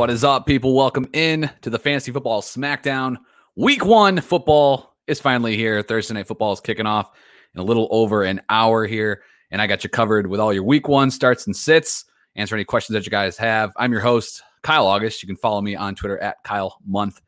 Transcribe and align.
What 0.00 0.08
is 0.08 0.24
up, 0.24 0.46
people? 0.46 0.74
Welcome 0.74 1.10
in 1.12 1.50
to 1.60 1.68
the 1.68 1.78
Fantasy 1.78 2.10
Football 2.10 2.40
Smackdown. 2.40 3.18
Week 3.54 3.84
one 3.84 4.18
football 4.22 4.96
is 5.06 5.20
finally 5.20 5.58
here. 5.58 5.82
Thursday 5.82 6.14
Night 6.14 6.26
Football 6.26 6.54
is 6.54 6.60
kicking 6.60 6.86
off 6.86 7.10
in 7.54 7.60
a 7.60 7.62
little 7.62 7.86
over 7.90 8.22
an 8.22 8.40
hour 8.48 8.86
here. 8.86 9.20
And 9.50 9.60
I 9.60 9.66
got 9.66 9.84
you 9.84 9.90
covered 9.90 10.26
with 10.26 10.40
all 10.40 10.54
your 10.54 10.62
week 10.62 10.88
one 10.88 11.10
starts 11.10 11.44
and 11.44 11.54
sits. 11.54 12.06
Answer 12.34 12.54
any 12.54 12.64
questions 12.64 12.94
that 12.94 13.04
you 13.04 13.10
guys 13.10 13.36
have. 13.36 13.72
I'm 13.76 13.92
your 13.92 14.00
host, 14.00 14.42
Kyle 14.62 14.86
August. 14.86 15.22
You 15.22 15.26
can 15.26 15.36
follow 15.36 15.60
me 15.60 15.76
on 15.76 15.94
Twitter 15.94 16.18
at 16.20 16.42
Kyle 16.44 16.78
Month 16.86 17.20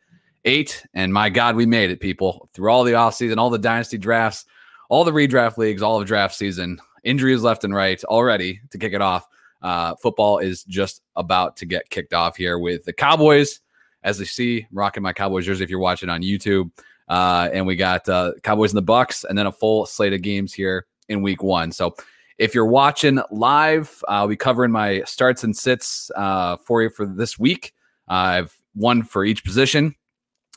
Eight. 0.46 0.82
And 0.94 1.12
my 1.12 1.28
God, 1.28 1.56
we 1.56 1.66
made 1.66 1.90
it, 1.90 2.00
people. 2.00 2.48
Through 2.54 2.72
all 2.72 2.84
the 2.84 2.92
offseason, 2.92 3.36
all 3.36 3.50
the 3.50 3.58
dynasty 3.58 3.98
drafts, 3.98 4.46
all 4.88 5.04
the 5.04 5.12
redraft 5.12 5.58
leagues, 5.58 5.82
all 5.82 6.00
of 6.00 6.08
draft 6.08 6.34
season, 6.34 6.78
injuries 7.04 7.42
left 7.42 7.64
and 7.64 7.74
right 7.74 8.02
already 8.04 8.62
to 8.70 8.78
kick 8.78 8.94
it 8.94 9.02
off. 9.02 9.28
Uh, 9.62 9.94
football 9.96 10.38
is 10.38 10.64
just 10.64 11.02
about 11.16 11.56
to 11.56 11.66
get 11.66 11.88
kicked 11.90 12.14
off 12.14 12.36
here 12.36 12.58
with 12.58 12.84
the 12.84 12.92
Cowboys, 12.92 13.60
as 14.02 14.18
you 14.18 14.26
see, 14.26 14.66
rocking 14.72 15.02
my 15.02 15.12
Cowboys 15.12 15.46
jersey 15.46 15.62
if 15.62 15.70
you're 15.70 15.78
watching 15.78 16.08
on 16.08 16.22
YouTube. 16.22 16.70
Uh, 17.08 17.48
and 17.52 17.66
we 17.66 17.76
got 17.76 18.08
uh, 18.08 18.32
Cowboys 18.42 18.72
and 18.72 18.78
the 18.78 18.82
Bucks, 18.82 19.24
and 19.24 19.36
then 19.36 19.46
a 19.46 19.52
full 19.52 19.86
slate 19.86 20.12
of 20.12 20.22
games 20.22 20.52
here 20.52 20.86
in 21.08 21.22
Week 21.22 21.42
One. 21.42 21.70
So 21.70 21.94
if 22.38 22.54
you're 22.54 22.66
watching 22.66 23.20
live, 23.30 24.02
I'll 24.08 24.28
be 24.28 24.36
covering 24.36 24.72
my 24.72 25.02
starts 25.04 25.44
and 25.44 25.56
sits 25.56 26.10
uh, 26.16 26.56
for 26.56 26.82
you 26.82 26.90
for 26.90 27.06
this 27.06 27.38
week. 27.38 27.72
I've 28.08 28.56
one 28.74 29.02
for 29.02 29.24
each 29.24 29.44
position, 29.44 29.94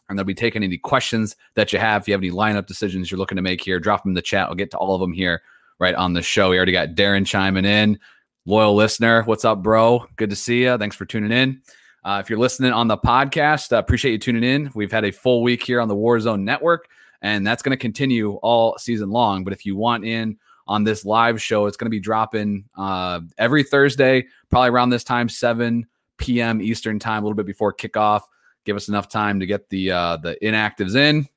and 0.09 0.17
they'll 0.17 0.25
be 0.25 0.33
taking 0.33 0.63
any 0.63 0.77
questions 0.77 1.35
that 1.55 1.73
you 1.73 1.79
have. 1.79 2.03
If 2.03 2.07
you 2.07 2.13
have 2.13 2.21
any 2.21 2.31
lineup 2.31 2.67
decisions 2.67 3.11
you're 3.11 3.17
looking 3.17 3.35
to 3.35 3.41
make 3.41 3.61
here, 3.61 3.79
drop 3.79 4.03
them 4.03 4.11
in 4.11 4.15
the 4.15 4.21
chat. 4.21 4.47
I'll 4.47 4.55
get 4.55 4.71
to 4.71 4.77
all 4.77 4.95
of 4.95 5.01
them 5.01 5.13
here 5.13 5.41
right 5.79 5.95
on 5.95 6.13
the 6.13 6.21
show. 6.21 6.49
We 6.49 6.57
already 6.57 6.71
got 6.71 6.95
Darren 6.95 7.25
chiming 7.25 7.65
in 7.65 7.99
loyal 8.45 8.75
listener. 8.75 9.23
What's 9.23 9.43
up, 9.43 9.63
bro? 9.63 10.05
Good 10.17 10.29
to 10.29 10.35
see 10.35 10.63
you. 10.63 10.77
Thanks 10.77 10.95
for 10.95 11.05
tuning 11.05 11.31
in. 11.31 11.61
Uh, 12.03 12.21
if 12.23 12.29
you're 12.29 12.37
listening 12.37 12.71
on 12.71 12.87
the 12.87 12.97
podcast, 12.97 13.73
uh, 13.73 13.77
appreciate 13.77 14.11
you 14.11 14.19
tuning 14.19 14.43
in. 14.43 14.71
We've 14.75 14.91
had 14.91 15.03
a 15.03 15.11
full 15.11 15.41
week 15.41 15.63
here 15.63 15.81
on 15.81 15.87
the 15.87 15.95
Warzone 15.95 16.41
Network, 16.41 16.87
and 17.23 17.45
that's 17.45 17.63
going 17.63 17.71
to 17.71 17.81
continue 17.81 18.33
all 18.35 18.77
season 18.77 19.09
long. 19.09 19.43
But 19.43 19.53
if 19.53 19.65
you 19.65 19.75
want 19.75 20.05
in 20.05 20.37
on 20.67 20.83
this 20.83 21.05
live 21.05 21.41
show, 21.41 21.65
it's 21.65 21.75
going 21.75 21.87
to 21.87 21.91
be 21.91 21.99
dropping 21.99 22.65
uh, 22.77 23.21
every 23.39 23.63
Thursday, 23.63 24.27
probably 24.51 24.69
around 24.69 24.91
this 24.91 25.03
time, 25.03 25.27
7 25.27 25.87
p.m. 26.19 26.61
Eastern 26.61 26.99
time, 26.99 27.23
a 27.23 27.25
little 27.25 27.35
bit 27.35 27.47
before 27.47 27.73
kickoff. 27.73 28.21
Give 28.63 28.75
us 28.75 28.87
enough 28.87 29.09
time 29.09 29.39
to 29.39 29.47
get 29.47 29.69
the 29.69 29.91
uh, 29.91 30.17
the 30.17 30.37
inactives 30.43 30.95
in, 30.95 31.27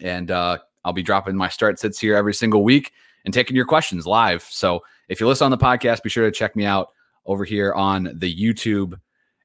and 0.00 0.30
uh, 0.30 0.58
I'll 0.82 0.92
be 0.94 1.02
dropping 1.02 1.36
my 1.36 1.48
start 1.48 1.78
sits 1.78 1.98
here 1.98 2.16
every 2.16 2.34
single 2.34 2.64
week 2.64 2.92
and 3.24 3.32
taking 3.32 3.56
your 3.56 3.64
questions 3.64 4.06
live. 4.06 4.42
So 4.50 4.80
if 5.08 5.20
you 5.20 5.26
listen 5.26 5.44
on 5.44 5.50
the 5.50 5.58
podcast, 5.58 6.02
be 6.02 6.10
sure 6.10 6.24
to 6.24 6.32
check 6.32 6.56
me 6.56 6.64
out 6.64 6.88
over 7.26 7.44
here 7.44 7.72
on 7.72 8.10
the 8.14 8.34
YouTube 8.34 8.98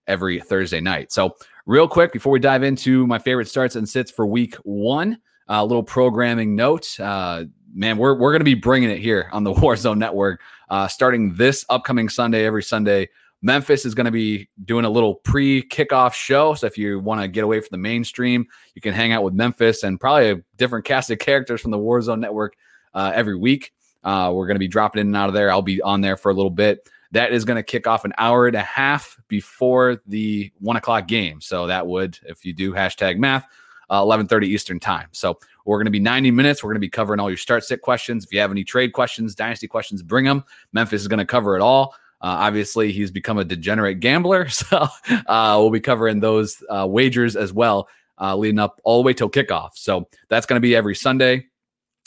every 0.08 0.40
Thursday 0.40 0.80
night. 0.82 1.12
So, 1.12 1.36
real 1.66 1.88
quick, 1.88 2.14
before 2.14 2.32
we 2.32 2.40
dive 2.40 2.64
into 2.64 3.06
my 3.06 3.20
favorite 3.20 3.48
starts 3.48 3.76
and 3.76 3.88
sits 3.88 4.10
for 4.10 4.26
week 4.26 4.56
one, 4.64 5.20
a 5.48 5.66
little 5.66 5.84
programming 5.84 6.56
note. 6.56 7.00
Uh, 7.00 7.46
man, 7.74 7.98
we're, 7.98 8.18
we're 8.18 8.32
going 8.32 8.40
to 8.40 8.46
be 8.46 8.54
bringing 8.54 8.90
it 8.90 9.00
here 9.00 9.30
on 9.32 9.44
the 9.44 9.54
Warzone 9.54 9.98
Network 9.98 10.42
uh, 10.70 10.88
starting 10.88 11.36
this 11.36 11.66
upcoming 11.70 12.10
Sunday, 12.10 12.46
every 12.46 12.64
Sunday. 12.64 13.10
Memphis 13.44 13.86
is 13.86 13.94
going 13.94 14.06
to 14.06 14.12
be 14.12 14.50
doing 14.66 14.84
a 14.84 14.90
little 14.90 15.16
pre 15.16 15.62
kickoff 15.62 16.14
show. 16.14 16.56
So 16.56 16.66
if 16.66 16.78
you 16.78 17.00
want 17.00 17.22
to 17.22 17.28
get 17.28 17.44
away 17.44 17.60
from 17.60 17.70
the 17.72 17.78
mainstream, 17.78 18.48
you 18.74 18.82
can 18.82 18.94
hang 18.94 19.12
out 19.12 19.24
with 19.24 19.36
Memphis 19.36 19.84
and 19.84 20.00
probably 20.00 20.32
a 20.32 20.44
different 20.58 20.86
cast 20.86 21.12
of 21.12 21.20
characters 21.20 21.62
from 21.62 21.72
the 21.72 21.78
Warzone 21.78 22.20
Network 22.20 22.56
uh, 22.98 23.12
every 23.14 23.36
week. 23.36 23.74
Uh, 24.04 24.32
we're 24.34 24.48
going 24.48 24.56
to 24.56 24.60
be 24.60 24.68
dropping 24.68 25.02
in 25.02 25.08
and 25.08 25.16
out 25.16 25.30
of 25.30 25.36
there. 25.36 25.52
I'll 25.52 25.62
be 25.62 25.82
on 25.82 26.02
there 26.02 26.18
for 26.18 26.32
a 26.32 26.34
little 26.34 26.50
bit. 26.50 26.90
That 27.12 27.32
is 27.32 27.46
going 27.46 27.58
to 27.58 27.64
kick 27.64 27.86
off 27.86 28.06
an 28.06 28.14
hour 28.18 28.48
and 28.48 28.56
a 28.56 28.62
half 28.62 29.18
before 29.28 30.02
the 30.08 30.52
one 30.60 30.78
o'clock 30.78 31.08
game. 31.08 31.40
So 31.40 31.68
that 31.68 31.86
would, 31.86 32.18
if 32.24 32.44
you 32.44 32.54
do 32.54 32.74
hashtag 32.74 33.18
math, 33.18 33.46
uh, 33.90 34.02
11:30 34.02 34.48
Eastern 34.48 34.80
time. 34.80 35.08
So 35.12 35.40
we're 35.64 35.78
going 35.78 35.86
to 35.86 35.92
be 35.92 36.00
90 36.00 36.32
minutes. 36.32 36.64
We're 36.64 36.72
going 36.72 36.78
to 36.78 36.86
be 36.86 36.90
covering 36.90 37.20
all 37.20 37.30
your 37.30 37.38
start 37.38 37.64
sit 37.64 37.82
questions. 37.82 38.26
If 38.26 38.34
you 38.34 38.40
have 38.40 38.52
any 38.52 38.64
trade 38.64 38.94
questions, 38.94 39.36
dynasty 39.36 39.68
questions, 39.68 40.02
bring 40.02 40.26
them. 40.26 40.44
Memphis 40.74 41.02
is 41.02 41.08
going 41.08 41.20
to 41.20 41.26
cover 41.26 41.56
it 41.56 41.62
all. 41.62 41.94
Uh, 42.20 42.50
obviously, 42.50 42.92
he's 42.92 43.12
become 43.12 43.38
a 43.38 43.46
degenerate 43.46 44.00
gambler, 44.00 44.50
so 44.50 44.88
uh, 45.28 45.56
we'll 45.60 45.70
be 45.70 45.80
covering 45.80 46.20
those 46.20 46.64
uh, 46.68 46.88
wagers 46.90 47.36
as 47.36 47.54
well, 47.54 47.88
uh, 48.20 48.36
leading 48.36 48.60
up 48.60 48.82
all 48.84 49.02
the 49.02 49.06
way 49.06 49.14
till 49.14 49.30
kickoff. 49.30 49.72
So 49.76 50.10
that's 50.28 50.48
going 50.48 50.58
to 50.58 50.62
be 50.62 50.76
every 50.76 50.96
Sunday 50.96 51.46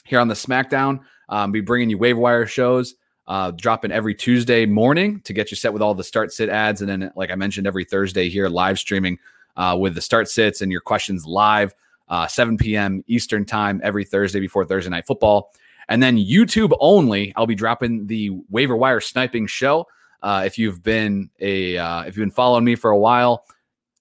here 0.05 0.21
on 0.21 0.29
the 0.29 0.35
SmackDown. 0.35 1.01
Um, 1.29 1.53
be 1.53 1.61
bringing 1.61 1.91
you 1.91 1.99
waiver 1.99 2.21
wire 2.21 2.47
shows, 2.47 2.95
uh, 3.27 3.53
dropping 3.53 3.93
every 3.93 4.15
Tuesday 4.15 4.67
morning 4.67 5.21
to 5.21 5.33
get 5.33 5.51
you 5.51 5.57
set 5.57 5.73
with 5.73 5.83
all 5.83 5.95
the 5.95 6.05
start 6.05 6.33
sit 6.33 6.49
ads, 6.49 6.81
and 6.81 6.91
then 6.91 7.13
like 7.15 7.31
I 7.31 7.37
mentioned, 7.37 7.67
every 7.67 7.85
Thursday 7.85 8.29
here 8.29 8.49
live 8.49 8.79
streaming 8.79 9.19
uh, 9.57 9.77
with 9.79 9.95
the 9.95 10.01
start 10.01 10.29
sits 10.29 10.61
and 10.61 10.73
your 10.73 10.81
questions 10.81 11.27
live, 11.27 11.75
uh, 12.09 12.27
7 12.27 12.57
p.m. 12.57 13.05
Eastern 13.07 13.45
time 13.45 13.81
every 13.85 14.05
Thursday 14.05 14.41
before 14.41 14.65
Thursday 14.65 14.91
night 14.91 15.07
football, 15.07 15.53
and 15.89 16.03
then 16.03 16.17
YouTube 16.17 16.77
only. 16.81 17.33
I'll 17.37 17.47
be 17.47 17.55
dropping 17.55 18.07
the 18.07 18.31
waiver 18.51 18.77
wire 18.77 19.01
sniping 19.01 19.47
show. 19.47 19.87
Uh, 20.23 20.43
if 20.45 20.59
you've 20.59 20.83
been 20.83 21.31
a 21.39 21.79
uh, 21.79 22.03
if 22.03 22.17
you've 22.17 22.25
been 22.25 22.31
following 22.31 22.65
me 22.65 22.75
for 22.75 22.91
a 22.91 22.99
while, 22.99 23.45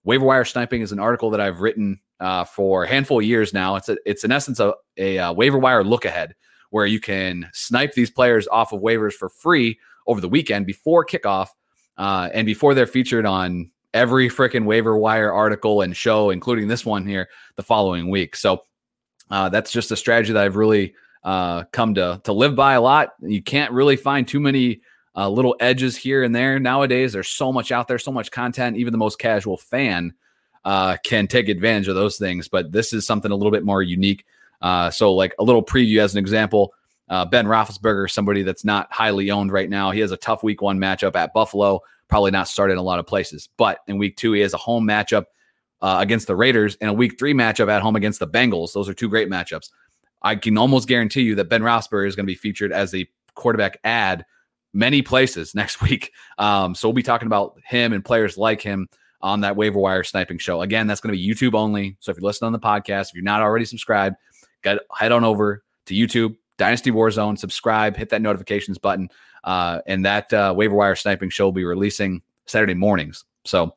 waiver 0.03 0.25
wire 0.25 0.45
sniping 0.45 0.81
is 0.81 0.91
an 0.91 0.99
article 0.99 1.29
that 1.29 1.41
I've 1.41 1.61
written 1.61 1.99
uh, 2.19 2.43
for 2.43 2.83
a 2.83 2.87
handful 2.87 3.19
of 3.19 3.25
years 3.25 3.53
now. 3.53 3.75
It's 3.75 3.89
a, 3.89 3.97
it's 4.05 4.23
in 4.23 4.31
essence 4.31 4.59
a, 4.59 4.73
a, 4.97 5.17
a 5.17 5.33
waiver 5.33 5.57
wire 5.57 5.83
look 5.83 6.05
ahead 6.05 6.35
where 6.69 6.85
you 6.85 6.99
can 6.99 7.49
snipe 7.53 7.93
these 7.93 8.11
players 8.11 8.47
off 8.47 8.73
of 8.73 8.81
waivers 8.81 9.13
for 9.13 9.29
free 9.29 9.79
over 10.07 10.21
the 10.21 10.29
weekend 10.29 10.65
before 10.65 11.05
kickoff 11.05 11.47
uh, 11.97 12.29
and 12.33 12.45
before 12.45 12.73
they're 12.73 12.87
featured 12.87 13.25
on 13.25 13.71
every 13.93 14.29
freaking 14.29 14.65
waiver 14.65 14.97
wire 14.97 15.31
article 15.31 15.81
and 15.81 15.95
show, 15.95 16.29
including 16.29 16.67
this 16.67 16.85
one 16.85 17.05
here, 17.05 17.27
the 17.55 17.63
following 17.63 18.09
week. 18.09 18.35
So 18.35 18.61
uh, 19.31 19.49
that's 19.49 19.71
just 19.71 19.91
a 19.91 19.95
strategy 19.95 20.33
that 20.33 20.43
I've 20.43 20.55
really 20.55 20.93
uh, 21.23 21.63
come 21.71 21.93
to 21.95 22.21
to 22.23 22.33
live 22.33 22.55
by 22.55 22.73
a 22.73 22.81
lot. 22.81 23.09
You 23.21 23.41
can't 23.41 23.71
really 23.73 23.95
find 23.95 24.27
too 24.27 24.39
many 24.39 24.81
uh, 25.15 25.29
little 25.29 25.55
edges 25.59 25.97
here 25.97 26.23
and 26.23 26.33
there 26.33 26.59
nowadays. 26.59 27.13
There's 27.13 27.29
so 27.29 27.51
much 27.51 27.71
out 27.71 27.87
there, 27.87 27.99
so 27.99 28.11
much 28.11 28.31
content. 28.31 28.77
Even 28.77 28.91
the 28.91 28.97
most 28.97 29.19
casual 29.19 29.57
fan 29.57 30.13
uh, 30.65 30.97
can 31.03 31.27
take 31.27 31.49
advantage 31.49 31.87
of 31.87 31.95
those 31.95 32.17
things. 32.17 32.47
But 32.47 32.71
this 32.71 32.93
is 32.93 33.05
something 33.05 33.31
a 33.31 33.35
little 33.35 33.51
bit 33.51 33.63
more 33.63 33.81
unique 33.81 34.25
uh, 34.61 34.89
so, 34.89 35.13
like 35.13 35.33
a 35.39 35.43
little 35.43 35.63
preview 35.63 35.99
as 35.99 36.13
an 36.13 36.19
example, 36.19 36.73
uh, 37.09 37.25
Ben 37.25 37.45
Roethlisberger, 37.45 38.09
somebody 38.09 38.43
that's 38.43 38.65
not 38.65 38.91
highly 38.91 39.31
owned 39.31 39.51
right 39.51 39.69
now. 39.69 39.91
He 39.91 39.99
has 40.01 40.11
a 40.11 40.17
tough 40.17 40.43
Week 40.43 40.61
One 40.61 40.79
matchup 40.79 41.15
at 41.15 41.33
Buffalo. 41.33 41.81
Probably 42.07 42.31
not 42.31 42.47
started 42.47 42.73
in 42.73 42.79
a 42.79 42.83
lot 42.83 42.99
of 42.99 43.07
places, 43.07 43.49
but 43.57 43.79
in 43.87 43.97
Week 43.97 44.17
Two 44.17 44.33
he 44.33 44.41
has 44.41 44.53
a 44.53 44.57
home 44.57 44.85
matchup 44.87 45.25
uh, 45.81 45.97
against 45.99 46.27
the 46.27 46.35
Raiders 46.35 46.77
and 46.81 46.89
a 46.89 46.93
Week 46.93 47.17
Three 47.17 47.33
matchup 47.33 47.69
at 47.69 47.81
home 47.81 47.95
against 47.95 48.19
the 48.19 48.27
Bengals. 48.27 48.73
Those 48.73 48.89
are 48.89 48.93
two 48.93 49.09
great 49.09 49.29
matchups. 49.29 49.69
I 50.21 50.35
can 50.35 50.57
almost 50.57 50.87
guarantee 50.87 51.21
you 51.21 51.35
that 51.35 51.49
Ben 51.49 51.61
Roethlisberger 51.61 52.07
is 52.07 52.15
going 52.15 52.25
to 52.25 52.31
be 52.31 52.35
featured 52.35 52.73
as 52.73 52.93
a 52.93 53.07
quarterback 53.35 53.79
ad 53.85 54.25
many 54.73 55.01
places 55.01 55.55
next 55.55 55.81
week. 55.81 56.11
Um, 56.37 56.75
so 56.75 56.89
we'll 56.89 56.93
be 56.93 57.03
talking 57.03 57.27
about 57.27 57.57
him 57.65 57.93
and 57.93 58.03
players 58.03 58.37
like 58.37 58.61
him 58.61 58.89
on 59.21 59.41
that 59.41 59.55
waiver 59.55 59.79
wire 59.79 60.03
sniping 60.03 60.37
show. 60.37 60.61
Again, 60.61 60.87
that's 60.87 61.01
going 61.01 61.13
to 61.13 61.17
be 61.17 61.27
YouTube 61.27 61.53
only. 61.53 61.97
So 61.99 62.11
if 62.11 62.17
you're 62.17 62.25
listening 62.25 62.47
on 62.47 62.53
the 62.53 62.59
podcast, 62.59 63.09
if 63.09 63.15
you're 63.15 63.23
not 63.23 63.41
already 63.41 63.65
subscribed, 63.65 64.15
Get, 64.61 64.79
head 64.97 65.11
on 65.11 65.23
over 65.23 65.63
to 65.85 65.93
YouTube, 65.93 66.35
Dynasty 66.57 66.91
Warzone, 66.91 67.37
subscribe, 67.37 67.95
hit 67.95 68.09
that 68.09 68.21
notifications 68.21 68.77
button. 68.77 69.09
Uh, 69.43 69.79
and 69.87 70.05
that 70.05 70.33
uh, 70.33 70.53
waiver 70.55 70.75
wire 70.75 70.95
sniping 70.95 71.29
show 71.29 71.45
will 71.45 71.51
be 71.53 71.63
releasing 71.63 72.21
Saturday 72.45 72.73
mornings. 72.73 73.23
So 73.45 73.75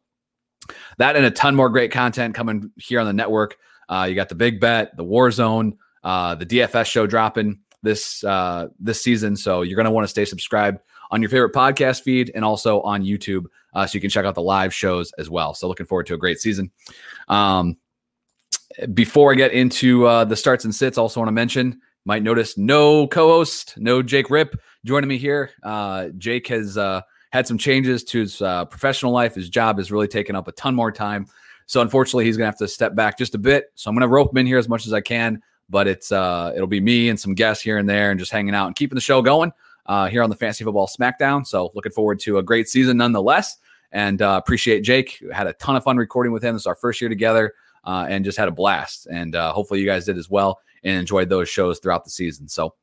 that 0.98 1.16
and 1.16 1.24
a 1.24 1.30
ton 1.30 1.54
more 1.54 1.68
great 1.68 1.92
content 1.92 2.34
coming 2.34 2.72
here 2.76 3.00
on 3.00 3.06
the 3.06 3.12
network. 3.12 3.56
Uh, 3.88 4.06
you 4.08 4.14
got 4.14 4.28
the 4.28 4.34
big 4.34 4.60
bet, 4.60 4.96
the 4.96 5.04
Warzone, 5.04 5.76
uh, 6.02 6.34
the 6.34 6.46
DFS 6.46 6.86
show 6.86 7.06
dropping 7.06 7.60
this 7.82 8.24
uh, 8.24 8.68
this 8.80 9.02
season. 9.02 9.36
So 9.36 9.62
you're 9.62 9.76
going 9.76 9.84
to 9.84 9.90
want 9.90 10.04
to 10.04 10.08
stay 10.08 10.24
subscribed 10.24 10.80
on 11.12 11.20
your 11.20 11.28
favorite 11.28 11.52
podcast 11.52 12.02
feed 12.02 12.32
and 12.34 12.44
also 12.44 12.80
on 12.80 13.04
YouTube, 13.04 13.44
uh, 13.74 13.86
so 13.86 13.94
you 13.94 14.00
can 14.00 14.10
check 14.10 14.24
out 14.24 14.34
the 14.34 14.42
live 14.42 14.74
shows 14.74 15.12
as 15.18 15.30
well. 15.30 15.54
So 15.54 15.68
looking 15.68 15.86
forward 15.86 16.06
to 16.06 16.14
a 16.14 16.18
great 16.18 16.40
season. 16.40 16.72
Um, 17.28 17.76
before 18.94 19.30
I 19.30 19.34
get 19.34 19.52
into 19.52 20.06
uh, 20.06 20.24
the 20.24 20.34
starts 20.34 20.64
and 20.64 20.74
sits, 20.74 20.96
also 20.96 21.20
want 21.20 21.28
to 21.28 21.32
mention 21.32 21.80
might 22.04 22.22
notice 22.22 22.58
no 22.58 23.06
co-host, 23.06 23.74
no 23.76 24.02
Jake 24.02 24.30
Rip 24.30 24.56
joining 24.84 25.06
me 25.06 25.18
here. 25.18 25.50
Uh, 25.62 26.08
Jake 26.18 26.48
has 26.48 26.76
uh, 26.76 27.02
had 27.30 27.46
some 27.46 27.58
changes 27.58 28.02
to 28.04 28.20
his 28.20 28.40
uh, 28.42 28.64
professional 28.64 29.12
life. 29.12 29.34
His 29.34 29.48
job 29.48 29.78
has 29.78 29.92
really 29.92 30.08
taken 30.08 30.34
up 30.34 30.48
a 30.48 30.52
ton 30.52 30.74
more 30.74 30.90
time, 30.90 31.26
so 31.66 31.80
unfortunately, 31.82 32.24
he's 32.24 32.36
going 32.36 32.46
to 32.46 32.50
have 32.50 32.58
to 32.58 32.68
step 32.68 32.94
back 32.94 33.18
just 33.18 33.34
a 33.34 33.38
bit. 33.38 33.66
So 33.74 33.88
I'm 33.88 33.94
going 33.94 34.00
to 34.00 34.08
rope 34.08 34.32
him 34.32 34.38
in 34.38 34.46
here 34.46 34.58
as 34.58 34.68
much 34.68 34.86
as 34.86 34.92
I 34.92 35.00
can, 35.02 35.42
but 35.68 35.86
it's 35.86 36.10
uh, 36.10 36.52
it'll 36.56 36.66
be 36.66 36.80
me 36.80 37.10
and 37.10 37.20
some 37.20 37.34
guests 37.34 37.62
here 37.62 37.76
and 37.76 37.88
there, 37.88 38.10
and 38.10 38.18
just 38.18 38.32
hanging 38.32 38.54
out 38.54 38.66
and 38.66 38.74
keeping 38.74 38.94
the 38.94 39.02
show 39.02 39.20
going 39.20 39.52
uh, 39.86 40.08
here 40.08 40.22
on 40.22 40.30
the 40.30 40.36
Fantasy 40.36 40.64
Football 40.64 40.88
Smackdown. 40.88 41.46
So 41.46 41.70
looking 41.74 41.92
forward 41.92 42.20
to 42.20 42.38
a 42.38 42.42
great 42.42 42.68
season 42.68 42.96
nonetheless, 42.96 43.58
and 43.90 44.20
appreciate 44.20 44.80
Jake. 44.80 45.22
Had 45.32 45.46
a 45.46 45.52
ton 45.54 45.76
of 45.76 45.84
fun 45.84 45.96
recording 45.96 46.32
with 46.32 46.42
him. 46.42 46.54
This 46.54 46.62
is 46.62 46.66
our 46.66 46.74
first 46.74 47.00
year 47.00 47.08
together 47.08 47.54
uh, 47.84 48.06
and 48.08 48.24
just 48.24 48.38
had 48.38 48.48
a 48.48 48.52
blast. 48.52 49.06
And 49.10 49.34
uh, 49.34 49.52
hopefully 49.52 49.80
you 49.80 49.86
guys 49.86 50.04
did 50.04 50.18
as 50.18 50.30
well 50.30 50.60
and 50.84 50.98
enjoyed 50.98 51.28
those 51.28 51.48
shows 51.48 51.78
throughout 51.78 52.04
the 52.04 52.10
season. 52.10 52.48
So, 52.48 52.74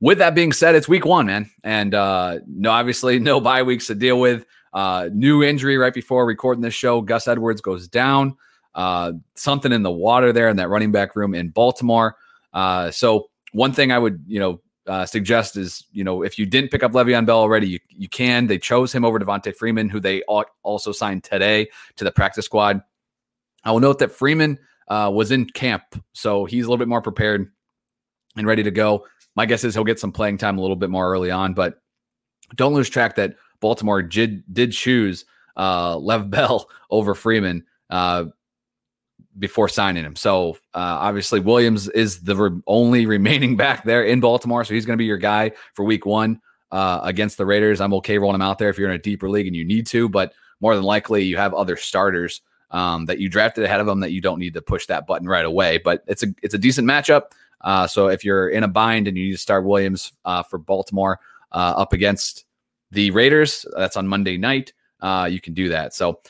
with 0.00 0.18
that 0.18 0.34
being 0.34 0.52
said, 0.52 0.74
it's 0.74 0.88
week 0.88 1.04
one, 1.04 1.26
man, 1.26 1.50
and 1.62 1.94
uh, 1.94 2.38
no, 2.46 2.70
obviously 2.70 3.18
no 3.18 3.40
bye 3.40 3.62
weeks 3.62 3.88
to 3.88 3.94
deal 3.94 4.18
with. 4.18 4.46
Uh, 4.72 5.10
new 5.12 5.42
injury 5.42 5.76
right 5.76 5.92
before 5.92 6.24
recording 6.24 6.62
this 6.62 6.74
show. 6.74 7.02
Gus 7.02 7.28
Edwards 7.28 7.60
goes 7.60 7.86
down. 7.86 8.36
Uh, 8.74 9.12
something 9.34 9.72
in 9.72 9.82
the 9.82 9.90
water 9.90 10.32
there 10.32 10.48
in 10.48 10.56
that 10.56 10.68
running 10.68 10.92
back 10.92 11.16
room 11.16 11.34
in 11.34 11.50
Baltimore. 11.50 12.16
Uh, 12.54 12.90
so 12.90 13.28
one 13.52 13.72
thing 13.72 13.92
I 13.92 13.98
would, 13.98 14.24
you 14.26 14.40
know, 14.40 14.62
uh, 14.86 15.04
suggest 15.04 15.56
is, 15.56 15.84
you 15.92 16.04
know, 16.04 16.22
if 16.22 16.38
you 16.38 16.46
didn't 16.46 16.70
pick 16.70 16.82
up 16.82 16.92
Le'Veon 16.92 17.26
Bell 17.26 17.38
already, 17.38 17.68
you, 17.68 17.78
you 17.88 18.08
can. 18.08 18.46
They 18.46 18.58
chose 18.58 18.92
him 18.92 19.04
over 19.04 19.18
Devonta 19.18 19.54
Freeman, 19.54 19.88
who 19.88 20.00
they 20.00 20.22
also 20.22 20.92
signed 20.92 21.24
today 21.24 21.68
to 21.96 22.04
the 22.04 22.10
practice 22.10 22.46
squad. 22.46 22.82
I 23.64 23.72
will 23.72 23.80
note 23.80 23.98
that 23.98 24.12
Freeman 24.12 24.58
uh, 24.88 25.10
was 25.12 25.30
in 25.30 25.46
camp, 25.46 25.82
so 26.12 26.44
he's 26.44 26.64
a 26.64 26.68
little 26.68 26.78
bit 26.78 26.88
more 26.88 27.02
prepared 27.02 27.52
and 28.36 28.46
ready 28.46 28.62
to 28.62 28.70
go. 28.70 29.06
My 29.36 29.46
guess 29.46 29.64
is 29.64 29.74
he'll 29.74 29.84
get 29.84 30.00
some 30.00 30.12
playing 30.12 30.38
time 30.38 30.58
a 30.58 30.60
little 30.60 30.76
bit 30.76 30.90
more 30.90 31.10
early 31.10 31.30
on, 31.30 31.54
but 31.54 31.80
don't 32.56 32.74
lose 32.74 32.88
track 32.88 33.16
that 33.16 33.36
Baltimore 33.60 34.02
did, 34.02 34.42
did 34.52 34.72
choose 34.72 35.24
uh, 35.56 35.96
Lev 35.96 36.30
Bell 36.30 36.68
over 36.90 37.14
Freeman. 37.14 37.64
Uh, 37.90 38.26
before 39.40 39.68
signing 39.68 40.04
him. 40.04 40.14
So 40.14 40.52
uh, 40.74 41.00
obviously 41.00 41.40
Williams 41.40 41.88
is 41.88 42.20
the 42.20 42.36
re- 42.36 42.60
only 42.66 43.06
remaining 43.16 43.56
back 43.56 43.84
there 43.84 44.04
in 44.04 44.20
Baltimore, 44.20 44.64
so 44.64 44.74
he's 44.74 44.86
going 44.86 44.96
to 44.96 45.02
be 45.02 45.06
your 45.06 45.16
guy 45.16 45.52
for 45.74 45.84
Week 45.84 46.06
One 46.06 46.40
uh, 46.70 47.00
against 47.02 47.38
the 47.38 47.46
Raiders. 47.46 47.80
I'm 47.80 47.94
okay 47.94 48.18
rolling 48.18 48.36
him 48.36 48.42
out 48.42 48.58
there 48.58 48.68
if 48.68 48.78
you're 48.78 48.88
in 48.88 48.94
a 48.94 49.02
deeper 49.02 49.28
league 49.28 49.46
and 49.46 49.56
you 49.56 49.64
need 49.64 49.86
to, 49.88 50.08
but 50.08 50.34
more 50.60 50.76
than 50.76 50.84
likely 50.84 51.24
you 51.24 51.36
have 51.38 51.54
other 51.54 51.76
starters 51.76 52.42
um, 52.70 53.06
that 53.06 53.18
you 53.18 53.28
drafted 53.28 53.64
ahead 53.64 53.80
of 53.80 53.86
them 53.86 54.00
that 54.00 54.12
you 54.12 54.20
don't 54.20 54.38
need 54.38 54.54
to 54.54 54.62
push 54.62 54.86
that 54.86 55.06
button 55.06 55.26
right 55.26 55.44
away. 55.44 55.78
But 55.78 56.04
it's 56.06 56.22
a 56.22 56.28
it's 56.42 56.54
a 56.54 56.58
decent 56.58 56.86
matchup. 56.86 57.32
Uh, 57.62 57.86
so 57.86 58.08
if 58.08 58.24
you're 58.24 58.48
in 58.48 58.62
a 58.62 58.68
bind 58.68 59.08
and 59.08 59.16
you 59.16 59.24
need 59.24 59.32
to 59.32 59.38
start 59.38 59.64
Williams 59.64 60.12
uh, 60.24 60.42
for 60.42 60.58
Baltimore 60.58 61.18
uh, 61.52 61.74
up 61.76 61.92
against 61.92 62.44
the 62.90 63.10
Raiders, 63.10 63.66
that's 63.76 63.96
on 63.96 64.06
Monday 64.06 64.36
night. 64.36 64.72
Uh, 65.00 65.28
you 65.30 65.40
can 65.40 65.54
do 65.54 65.70
that. 65.70 65.94
So 65.94 66.20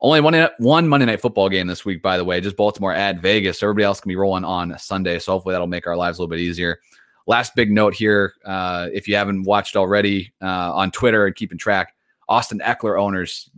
only 0.00 0.20
one 0.20 0.48
one 0.58 0.88
Monday 0.88 1.06
night 1.06 1.20
football 1.20 1.48
game 1.48 1.66
this 1.66 1.84
week, 1.84 2.02
by 2.02 2.16
the 2.16 2.24
way, 2.24 2.40
just 2.40 2.56
Baltimore 2.56 2.92
at 2.92 3.20
Vegas. 3.20 3.62
Everybody 3.62 3.84
else 3.84 4.00
can 4.00 4.08
be 4.08 4.16
rolling 4.16 4.44
on 4.44 4.76
Sunday. 4.78 5.18
So 5.18 5.32
hopefully 5.32 5.52
that'll 5.52 5.66
make 5.66 5.86
our 5.86 5.96
lives 5.96 6.18
a 6.18 6.22
little 6.22 6.30
bit 6.30 6.40
easier. 6.40 6.80
Last 7.26 7.54
big 7.54 7.70
note 7.70 7.94
here, 7.94 8.34
uh, 8.44 8.88
if 8.92 9.08
you 9.08 9.16
haven't 9.16 9.44
watched 9.44 9.76
already 9.76 10.32
uh, 10.42 10.74
on 10.74 10.90
Twitter 10.90 11.26
and 11.26 11.34
keeping 11.34 11.56
track, 11.56 11.94
Austin 12.28 12.60
Ekeler 12.60 13.00
owners 13.00 13.48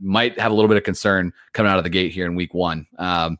might 0.00 0.38
have 0.38 0.50
a 0.50 0.54
little 0.54 0.68
bit 0.68 0.76
of 0.76 0.82
concern 0.82 1.32
coming 1.52 1.70
out 1.70 1.78
of 1.78 1.84
the 1.84 1.90
gate 1.90 2.12
here 2.12 2.26
in 2.26 2.34
Week 2.34 2.54
One. 2.54 2.86
Um, 2.98 3.38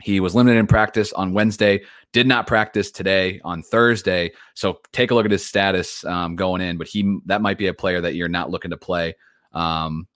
he 0.00 0.20
was 0.20 0.34
limited 0.34 0.58
in 0.58 0.66
practice 0.66 1.12
on 1.12 1.32
Wednesday, 1.32 1.82
did 2.12 2.26
not 2.26 2.46
practice 2.46 2.90
today 2.90 3.40
on 3.44 3.62
Thursday. 3.62 4.30
So 4.54 4.78
take 4.92 5.10
a 5.10 5.14
look 5.14 5.24
at 5.24 5.30
his 5.30 5.44
status 5.44 6.04
um, 6.04 6.36
going 6.36 6.60
in, 6.60 6.76
but 6.78 6.86
he 6.86 7.18
that 7.26 7.42
might 7.42 7.58
be 7.58 7.66
a 7.66 7.74
player 7.74 8.00
that 8.00 8.14
you're 8.14 8.28
not 8.28 8.50
looking 8.50 8.70
to 8.70 8.76
play 8.76 9.14
um, 9.52 10.06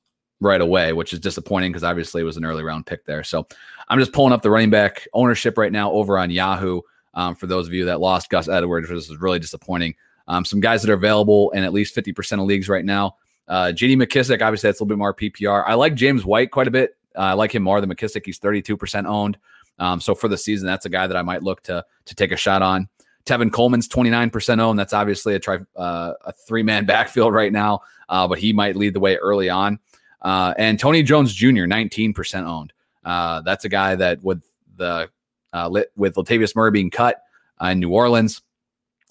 right 0.42 0.60
away, 0.60 0.92
which 0.92 1.12
is 1.12 1.20
disappointing 1.20 1.72
because 1.72 1.84
obviously 1.84 2.22
it 2.22 2.24
was 2.24 2.36
an 2.36 2.44
early 2.44 2.62
round 2.62 2.86
pick 2.86 3.04
there. 3.04 3.24
So 3.24 3.46
I'm 3.88 3.98
just 3.98 4.12
pulling 4.12 4.32
up 4.32 4.42
the 4.42 4.50
running 4.50 4.70
back 4.70 5.06
ownership 5.12 5.56
right 5.58 5.72
now 5.72 5.92
over 5.92 6.18
on 6.18 6.30
Yahoo. 6.30 6.80
Um, 7.14 7.34
for 7.34 7.46
those 7.46 7.66
of 7.66 7.74
you 7.74 7.84
that 7.86 8.00
lost 8.00 8.30
Gus 8.30 8.48
Edwards, 8.48 8.88
which 8.88 8.98
is 8.98 9.16
really 9.18 9.38
disappointing. 9.38 9.94
Um, 10.28 10.44
some 10.44 10.60
guys 10.60 10.82
that 10.82 10.90
are 10.90 10.94
available 10.94 11.50
in 11.50 11.62
at 11.62 11.72
least 11.72 11.94
50% 11.94 12.40
of 12.40 12.46
leagues 12.46 12.68
right 12.68 12.84
now. 12.84 13.16
Uh, 13.48 13.72
JD 13.74 13.96
McKissic, 13.96 14.40
obviously, 14.40 14.68
that's 14.68 14.80
a 14.80 14.84
little 14.84 14.96
bit 14.96 14.98
more 14.98 15.12
PPR. 15.12 15.64
I 15.66 15.74
like 15.74 15.94
James 15.94 16.24
White 16.24 16.50
quite 16.50 16.68
a 16.68 16.70
bit. 16.70 16.96
Uh, 17.14 17.20
I 17.20 17.32
like 17.34 17.54
him 17.54 17.62
more 17.62 17.80
than 17.80 17.90
McKissic. 17.90 18.24
He's 18.24 18.38
32% 18.38 19.04
owned. 19.04 19.36
Um, 19.78 20.00
so 20.00 20.14
for 20.14 20.28
the 20.28 20.38
season, 20.38 20.66
that's 20.66 20.86
a 20.86 20.88
guy 20.88 21.06
that 21.06 21.16
I 21.16 21.22
might 21.22 21.42
look 21.42 21.62
to 21.64 21.84
to 22.06 22.14
take 22.14 22.32
a 22.32 22.36
shot 22.36 22.62
on. 22.62 22.88
Tevin 23.24 23.52
Coleman's 23.52 23.88
29% 23.88 24.58
owned. 24.58 24.78
That's 24.78 24.92
obviously 24.92 25.34
a, 25.34 25.38
tri- 25.38 25.58
uh, 25.76 26.14
a 26.24 26.32
three 26.32 26.62
man 26.62 26.84
backfield 26.86 27.34
right 27.34 27.52
now, 27.52 27.80
uh, 28.08 28.26
but 28.26 28.38
he 28.38 28.52
might 28.52 28.76
lead 28.76 28.94
the 28.94 29.00
way 29.00 29.16
early 29.16 29.48
on. 29.48 29.78
Uh, 30.22 30.54
and 30.56 30.78
Tony 30.78 31.02
Jones 31.02 31.34
Jr., 31.34 31.66
19% 31.66 32.46
owned. 32.46 32.72
Uh, 33.04 33.40
that's 33.40 33.64
a 33.64 33.69
guy 33.69 33.96
that 33.96 34.22
with 34.22 34.42
the 34.76 35.10
uh, 35.52 35.69
with 35.96 36.14
Latavius 36.14 36.56
Murray 36.56 36.70
being 36.70 36.90
cut 36.90 37.22
uh, 37.60 37.66
in 37.66 37.80
New 37.80 37.90
Orleans, 37.90 38.40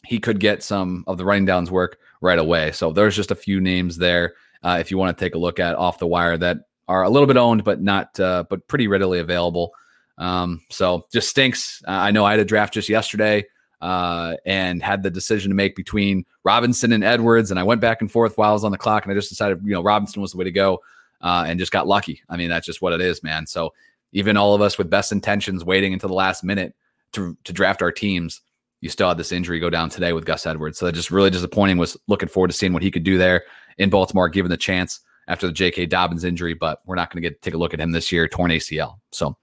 he 0.05 0.19
could 0.19 0.39
get 0.39 0.63
some 0.63 1.03
of 1.05 1.17
the 1.17 1.25
running 1.25 1.45
downs 1.45 1.69
work 1.69 1.99
right 2.21 2.39
away. 2.39 2.71
So 2.71 2.91
there's 2.91 3.15
just 3.15 3.31
a 3.31 3.35
few 3.35 3.61
names 3.61 3.97
there 3.97 4.33
uh, 4.63 4.77
if 4.79 4.89
you 4.89 4.97
want 4.97 5.15
to 5.15 5.23
take 5.23 5.35
a 5.35 5.37
look 5.37 5.59
at 5.59 5.75
off 5.75 5.99
the 5.99 6.07
wire 6.07 6.37
that 6.37 6.57
are 6.87 7.03
a 7.03 7.09
little 7.09 7.27
bit 7.27 7.37
owned, 7.37 7.63
but 7.63 7.81
not 7.81 8.19
uh, 8.19 8.43
but 8.49 8.67
pretty 8.67 8.87
readily 8.87 9.19
available. 9.19 9.73
Um, 10.17 10.61
so 10.69 11.05
just 11.11 11.29
stinks. 11.29 11.81
I 11.87 12.11
know 12.11 12.25
I 12.25 12.31
had 12.31 12.39
a 12.39 12.45
draft 12.45 12.73
just 12.73 12.89
yesterday 12.89 13.45
uh, 13.81 14.35
and 14.45 14.81
had 14.81 15.03
the 15.03 15.09
decision 15.09 15.49
to 15.49 15.55
make 15.55 15.75
between 15.75 16.25
Robinson 16.43 16.91
and 16.91 17.03
Edwards, 17.03 17.51
and 17.51 17.59
I 17.59 17.63
went 17.63 17.81
back 17.81 18.01
and 18.01 18.11
forth 18.11 18.37
while 18.37 18.51
I 18.51 18.53
was 18.53 18.63
on 18.63 18.71
the 18.71 18.77
clock, 18.77 19.03
and 19.03 19.11
I 19.11 19.15
just 19.15 19.29
decided 19.29 19.61
you 19.63 19.73
know 19.73 19.83
Robinson 19.83 20.21
was 20.21 20.31
the 20.31 20.37
way 20.37 20.45
to 20.45 20.51
go 20.51 20.79
uh, 21.21 21.45
and 21.47 21.59
just 21.59 21.71
got 21.71 21.87
lucky. 21.87 22.21
I 22.29 22.37
mean, 22.37 22.49
that's 22.49 22.65
just 22.65 22.81
what 22.81 22.93
it 22.93 23.01
is, 23.01 23.23
man. 23.23 23.45
So 23.45 23.73
even 24.11 24.37
all 24.37 24.53
of 24.53 24.61
us 24.61 24.77
with 24.77 24.89
best 24.89 25.11
intentions 25.11 25.63
waiting 25.63 25.93
until 25.93 26.09
the 26.09 26.15
last 26.15 26.43
minute 26.43 26.75
to, 27.13 27.37
to 27.43 27.53
draft 27.53 27.81
our 27.81 27.91
teams, 27.91 28.41
you 28.81 28.89
still 28.89 29.07
had 29.07 29.17
this 29.17 29.31
injury 29.31 29.59
go 29.59 29.69
down 29.69 29.89
today 29.89 30.13
with 30.13 30.25
Gus 30.25 30.45
Edwards. 30.45 30.79
So 30.79 30.85
that 30.85 30.93
just 30.93 31.11
really 31.11 31.29
disappointing. 31.29 31.77
Was 31.77 31.97
looking 32.07 32.29
forward 32.29 32.47
to 32.47 32.53
seeing 32.53 32.73
what 32.73 32.83
he 32.83 32.91
could 32.91 33.03
do 33.03 33.17
there 33.17 33.43
in 33.77 33.89
Baltimore, 33.89 34.27
given 34.27 34.49
the 34.49 34.57
chance 34.57 35.01
after 35.27 35.45
the 35.45 35.53
J.K. 35.53 35.85
Dobbins 35.85 36.23
injury. 36.23 36.55
But 36.55 36.79
we're 36.85 36.95
not 36.95 37.11
going 37.11 37.21
to 37.21 37.29
get 37.29 37.41
take 37.41 37.53
a 37.53 37.57
look 37.57 37.73
at 37.73 37.79
him 37.79 37.91
this 37.91 38.11
year, 38.11 38.27
torn 38.27 38.49
ACL. 38.49 38.97
So, 39.11 39.37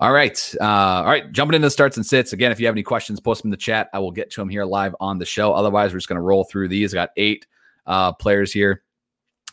all 0.00 0.12
right, 0.12 0.54
uh, 0.58 0.64
all 0.64 1.04
right, 1.04 1.30
jumping 1.32 1.54
into 1.54 1.66
the 1.66 1.70
starts 1.70 1.98
and 1.98 2.06
sits 2.06 2.32
again. 2.32 2.50
If 2.50 2.58
you 2.58 2.66
have 2.66 2.74
any 2.74 2.82
questions, 2.82 3.20
post 3.20 3.42
them 3.42 3.48
in 3.48 3.50
the 3.50 3.58
chat. 3.58 3.90
I 3.92 3.98
will 3.98 4.10
get 4.10 4.30
to 4.30 4.40
them 4.40 4.48
here 4.48 4.64
live 4.64 4.96
on 5.00 5.18
the 5.18 5.26
show. 5.26 5.52
Otherwise, 5.52 5.92
we're 5.92 5.98
just 5.98 6.08
going 6.08 6.16
to 6.16 6.22
roll 6.22 6.44
through 6.44 6.68
these. 6.68 6.94
I 6.94 6.96
got 6.96 7.10
eight 7.18 7.46
uh, 7.86 8.12
players 8.12 8.52
here 8.52 8.82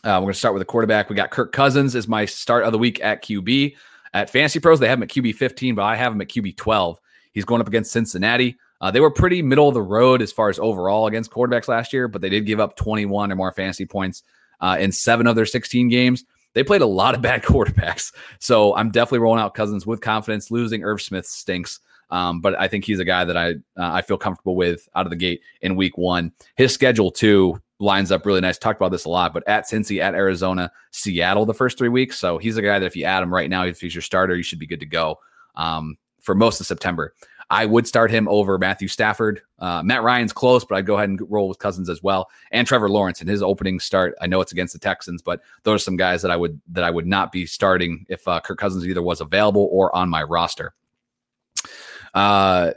uh, 0.04 0.18
we're 0.18 0.26
going 0.26 0.32
to 0.34 0.38
start 0.38 0.52
with 0.52 0.60
the 0.60 0.66
quarterback. 0.66 1.08
We 1.08 1.16
got 1.16 1.30
Kirk 1.30 1.52
Cousins 1.52 1.94
is 1.94 2.06
my 2.06 2.26
start 2.26 2.64
of 2.64 2.72
the 2.72 2.78
week 2.78 3.02
at 3.02 3.24
QB. 3.24 3.74
At 4.12 4.30
Fantasy 4.30 4.60
Pros, 4.60 4.78
they 4.78 4.86
have 4.86 4.98
him 4.98 5.02
at 5.02 5.08
QB 5.08 5.34
15, 5.34 5.74
but 5.74 5.82
I 5.82 5.96
have 5.96 6.12
him 6.12 6.20
at 6.20 6.28
QB 6.28 6.56
12. 6.56 7.00
He's 7.32 7.44
going 7.44 7.60
up 7.60 7.66
against 7.68 7.90
Cincinnati. 7.90 8.56
Uh, 8.80 8.90
they 8.90 9.00
were 9.00 9.10
pretty 9.10 9.40
middle 9.40 9.66
of 9.66 9.74
the 9.74 9.82
road 9.82 10.20
as 10.20 10.30
far 10.30 10.50
as 10.50 10.58
overall 10.58 11.06
against 11.06 11.30
quarterbacks 11.30 11.68
last 11.68 11.92
year, 11.92 12.06
but 12.06 12.20
they 12.20 12.28
did 12.28 12.44
give 12.44 12.60
up 12.60 12.76
21 12.76 13.32
or 13.32 13.34
more 13.34 13.50
fantasy 13.50 13.86
points 13.86 14.22
uh, 14.60 14.76
in 14.78 14.92
seven 14.92 15.26
of 15.26 15.36
their 15.36 15.46
16 15.46 15.88
games. 15.88 16.24
They 16.52 16.62
played 16.62 16.82
a 16.82 16.86
lot 16.86 17.14
of 17.14 17.22
bad 17.22 17.42
quarterbacks. 17.44 18.12
So 18.40 18.76
I'm 18.76 18.90
definitely 18.90 19.20
rolling 19.20 19.40
out 19.40 19.54
Cousins 19.54 19.86
with 19.86 20.02
confidence. 20.02 20.50
Losing 20.50 20.84
Irv 20.84 21.00
Smith 21.00 21.26
stinks. 21.26 21.80
Um, 22.10 22.40
but 22.42 22.54
I 22.60 22.68
think 22.68 22.84
he's 22.84 23.00
a 23.00 23.04
guy 23.04 23.24
that 23.24 23.36
I 23.36 23.52
uh, 23.76 23.92
I 23.94 24.02
feel 24.02 24.18
comfortable 24.18 24.54
with 24.54 24.86
out 24.94 25.06
of 25.06 25.10
the 25.10 25.16
gate 25.16 25.40
in 25.62 25.74
week 25.74 25.96
one. 25.96 26.32
His 26.54 26.72
schedule 26.72 27.10
too 27.10 27.60
lines 27.78 28.12
up 28.12 28.24
really 28.26 28.40
nice. 28.40 28.58
Talked 28.58 28.80
about 28.80 28.92
this 28.92 29.04
a 29.04 29.10
lot, 29.10 29.32
but 29.34 29.46
at 29.48 29.66
Cincy, 29.66 30.00
at 30.00 30.14
Arizona, 30.14 30.70
Seattle 30.90 31.46
the 31.46 31.54
first 31.54 31.78
three 31.78 31.88
weeks. 31.88 32.18
So 32.18 32.38
he's 32.38 32.56
a 32.56 32.62
guy 32.62 32.78
that 32.78 32.86
if 32.86 32.96
you 32.96 33.04
add 33.04 33.22
him 33.22 33.32
right 33.32 33.50
now, 33.50 33.64
if 33.64 33.80
he's 33.80 33.94
your 33.94 34.02
starter, 34.02 34.36
you 34.36 34.42
should 34.42 34.58
be 34.58 34.66
good 34.66 34.80
to 34.80 34.86
go 34.86 35.18
um, 35.56 35.96
for 36.20 36.34
most 36.34 36.60
of 36.60 36.66
September. 36.66 37.14
I 37.50 37.66
would 37.66 37.86
start 37.86 38.10
him 38.10 38.26
over 38.28 38.58
Matthew 38.58 38.88
Stafford. 38.88 39.42
Uh, 39.58 39.82
Matt 39.82 40.02
Ryan's 40.02 40.32
close, 40.32 40.64
but 40.64 40.76
I'd 40.76 40.86
go 40.86 40.96
ahead 40.96 41.10
and 41.10 41.20
roll 41.30 41.48
with 41.48 41.58
Cousins 41.58 41.90
as 41.90 42.02
well, 42.02 42.28
and 42.52 42.66
Trevor 42.66 42.88
Lawrence 42.88 43.20
in 43.20 43.28
his 43.28 43.42
opening 43.42 43.78
start. 43.80 44.14
I 44.20 44.26
know 44.26 44.40
it's 44.40 44.52
against 44.52 44.72
the 44.72 44.78
Texans, 44.78 45.20
but 45.20 45.40
those 45.62 45.82
are 45.82 45.84
some 45.84 45.96
guys 45.96 46.22
that 46.22 46.30
I 46.30 46.36
would 46.36 46.60
that 46.72 46.84
I 46.84 46.90
would 46.90 47.06
not 47.06 47.32
be 47.32 47.44
starting 47.46 48.06
if 48.08 48.26
uh, 48.26 48.40
Kirk 48.40 48.58
Cousins 48.58 48.86
either 48.86 49.02
was 49.02 49.20
available 49.20 49.68
or 49.70 49.94
on 49.94 50.08
my 50.08 50.22
roster. 50.22 50.74
Uh, 52.14 52.72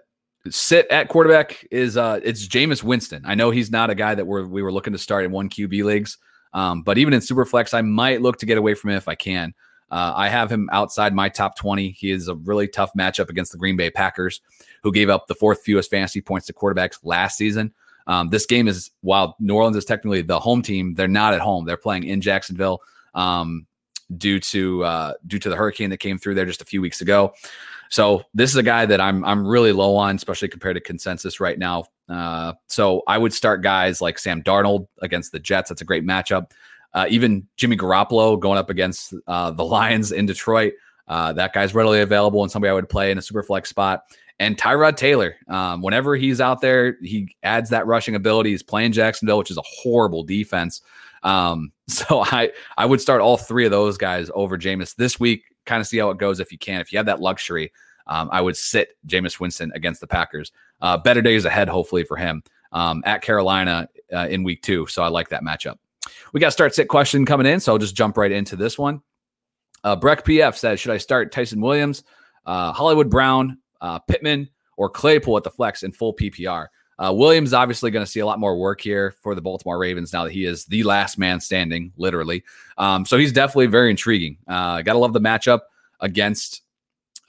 sit 0.52 0.88
at 0.90 1.10
quarterback 1.10 1.66
is 1.72 1.98
uh 1.98 2.20
it's 2.24 2.48
Jameis 2.48 2.84
Winston. 2.84 3.24
I 3.26 3.36
know 3.36 3.52
he's 3.52 3.72
not 3.72 3.90
a 3.90 3.96
guy 3.96 4.16
that 4.16 4.26
we're 4.26 4.46
we 4.46 4.62
were 4.62 4.72
looking 4.72 4.94
to 4.94 5.00
start 5.00 5.26
in 5.26 5.32
one 5.32 5.50
QB 5.50 5.84
leagues. 5.84 6.18
Um, 6.54 6.82
but 6.82 6.98
even 6.98 7.14
in 7.14 7.20
Superflex, 7.20 7.74
I 7.74 7.82
might 7.82 8.22
look 8.22 8.38
to 8.38 8.46
get 8.46 8.58
away 8.58 8.74
from 8.74 8.92
him 8.92 8.98
if 8.98 9.08
I 9.08 9.16
can. 9.16 9.54
Uh, 9.90 10.14
I 10.16 10.28
have 10.28 10.52
him 10.52 10.70
outside 10.72 11.14
my 11.14 11.30
top 11.30 11.58
20. 11.58 11.92
He 11.92 12.12
is 12.12 12.28
a 12.28 12.36
really 12.36 12.68
tough 12.68 12.92
matchup 12.98 13.30
against 13.30 13.52
the 13.52 13.58
Green 13.58 13.78
Bay 13.78 13.90
Packers, 13.90 14.42
who 14.84 14.92
gave 14.92 15.10
up 15.10 15.28
the 15.28 15.36
fourth 15.36 15.62
fewest 15.62 15.90
fantasy 15.90 16.20
points 16.20 16.48
to 16.48 16.54
quarterbacks 16.54 17.00
last 17.04 17.38
season. 17.38 17.74
Um, 18.06 18.30
this 18.30 18.46
game 18.46 18.68
is, 18.68 18.92
while 19.02 19.36
New 19.40 19.56
Orleans 19.56 19.78
is 19.78 19.86
technically 19.86 20.22
the 20.22 20.40
home 20.40 20.62
team, 20.62 20.94
they're 20.96 21.08
not 21.08 21.34
at 21.34 21.42
home. 21.42 21.66
They're 21.66 21.78
playing 21.78 22.06
in 22.06 22.22
Jacksonville 22.22 22.82
um, 23.14 23.66
due 24.16 24.40
to 24.40 24.84
uh, 24.84 25.14
due 25.26 25.40
to 25.40 25.50
the 25.50 25.56
hurricane 25.56 25.90
that 25.90 25.98
came 25.98 26.18
through 26.18 26.36
there 26.36 26.46
just 26.46 26.62
a 26.62 26.66
few 26.66 26.82
weeks 26.82 27.02
ago. 27.02 27.34
So 27.90 28.24
this 28.34 28.50
is 28.50 28.56
a 28.56 28.64
guy 28.64 28.86
that 28.86 29.02
I'm 29.02 29.24
I'm 29.26 29.46
really 29.46 29.72
low 29.72 29.96
on, 29.96 30.16
especially 30.16 30.48
compared 30.48 30.76
to 30.76 30.82
consensus 30.82 31.40
right 31.40 31.58
now. 31.58 31.86
Uh, 32.10 32.54
so 32.68 33.04
I 33.08 33.18
would 33.18 33.34
start 33.34 33.62
guys 33.62 34.02
like 34.02 34.20
Sam 34.20 34.42
Darnold 34.42 34.88
against 35.02 35.32
the 35.32 35.40
Jets. 35.40 35.70
That's 35.70 35.82
a 35.82 35.86
great 35.86 36.06
matchup. 36.06 36.52
Uh, 36.94 37.06
even 37.10 37.48
Jimmy 37.58 37.78
Garoppolo 37.78 38.40
going 38.40 38.58
up 38.58 38.70
against 38.70 39.14
uh, 39.28 39.52
the 39.52 39.66
Lions 39.66 40.12
in 40.12 40.26
Detroit. 40.26 40.74
Uh, 41.08 41.32
that 41.34 41.54
guy's 41.54 41.74
readily 41.74 42.02
available 42.02 42.44
and 42.44 42.52
somebody 42.52 42.70
I 42.70 42.74
would 42.74 42.90
play 42.90 43.12
in 43.12 43.18
a 43.18 43.22
super 43.22 43.44
flex 43.44 43.70
spot. 43.70 44.04
And 44.40 44.58
Tyrod 44.58 44.98
Taylor, 44.98 45.36
um, 45.48 45.82
whenever 45.82 46.16
he's 46.16 46.40
out 46.40 46.62
there, 46.62 46.98
he 47.02 47.36
adds 47.44 47.72
that 47.72 47.88
rushing 47.88 48.16
ability. 48.16 48.52
He's 48.52 48.62
playing 48.62 48.92
Jacksonville, 48.92 49.38
which 49.38 49.50
is 49.50 49.58
a 49.58 49.64
horrible 49.66 50.24
defense. 50.24 50.82
Um, 51.24 51.72
so 51.88 52.22
I 52.22 52.52
I 52.78 52.86
would 52.86 53.02
start 53.02 53.22
all 53.22 53.38
three 53.38 53.66
of 53.66 53.72
those 53.72 53.98
guys 53.98 54.30
over 54.34 54.58
Jameis 54.58 54.96
this 54.96 55.20
week 55.20 55.44
kind 55.68 55.82
of 55.82 55.88
see 55.88 55.98
how 55.98 56.10
it 56.10 56.18
goes 56.18 56.40
if 56.40 56.52
you 56.52 56.58
can. 56.58 56.82
If 56.82 56.92
you 56.92 56.98
have 56.98 57.06
that 57.06 57.22
luxury, 57.22 57.72
um, 58.08 58.30
I 58.32 58.42
would 58.42 58.58
sit 58.58 58.98
Jameis 59.06 59.40
Winston 59.40 59.72
against 59.76 60.02
the 60.02 60.08
Packers. 60.08 60.52
Uh, 60.82 60.98
better 60.98 61.22
days 61.22 61.46
ahead, 61.46 61.70
hopefully 61.70 62.04
for 62.04 62.18
him 62.18 62.42
um, 62.72 63.04
at 63.06 63.22
Carolina 63.22 63.88
uh, 64.14 64.28
in 64.30 64.44
week 64.44 64.62
two. 64.62 64.88
So 64.88 65.04
I 65.04 65.08
like 65.08 65.30
that 65.30 65.44
matchup. 65.44 65.78
We 66.34 66.40
got 66.40 66.54
start 66.54 66.74
sit 66.74 66.88
question 66.88 67.26
coming 67.26 67.46
in, 67.46 67.60
so 67.60 67.74
I'll 67.74 67.78
just 67.78 67.96
jump 67.96 68.18
right 68.18 68.32
into 68.32 68.56
this 68.56 68.78
one. 68.78 69.02
Uh, 69.84 69.96
Breck 69.96 70.26
PF 70.26 70.56
says, 70.56 70.80
should 70.80 70.92
I 70.92 70.98
start 70.98 71.32
Ty'Son 71.32 71.62
Williams, 71.62 72.04
uh, 72.46 72.72
Hollywood 72.72 73.10
Brown, 73.10 73.58
uh, 73.82 74.00
Pittman, 74.00 74.50
or 74.76 74.90
Claypool 74.90 75.38
at 75.38 75.44
the 75.44 75.52
flex 75.52 75.84
in 75.84 75.92
full 75.92 76.16
PPR? 76.16 76.68
Uh, 77.00 77.14
Williams 77.14 77.54
obviously 77.54 77.92
going 77.92 78.06
to 78.06 78.12
see 78.12 78.22
a 78.22 78.26
lot 78.26 78.40
more 78.40 78.58
work 78.58 78.82
here 78.82 79.12
for 79.22 79.36
the 79.36 79.42
Baltimore 79.42 79.78
Ravens 79.78 80.14
now 80.14 80.24
that 80.24 80.32
he 80.32 80.46
is 80.46 80.66
the 80.66 80.84
last 80.84 81.18
man 81.18 81.40
standing, 81.40 81.92
literally. 81.96 82.44
Um, 82.78 83.06
so 83.06 83.18
he's 83.18 83.32
definitely 83.32 83.68
very 83.68 83.92
intriguing. 83.92 84.38
Uh, 84.48 84.82
Got 84.82 84.94
to 84.94 85.00
love 85.00 85.14
the 85.14 85.22
matchup 85.22 85.62
against 86.00 86.64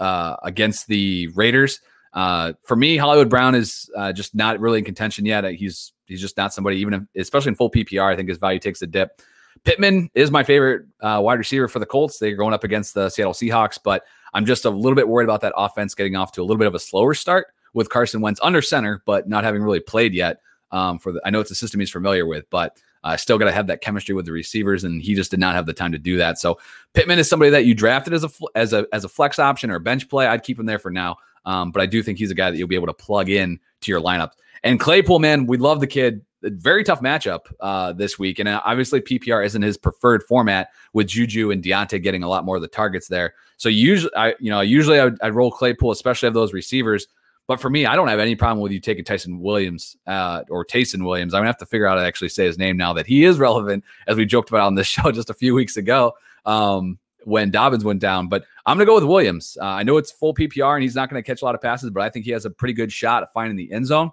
uh, 0.00 0.36
against 0.42 0.86
the 0.86 1.28
Raiders. 1.28 1.80
Uh, 2.12 2.54
for 2.62 2.76
me, 2.76 2.96
Hollywood 2.96 3.28
Brown 3.28 3.54
is 3.54 3.90
uh, 3.96 4.12
just 4.12 4.34
not 4.34 4.58
really 4.60 4.78
in 4.78 4.84
contention 4.84 5.26
yet. 5.26 5.44
He's 5.52 5.92
he's 6.06 6.20
just 6.20 6.36
not 6.36 6.54
somebody, 6.54 6.78
even 6.78 6.94
if, 6.94 7.02
especially 7.22 7.50
in 7.50 7.54
full 7.54 7.70
PPR. 7.70 8.10
I 8.10 8.16
think 8.16 8.28
his 8.28 8.38
value 8.38 8.58
takes 8.58 8.80
a 8.80 8.86
dip. 8.86 9.20
Pittman 9.64 10.08
is 10.14 10.30
my 10.30 10.44
favorite 10.44 10.86
uh, 11.00 11.20
wide 11.22 11.38
receiver 11.38 11.68
for 11.68 11.78
the 11.78 11.86
Colts. 11.86 12.18
They're 12.18 12.36
going 12.36 12.54
up 12.54 12.64
against 12.64 12.94
the 12.94 13.10
Seattle 13.10 13.34
Seahawks, 13.34 13.78
but 13.82 14.04
I'm 14.32 14.46
just 14.46 14.64
a 14.64 14.70
little 14.70 14.94
bit 14.94 15.08
worried 15.08 15.24
about 15.24 15.40
that 15.42 15.52
offense 15.56 15.94
getting 15.94 16.16
off 16.16 16.32
to 16.32 16.42
a 16.42 16.44
little 16.44 16.58
bit 16.58 16.68
of 16.68 16.74
a 16.74 16.78
slower 16.78 17.12
start 17.12 17.48
with 17.78 17.88
Carson 17.90 18.20
Wentz 18.20 18.40
under 18.42 18.60
center, 18.60 19.00
but 19.06 19.28
not 19.28 19.44
having 19.44 19.62
really 19.62 19.78
played 19.78 20.12
yet. 20.12 20.40
Um, 20.72 20.98
for 20.98 21.12
the, 21.12 21.22
I 21.24 21.30
know 21.30 21.38
it's 21.38 21.52
a 21.52 21.54
system 21.54 21.78
he's 21.78 21.92
familiar 21.92 22.26
with, 22.26 22.50
but 22.50 22.76
I 23.04 23.14
uh, 23.14 23.16
still 23.16 23.38
got 23.38 23.44
to 23.44 23.52
have 23.52 23.68
that 23.68 23.80
chemistry 23.80 24.16
with 24.16 24.26
the 24.26 24.32
receivers, 24.32 24.82
and 24.82 25.00
he 25.00 25.14
just 25.14 25.30
did 25.30 25.38
not 25.38 25.54
have 25.54 25.64
the 25.64 25.72
time 25.72 25.92
to 25.92 25.98
do 25.98 26.16
that. 26.16 26.40
So 26.40 26.58
Pittman 26.92 27.20
is 27.20 27.30
somebody 27.30 27.52
that 27.52 27.64
you 27.64 27.74
drafted 27.74 28.12
as 28.12 28.24
a 28.24 28.30
as 28.56 28.72
a 28.72 28.84
as 28.92 29.04
a 29.04 29.08
flex 29.08 29.38
option 29.38 29.70
or 29.70 29.76
a 29.76 29.80
bench 29.80 30.08
play. 30.08 30.26
I'd 30.26 30.42
keep 30.42 30.58
him 30.58 30.66
there 30.66 30.80
for 30.80 30.90
now, 30.90 31.18
um, 31.46 31.70
but 31.70 31.80
I 31.80 31.86
do 31.86 32.02
think 32.02 32.18
he's 32.18 32.32
a 32.32 32.34
guy 32.34 32.50
that 32.50 32.58
you'll 32.58 32.66
be 32.66 32.74
able 32.74 32.88
to 32.88 32.92
plug 32.92 33.30
in 33.30 33.60
to 33.82 33.92
your 33.92 34.00
lineup. 34.00 34.32
And 34.64 34.80
Claypool, 34.80 35.20
man, 35.20 35.46
we 35.46 35.56
love 35.56 35.78
the 35.78 35.86
kid. 35.86 36.22
Very 36.42 36.82
tough 36.82 37.00
matchup 37.00 37.46
uh, 37.60 37.92
this 37.92 38.18
week, 38.18 38.40
and 38.40 38.48
uh, 38.48 38.60
obviously 38.64 39.00
PPR 39.00 39.46
isn't 39.46 39.62
his 39.62 39.76
preferred 39.76 40.24
format 40.24 40.70
with 40.92 41.06
Juju 41.06 41.52
and 41.52 41.62
Diontae 41.62 42.02
getting 42.02 42.24
a 42.24 42.28
lot 42.28 42.44
more 42.44 42.56
of 42.56 42.62
the 42.62 42.68
targets 42.68 43.06
there. 43.06 43.34
So 43.56 43.68
usually, 43.68 44.14
I 44.16 44.34
you 44.40 44.50
know 44.50 44.60
usually 44.60 45.00
I 45.00 45.10
I'd 45.22 45.34
roll 45.34 45.52
Claypool, 45.52 45.92
especially 45.92 46.26
of 46.26 46.34
those 46.34 46.52
receivers. 46.52 47.06
But 47.48 47.60
for 47.60 47.70
me, 47.70 47.86
I 47.86 47.96
don't 47.96 48.08
have 48.08 48.20
any 48.20 48.36
problem 48.36 48.62
with 48.62 48.72
you 48.72 48.78
taking 48.78 49.04
Tyson 49.04 49.40
Williams 49.40 49.96
uh, 50.06 50.42
or 50.50 50.66
Taysom 50.66 51.02
Williams. 51.02 51.32
I'm 51.32 51.38
gonna 51.38 51.48
have 51.48 51.56
to 51.58 51.66
figure 51.66 51.86
out 51.86 51.96
how 51.96 52.02
to 52.02 52.06
actually 52.06 52.28
say 52.28 52.44
his 52.44 52.58
name 52.58 52.76
now 52.76 52.92
that 52.92 53.06
he 53.06 53.24
is 53.24 53.38
relevant, 53.38 53.84
as 54.06 54.16
we 54.16 54.26
joked 54.26 54.50
about 54.50 54.66
on 54.66 54.74
this 54.74 54.86
show 54.86 55.10
just 55.10 55.30
a 55.30 55.34
few 55.34 55.54
weeks 55.54 55.78
ago 55.78 56.12
um, 56.44 56.98
when 57.24 57.50
Dobbins 57.50 57.84
went 57.84 58.00
down. 58.00 58.28
But 58.28 58.44
I'm 58.66 58.76
gonna 58.76 58.84
go 58.84 58.94
with 58.94 59.04
Williams. 59.04 59.56
Uh, 59.60 59.64
I 59.64 59.82
know 59.82 59.96
it's 59.96 60.12
full 60.12 60.34
PPR 60.34 60.74
and 60.74 60.82
he's 60.82 60.94
not 60.94 61.08
gonna 61.08 61.22
catch 61.22 61.40
a 61.40 61.44
lot 61.46 61.54
of 61.54 61.62
passes, 61.62 61.90
but 61.90 62.02
I 62.02 62.10
think 62.10 62.26
he 62.26 62.32
has 62.32 62.44
a 62.44 62.50
pretty 62.50 62.74
good 62.74 62.92
shot 62.92 63.22
at 63.22 63.32
finding 63.32 63.56
the 63.56 63.72
end 63.72 63.86
zone. 63.86 64.12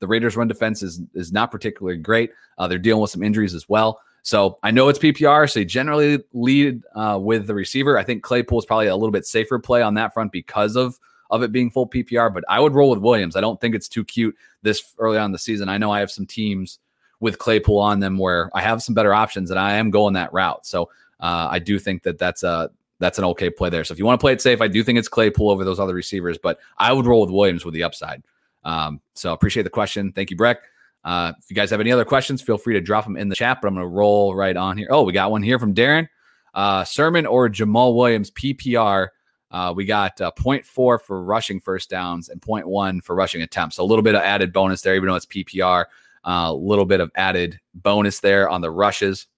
The 0.00 0.08
Raiders' 0.08 0.36
run 0.36 0.48
defense 0.48 0.82
is 0.82 1.00
is 1.14 1.32
not 1.32 1.52
particularly 1.52 1.98
great. 1.98 2.32
Uh, 2.58 2.66
they're 2.66 2.78
dealing 2.78 3.00
with 3.00 3.12
some 3.12 3.22
injuries 3.22 3.54
as 3.54 3.68
well. 3.68 4.00
So 4.22 4.58
I 4.64 4.72
know 4.72 4.88
it's 4.88 4.98
PPR, 4.98 5.48
so 5.48 5.60
you 5.60 5.66
generally 5.66 6.18
lead 6.32 6.82
uh, 6.96 7.18
with 7.20 7.46
the 7.46 7.54
receiver. 7.54 7.96
I 7.96 8.02
think 8.02 8.24
Claypool 8.24 8.58
is 8.58 8.64
probably 8.64 8.88
a 8.88 8.96
little 8.96 9.12
bit 9.12 9.24
safer 9.24 9.58
play 9.60 9.82
on 9.82 9.94
that 9.94 10.14
front 10.14 10.32
because 10.32 10.74
of 10.74 10.98
of 11.30 11.42
it 11.42 11.52
being 11.52 11.70
full 11.70 11.88
PPR, 11.88 12.32
but 12.32 12.44
I 12.48 12.60
would 12.60 12.74
roll 12.74 12.90
with 12.90 13.00
Williams. 13.00 13.36
I 13.36 13.40
don't 13.40 13.60
think 13.60 13.74
it's 13.74 13.88
too 13.88 14.04
cute 14.04 14.36
this 14.62 14.94
early 14.98 15.18
on 15.18 15.32
the 15.32 15.38
season. 15.38 15.68
I 15.68 15.78
know 15.78 15.90
I 15.90 16.00
have 16.00 16.10
some 16.10 16.26
teams 16.26 16.78
with 17.20 17.38
Claypool 17.38 17.78
on 17.78 18.00
them 18.00 18.18
where 18.18 18.50
I 18.54 18.60
have 18.62 18.82
some 18.82 18.94
better 18.94 19.14
options, 19.14 19.50
and 19.50 19.58
I 19.58 19.74
am 19.74 19.90
going 19.90 20.14
that 20.14 20.32
route. 20.32 20.66
So 20.66 20.90
uh, 21.20 21.48
I 21.50 21.58
do 21.58 21.78
think 21.78 22.02
that 22.02 22.18
that's 22.18 22.42
a 22.42 22.70
that's 23.00 23.18
an 23.18 23.24
okay 23.24 23.50
play 23.50 23.70
there. 23.70 23.84
So 23.84 23.92
if 23.92 23.98
you 23.98 24.04
want 24.04 24.20
to 24.20 24.24
play 24.24 24.32
it 24.32 24.40
safe, 24.40 24.60
I 24.60 24.68
do 24.68 24.82
think 24.84 24.98
it's 24.98 25.08
Claypool 25.08 25.50
over 25.50 25.64
those 25.64 25.80
other 25.80 25.94
receivers, 25.94 26.38
but 26.38 26.58
I 26.78 26.92
would 26.92 27.06
roll 27.06 27.22
with 27.22 27.30
Williams 27.30 27.64
with 27.64 27.74
the 27.74 27.82
upside. 27.82 28.22
Um, 28.64 29.00
so 29.14 29.32
appreciate 29.32 29.64
the 29.64 29.70
question. 29.70 30.12
Thank 30.12 30.30
you, 30.30 30.36
Breck. 30.36 30.58
Uh, 31.04 31.32
if 31.38 31.50
you 31.50 31.56
guys 31.56 31.70
have 31.70 31.80
any 31.80 31.92
other 31.92 32.04
questions, 32.04 32.40
feel 32.40 32.56
free 32.56 32.74
to 32.74 32.80
drop 32.80 33.04
them 33.04 33.16
in 33.16 33.28
the 33.28 33.36
chat. 33.36 33.58
But 33.60 33.68
I'm 33.68 33.74
going 33.74 33.84
to 33.84 33.88
roll 33.88 34.34
right 34.34 34.56
on 34.56 34.78
here. 34.78 34.88
Oh, 34.90 35.02
we 35.02 35.12
got 35.12 35.30
one 35.30 35.42
here 35.42 35.58
from 35.58 35.74
Darren. 35.74 36.08
Uh, 36.54 36.84
Sermon 36.84 37.26
or 37.26 37.48
Jamaal 37.48 37.94
Williams 37.94 38.30
PPR 38.30 39.08
uh, 39.54 39.72
we 39.72 39.84
got 39.84 40.20
uh, 40.20 40.32
0.4 40.36 41.00
for 41.00 41.22
rushing 41.22 41.60
first 41.60 41.88
downs 41.88 42.28
and 42.28 42.40
0.1 42.40 43.00
for 43.00 43.14
rushing 43.14 43.40
attempts. 43.40 43.76
So 43.76 43.84
a 43.84 43.86
little 43.86 44.02
bit 44.02 44.16
of 44.16 44.20
added 44.20 44.52
bonus 44.52 44.82
there, 44.82 44.96
even 44.96 45.08
though 45.08 45.14
it's 45.14 45.26
PPR. 45.26 45.84
A 46.24 46.28
uh, 46.28 46.52
little 46.52 46.86
bit 46.86 46.98
of 46.98 47.12
added 47.14 47.60
bonus 47.72 48.18
there 48.18 48.48
on 48.48 48.62
the 48.62 48.70
rushes. 48.72 49.28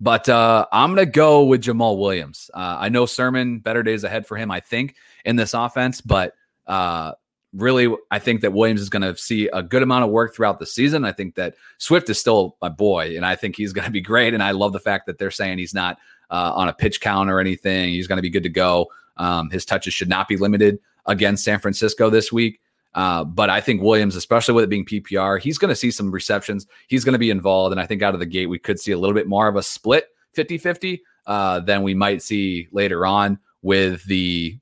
But 0.00 0.28
uh, 0.28 0.66
I'm 0.72 0.96
going 0.96 1.06
to 1.06 1.12
go 1.12 1.44
with 1.44 1.62
Jamaal 1.62 1.96
Williams. 1.96 2.50
Uh, 2.52 2.78
I 2.80 2.88
know 2.88 3.06
Sermon, 3.06 3.60
better 3.60 3.84
days 3.84 4.02
ahead 4.02 4.26
for 4.26 4.36
him, 4.36 4.50
I 4.50 4.58
think, 4.58 4.96
in 5.24 5.36
this 5.36 5.54
offense. 5.54 6.00
But 6.00 6.34
uh, 6.66 7.12
really, 7.52 7.94
I 8.10 8.18
think 8.18 8.40
that 8.40 8.52
Williams 8.52 8.80
is 8.80 8.88
going 8.88 9.02
to 9.02 9.16
see 9.16 9.46
a 9.52 9.62
good 9.62 9.84
amount 9.84 10.06
of 10.06 10.10
work 10.10 10.34
throughout 10.34 10.58
the 10.58 10.66
season. 10.66 11.04
I 11.04 11.12
think 11.12 11.36
that 11.36 11.54
Swift 11.76 12.10
is 12.10 12.18
still 12.18 12.56
my 12.60 12.68
boy, 12.68 13.14
and 13.14 13.24
I 13.24 13.36
think 13.36 13.54
he's 13.54 13.72
going 13.72 13.86
to 13.86 13.92
be 13.92 14.00
great. 14.12 14.34
And 14.34 14.42
I 14.42 14.50
love 14.50 14.72
the 14.72 14.80
fact 14.80 15.06
that 15.06 15.18
they're 15.18 15.30
saying 15.30 15.58
he's 15.58 15.74
not 15.74 15.98
uh, 16.30 16.52
on 16.54 16.68
a 16.68 16.72
pitch 16.72 17.00
count 17.00 17.30
or 17.30 17.40
anything. 17.40 17.90
He's 17.90 18.06
going 18.06 18.18
to 18.18 18.22
be 18.22 18.30
good 18.30 18.42
to 18.42 18.48
go. 18.48 18.88
Um, 19.16 19.50
his 19.50 19.64
touches 19.64 19.94
should 19.94 20.08
not 20.08 20.28
be 20.28 20.36
limited 20.36 20.78
against 21.06 21.44
San 21.44 21.58
Francisco 21.58 22.10
this 22.10 22.32
week. 22.32 22.60
Uh, 22.94 23.24
but 23.24 23.50
I 23.50 23.60
think 23.60 23.82
Williams, 23.82 24.16
especially 24.16 24.54
with 24.54 24.64
it 24.64 24.70
being 24.70 24.84
PPR, 24.84 25.40
he's 25.40 25.58
going 25.58 25.68
to 25.68 25.76
see 25.76 25.90
some 25.90 26.10
receptions. 26.10 26.66
He's 26.88 27.04
going 27.04 27.12
to 27.12 27.18
be 27.18 27.30
involved. 27.30 27.72
And 27.72 27.80
I 27.80 27.86
think 27.86 28.02
out 28.02 28.14
of 28.14 28.20
the 28.20 28.26
gate, 28.26 28.46
we 28.46 28.58
could 28.58 28.80
see 28.80 28.92
a 28.92 28.98
little 28.98 29.14
bit 29.14 29.28
more 29.28 29.48
of 29.48 29.56
a 29.56 29.62
split 29.62 30.08
50 30.32 30.58
50 30.58 31.02
uh, 31.26 31.60
than 31.60 31.82
we 31.82 31.94
might 31.94 32.22
see 32.22 32.68
later 32.72 33.06
on 33.06 33.38
with 33.62 34.04
the. 34.04 34.58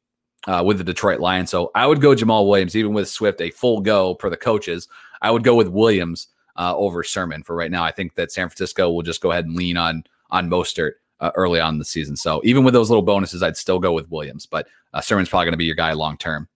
Uh, 0.48 0.62
with 0.64 0.78
the 0.78 0.84
Detroit 0.84 1.18
Lions. 1.18 1.50
So 1.50 1.72
I 1.74 1.88
would 1.88 2.00
go 2.00 2.14
Jamaal 2.14 2.48
Williams, 2.48 2.76
even 2.76 2.92
with 2.92 3.08
Swift, 3.08 3.40
a 3.40 3.50
full 3.50 3.80
go 3.80 4.14
for 4.20 4.30
the 4.30 4.36
coaches. 4.36 4.86
I 5.20 5.32
would 5.32 5.42
go 5.42 5.56
with 5.56 5.66
Williams 5.66 6.28
uh, 6.54 6.72
over 6.76 7.02
Sermon 7.02 7.42
for 7.42 7.56
right 7.56 7.68
now. 7.68 7.82
I 7.82 7.90
think 7.90 8.14
that 8.14 8.30
San 8.30 8.48
Francisco 8.48 8.88
will 8.92 9.02
just 9.02 9.20
go 9.20 9.32
ahead 9.32 9.46
and 9.46 9.56
lean 9.56 9.76
on 9.76 10.04
on 10.30 10.48
Mostert 10.48 10.92
uh, 11.20 11.30
early 11.34 11.60
on 11.60 11.74
in 11.74 11.78
the 11.78 11.84
season. 11.84 12.16
So 12.16 12.40
even 12.44 12.64
with 12.64 12.74
those 12.74 12.90
little 12.90 13.02
bonuses, 13.02 13.42
I'd 13.42 13.56
still 13.56 13.78
go 13.78 13.92
with 13.92 14.10
Williams, 14.10 14.46
but 14.46 14.68
uh, 14.92 15.00
Sermon's 15.00 15.28
probably 15.28 15.46
going 15.46 15.52
to 15.52 15.58
be 15.58 15.64
your 15.64 15.74
guy 15.74 15.92
long 15.92 16.16
term. 16.16 16.48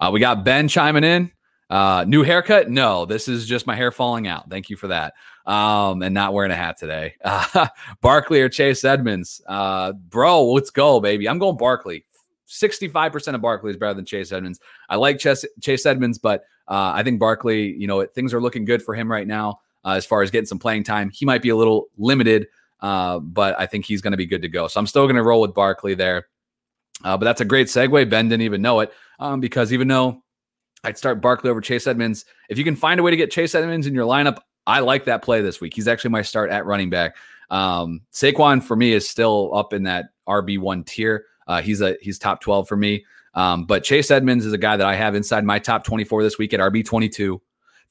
Uh, 0.00 0.10
we 0.12 0.20
got 0.20 0.44
Ben 0.44 0.68
chiming 0.68 1.04
in. 1.04 1.30
Uh, 1.68 2.04
new 2.08 2.24
haircut? 2.24 2.68
No, 2.68 3.04
this 3.04 3.28
is 3.28 3.46
just 3.46 3.66
my 3.66 3.76
hair 3.76 3.92
falling 3.92 4.26
out. 4.26 4.50
Thank 4.50 4.70
you 4.70 4.76
for 4.76 4.88
that. 4.88 5.14
Um, 5.46 6.02
and 6.02 6.12
not 6.12 6.32
wearing 6.32 6.50
a 6.50 6.56
hat 6.56 6.76
today. 6.78 7.14
Uh, 7.24 7.68
Barkley 8.00 8.40
or 8.40 8.48
Chase 8.48 8.84
Edmonds? 8.84 9.40
Uh, 9.46 9.92
bro, 9.92 10.52
let's 10.52 10.70
go, 10.70 11.00
baby. 11.00 11.28
I'm 11.28 11.38
going 11.38 11.56
Barkley. 11.56 12.04
65% 12.48 13.34
of 13.34 13.40
Barkley 13.40 13.70
is 13.70 13.76
better 13.76 13.94
than 13.94 14.04
Chase 14.04 14.32
Edmonds. 14.32 14.58
I 14.88 14.96
like 14.96 15.20
Chase, 15.20 15.44
Chase 15.60 15.86
Edmonds, 15.86 16.18
but 16.18 16.42
uh, 16.66 16.92
I 16.94 17.04
think 17.04 17.20
Barkley, 17.20 17.72
you 17.74 17.86
know, 17.86 18.04
things 18.04 18.34
are 18.34 18.40
looking 18.40 18.64
good 18.64 18.82
for 18.82 18.94
him 18.94 19.10
right 19.10 19.26
now 19.26 19.60
uh, 19.84 19.90
as 19.90 20.04
far 20.04 20.22
as 20.22 20.30
getting 20.32 20.46
some 20.46 20.58
playing 20.58 20.82
time. 20.82 21.10
He 21.10 21.24
might 21.24 21.42
be 21.42 21.50
a 21.50 21.56
little 21.56 21.86
limited 21.96 22.48
uh, 22.82 23.18
but 23.18 23.58
I 23.58 23.66
think 23.66 23.84
he's 23.84 24.00
going 24.00 24.12
to 24.12 24.16
be 24.16 24.26
good 24.26 24.42
to 24.42 24.48
go. 24.48 24.68
So 24.68 24.80
I'm 24.80 24.86
still 24.86 25.06
going 25.06 25.16
to 25.16 25.22
roll 25.22 25.40
with 25.40 25.54
Barkley 25.54 25.94
there. 25.94 26.26
Uh, 27.04 27.16
but 27.16 27.24
that's 27.24 27.40
a 27.40 27.46
great 27.46 27.68
segue. 27.68 28.10
Ben 28.10 28.28
didn't 28.28 28.42
even 28.42 28.62
know 28.62 28.80
it 28.80 28.92
um, 29.18 29.40
because 29.40 29.72
even 29.72 29.88
though 29.88 30.22
I'd 30.84 30.98
start 30.98 31.20
Barkley 31.20 31.50
over 31.50 31.60
Chase 31.60 31.86
Edmonds, 31.86 32.24
if 32.48 32.58
you 32.58 32.64
can 32.64 32.76
find 32.76 33.00
a 33.00 33.02
way 33.02 33.10
to 33.10 33.16
get 33.16 33.30
Chase 33.30 33.54
Edmonds 33.54 33.86
in 33.86 33.94
your 33.94 34.06
lineup, 34.06 34.38
I 34.66 34.80
like 34.80 35.04
that 35.06 35.22
play 35.22 35.40
this 35.40 35.60
week. 35.60 35.74
He's 35.74 35.88
actually 35.88 36.10
my 36.10 36.22
start 36.22 36.50
at 36.50 36.66
running 36.66 36.90
back. 36.90 37.16
Um, 37.50 38.02
Saquon 38.12 38.62
for 38.62 38.76
me 38.76 38.92
is 38.92 39.08
still 39.08 39.54
up 39.54 39.72
in 39.72 39.84
that 39.84 40.10
RB 40.28 40.58
one 40.58 40.84
tier. 40.84 41.26
Uh, 41.46 41.60
he's 41.60 41.80
a 41.80 41.96
he's 42.00 42.18
top 42.18 42.40
twelve 42.40 42.68
for 42.68 42.76
me. 42.76 43.04
Um, 43.34 43.64
but 43.64 43.82
Chase 43.82 44.10
Edmonds 44.10 44.46
is 44.46 44.52
a 44.52 44.58
guy 44.58 44.76
that 44.76 44.86
I 44.86 44.94
have 44.94 45.14
inside 45.14 45.44
my 45.44 45.58
top 45.58 45.84
twenty 45.84 46.04
four 46.04 46.22
this 46.22 46.38
week 46.38 46.54
at 46.54 46.60
RB 46.60 46.84
twenty 46.84 47.08
two. 47.08 47.40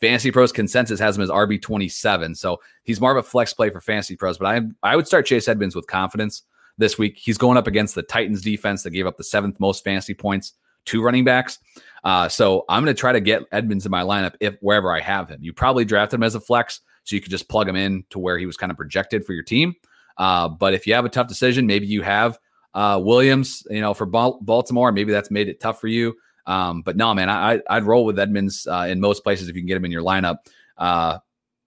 Fantasy 0.01 0.31
Pros 0.31 0.51
consensus 0.51 0.99
has 0.99 1.17
him 1.17 1.23
as 1.23 1.29
RB 1.29 1.61
twenty 1.61 1.89
seven, 1.89 2.35
so 2.35 2.59
he's 2.83 3.01
more 3.01 3.11
of 3.11 3.17
a 3.17 3.27
flex 3.27 3.53
play 3.53 3.69
for 3.69 3.81
Fantasy 3.81 4.15
Pros. 4.15 4.37
But 4.37 4.47
I 4.47 4.61
I 4.83 4.95
would 4.95 5.07
start 5.07 5.25
Chase 5.25 5.47
Edmonds 5.47 5.75
with 5.75 5.87
confidence 5.87 6.43
this 6.77 6.97
week. 6.97 7.17
He's 7.17 7.37
going 7.37 7.57
up 7.57 7.67
against 7.67 7.95
the 7.95 8.03
Titans 8.03 8.41
defense 8.41 8.83
that 8.83 8.91
gave 8.91 9.05
up 9.05 9.17
the 9.17 9.23
seventh 9.23 9.59
most 9.59 9.83
fantasy 9.83 10.13
points 10.13 10.53
to 10.85 11.01
running 11.01 11.23
backs. 11.23 11.59
Uh, 12.03 12.29
so 12.29 12.65
I'm 12.69 12.83
going 12.83 12.95
to 12.95 12.99
try 12.99 13.11
to 13.11 13.19
get 13.19 13.43
Edmonds 13.51 13.85
in 13.85 13.91
my 13.91 14.01
lineup 14.01 14.35
if 14.39 14.57
wherever 14.61 14.91
I 14.93 15.01
have 15.01 15.27
him. 15.27 15.39
You 15.41 15.53
probably 15.53 15.85
drafted 15.85 16.17
him 16.17 16.23
as 16.23 16.35
a 16.35 16.39
flex, 16.39 16.79
so 17.03 17.15
you 17.15 17.21
could 17.21 17.31
just 17.31 17.49
plug 17.49 17.67
him 17.67 17.75
in 17.75 18.05
to 18.09 18.19
where 18.19 18.37
he 18.37 18.45
was 18.45 18.57
kind 18.57 18.71
of 18.71 18.77
projected 18.77 19.25
for 19.25 19.33
your 19.33 19.43
team. 19.43 19.75
Uh, 20.17 20.47
but 20.47 20.73
if 20.73 20.87
you 20.87 20.93
have 20.93 21.05
a 21.05 21.09
tough 21.09 21.27
decision, 21.27 21.67
maybe 21.67 21.87
you 21.87 22.01
have 22.01 22.39
uh, 22.73 22.99
Williams, 23.03 23.63
you 23.69 23.81
know, 23.81 23.93
for 23.93 24.05
Baltimore, 24.05 24.91
maybe 24.91 25.11
that's 25.11 25.31
made 25.31 25.49
it 25.49 25.59
tough 25.59 25.81
for 25.81 25.87
you. 25.87 26.15
Um, 26.45 26.81
but 26.81 26.97
no, 26.97 27.13
man, 27.13 27.29
I, 27.29 27.61
I'd 27.69 27.83
roll 27.83 28.05
with 28.05 28.19
Edmonds 28.19 28.67
uh, 28.67 28.87
in 28.89 28.99
most 28.99 29.23
places 29.23 29.49
if 29.49 29.55
you 29.55 29.61
can 29.61 29.67
get 29.67 29.77
him 29.77 29.85
in 29.85 29.91
your 29.91 30.03
lineup. 30.03 30.37
Uh, 30.77 31.19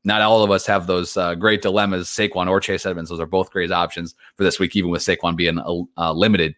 not 0.05 0.21
all 0.21 0.43
of 0.43 0.51
us 0.51 0.67
have 0.67 0.87
those 0.87 1.17
uh, 1.17 1.35
great 1.35 1.63
dilemmas, 1.63 2.09
Saquon 2.09 2.49
or 2.49 2.61
Chase 2.61 2.87
Edmonds. 2.87 3.11
Those 3.11 3.21
are 3.21 3.27
both 3.27 3.51
great 3.51 3.71
options 3.71 4.15
for 4.35 4.43
this 4.43 4.59
week, 4.59 4.75
even 4.75 4.91
with 4.91 5.03
Saquon 5.03 5.37
being 5.37 5.61
uh, 5.61 6.13
limited. 6.13 6.57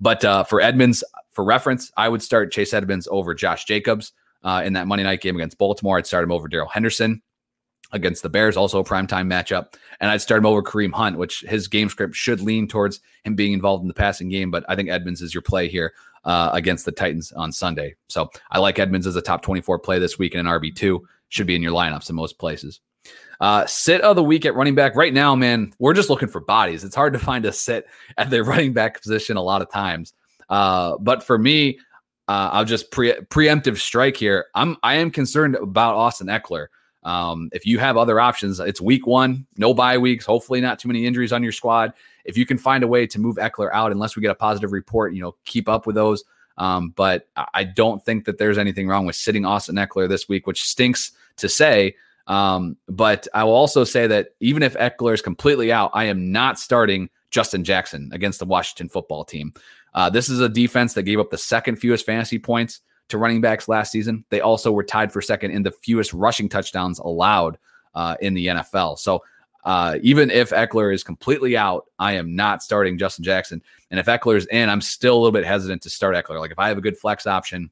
But 0.00 0.24
uh, 0.24 0.44
for 0.44 0.60
Edmonds, 0.60 1.04
for 1.30 1.44
reference, 1.44 1.92
I 1.96 2.08
would 2.08 2.22
start 2.22 2.52
Chase 2.52 2.74
Edmonds 2.74 3.06
over 3.10 3.34
Josh 3.34 3.64
Jacobs 3.64 4.12
uh, 4.42 4.62
in 4.64 4.72
that 4.72 4.86
Monday 4.86 5.04
night 5.04 5.20
game 5.20 5.36
against 5.36 5.58
Baltimore. 5.58 5.98
I'd 5.98 6.06
start 6.06 6.24
him 6.24 6.32
over 6.32 6.48
Darrell 6.48 6.68
Henderson 6.68 7.22
against 7.92 8.22
the 8.22 8.28
Bears, 8.28 8.56
also 8.56 8.80
a 8.80 8.84
primetime 8.84 9.26
matchup. 9.26 9.74
And 10.00 10.10
I'd 10.10 10.22
start 10.22 10.38
him 10.38 10.46
over 10.46 10.62
Kareem 10.62 10.92
Hunt, 10.92 11.18
which 11.18 11.44
his 11.48 11.68
game 11.68 11.88
script 11.88 12.14
should 12.14 12.40
lean 12.40 12.66
towards 12.66 13.00
him 13.24 13.34
being 13.34 13.52
involved 13.52 13.82
in 13.82 13.88
the 13.88 13.94
passing 13.94 14.28
game. 14.28 14.50
But 14.50 14.64
I 14.68 14.76
think 14.76 14.88
Edmonds 14.88 15.22
is 15.22 15.34
your 15.34 15.42
play 15.42 15.68
here 15.68 15.92
uh, 16.24 16.50
against 16.52 16.84
the 16.84 16.92
Titans 16.92 17.32
on 17.32 17.52
Sunday. 17.52 17.94
So 18.08 18.30
I 18.50 18.58
like 18.58 18.78
Edmonds 18.78 19.06
as 19.06 19.16
a 19.16 19.22
top 19.22 19.42
24 19.42 19.78
play 19.78 19.98
this 19.98 20.18
week 20.18 20.34
and 20.34 20.46
an 20.46 20.60
RB2. 20.60 21.00
Should 21.28 21.46
be 21.46 21.54
in 21.54 21.62
your 21.62 21.72
lineups 21.72 22.10
in 22.10 22.16
most 22.16 22.38
places. 22.38 22.80
Uh, 23.40 23.64
sit 23.66 24.00
of 24.02 24.16
the 24.16 24.22
week 24.22 24.44
at 24.44 24.54
running 24.54 24.74
back. 24.74 24.94
Right 24.94 25.14
now, 25.14 25.34
man, 25.34 25.72
we're 25.78 25.94
just 25.94 26.10
looking 26.10 26.28
for 26.28 26.40
bodies. 26.40 26.84
It's 26.84 26.94
hard 26.94 27.14
to 27.14 27.18
find 27.18 27.46
a 27.46 27.52
sit 27.52 27.86
at 28.18 28.30
the 28.30 28.42
running 28.44 28.72
back 28.72 29.00
position 29.00 29.36
a 29.36 29.42
lot 29.42 29.62
of 29.62 29.70
times. 29.70 30.12
Uh, 30.48 30.98
but 30.98 31.22
for 31.22 31.38
me, 31.38 31.78
uh, 32.28 32.50
I'll 32.52 32.64
just 32.64 32.90
pre- 32.90 33.20
preemptive 33.30 33.78
strike 33.78 34.16
here. 34.16 34.46
I'm 34.54 34.76
I 34.82 34.96
am 34.96 35.10
concerned 35.10 35.56
about 35.56 35.96
Austin 35.96 36.26
Ekeler. 36.26 36.66
Um, 37.02 37.48
if 37.52 37.64
you 37.64 37.78
have 37.78 37.96
other 37.96 38.20
options, 38.20 38.60
it's 38.60 38.80
week 38.80 39.06
one, 39.06 39.46
no 39.56 39.72
bye 39.72 39.96
weeks. 39.96 40.26
Hopefully, 40.26 40.60
not 40.60 40.78
too 40.78 40.88
many 40.88 41.06
injuries 41.06 41.32
on 41.32 41.42
your 41.42 41.52
squad. 41.52 41.94
If 42.24 42.36
you 42.36 42.46
can 42.46 42.58
find 42.58 42.84
a 42.84 42.88
way 42.88 43.06
to 43.06 43.20
move 43.20 43.36
Ekeler 43.36 43.70
out, 43.72 43.92
unless 43.92 44.16
we 44.16 44.22
get 44.22 44.30
a 44.30 44.34
positive 44.34 44.72
report, 44.72 45.14
you 45.14 45.22
know, 45.22 45.36
keep 45.44 45.68
up 45.68 45.86
with 45.86 45.96
those. 45.96 46.24
Um, 46.58 46.90
but 46.90 47.28
I 47.54 47.64
don't 47.64 48.04
think 48.04 48.26
that 48.26 48.38
there's 48.38 48.58
anything 48.58 48.86
wrong 48.86 49.06
with 49.06 49.16
sitting 49.16 49.46
Austin 49.46 49.76
Ekeler 49.76 50.08
this 50.08 50.28
week, 50.28 50.46
which 50.46 50.64
stinks 50.64 51.12
to 51.36 51.48
say. 51.48 51.94
Um, 52.26 52.76
but 52.86 53.26
I 53.32 53.44
will 53.44 53.54
also 53.54 53.82
say 53.84 54.06
that 54.06 54.34
even 54.40 54.62
if 54.62 54.74
Ekeler 54.74 55.14
is 55.14 55.22
completely 55.22 55.72
out, 55.72 55.90
I 55.94 56.04
am 56.04 56.30
not 56.30 56.58
starting 56.58 57.08
Justin 57.30 57.64
Jackson 57.64 58.10
against 58.12 58.38
the 58.38 58.44
Washington 58.44 58.88
football 58.88 59.24
team. 59.24 59.52
Uh, 59.94 60.10
this 60.10 60.28
is 60.28 60.40
a 60.40 60.48
defense 60.48 60.94
that 60.94 61.04
gave 61.04 61.18
up 61.18 61.30
the 61.30 61.38
second 61.38 61.76
fewest 61.76 62.06
fantasy 62.06 62.38
points 62.38 62.80
to 63.08 63.18
running 63.18 63.40
backs 63.40 63.68
last 63.68 63.90
season. 63.90 64.24
They 64.30 64.40
also 64.40 64.70
were 64.70 64.84
tied 64.84 65.12
for 65.12 65.20
second 65.20 65.50
in 65.52 65.62
the 65.62 65.72
fewest 65.72 66.12
rushing 66.12 66.48
touchdowns 66.48 66.98
allowed 66.98 67.58
uh, 67.94 68.16
in 68.20 68.34
the 68.34 68.46
NFL. 68.46 68.98
So 68.98 69.22
uh, 69.64 69.98
even 70.02 70.30
if 70.30 70.50
Ekeler 70.50 70.92
is 70.92 71.02
completely 71.02 71.56
out, 71.56 71.86
I 71.98 72.12
am 72.12 72.34
not 72.34 72.62
starting 72.62 72.98
Justin 72.98 73.24
Jackson. 73.24 73.62
And 73.90 74.00
if 74.00 74.06
Ekeler 74.06 74.36
is 74.36 74.46
in, 74.46 74.68
I'm 74.68 74.80
still 74.80 75.14
a 75.14 75.18
little 75.18 75.32
bit 75.32 75.44
hesitant 75.44 75.82
to 75.82 75.90
start 75.90 76.14
Ekeler. 76.14 76.40
Like 76.40 76.50
if 76.50 76.58
I 76.58 76.68
have 76.68 76.78
a 76.78 76.82
good 76.82 76.96
flex 76.96 77.26
option, 77.26 77.70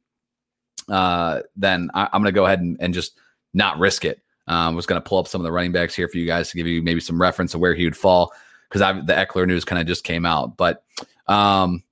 uh, 0.89 1.41
then 1.57 1.91
I, 1.95 2.05
am 2.05 2.23
going 2.23 2.25
to 2.25 2.33
go 2.33 2.47
ahead 2.47 2.61
and, 2.61 2.77
and, 2.81 2.95
just 2.95 3.19
not 3.53 3.79
risk 3.79 4.05
it. 4.05 4.23
Um, 4.47 4.73
I 4.73 4.77
was 4.77 4.87
going 4.87 5.01
to 5.01 5.07
pull 5.07 5.19
up 5.19 5.29
some 5.29 5.41
of 5.41 5.45
the 5.45 5.53
running 5.53 5.73
backs 5.73 5.95
here 5.95 6.09
for 6.09 6.17
you 6.17 6.27
guys 6.27 6.51
to 6.51 6.57
give 6.57 6.67
you 6.67 6.83
maybe 6.83 7.01
some 7.01 7.21
reference 7.21 7.53
of 7.53 7.61
where 7.61 7.75
he 7.75 7.85
would 7.85 7.97
fall 7.97 8.33
because 8.69 8.81
the 9.05 9.13
Ekeler 9.13 9.47
news 9.47 9.65
kind 9.65 9.81
of 9.81 9.87
just 9.87 10.05
came 10.05 10.25
out. 10.25 10.57
But 10.57 10.83
um, 11.27 11.83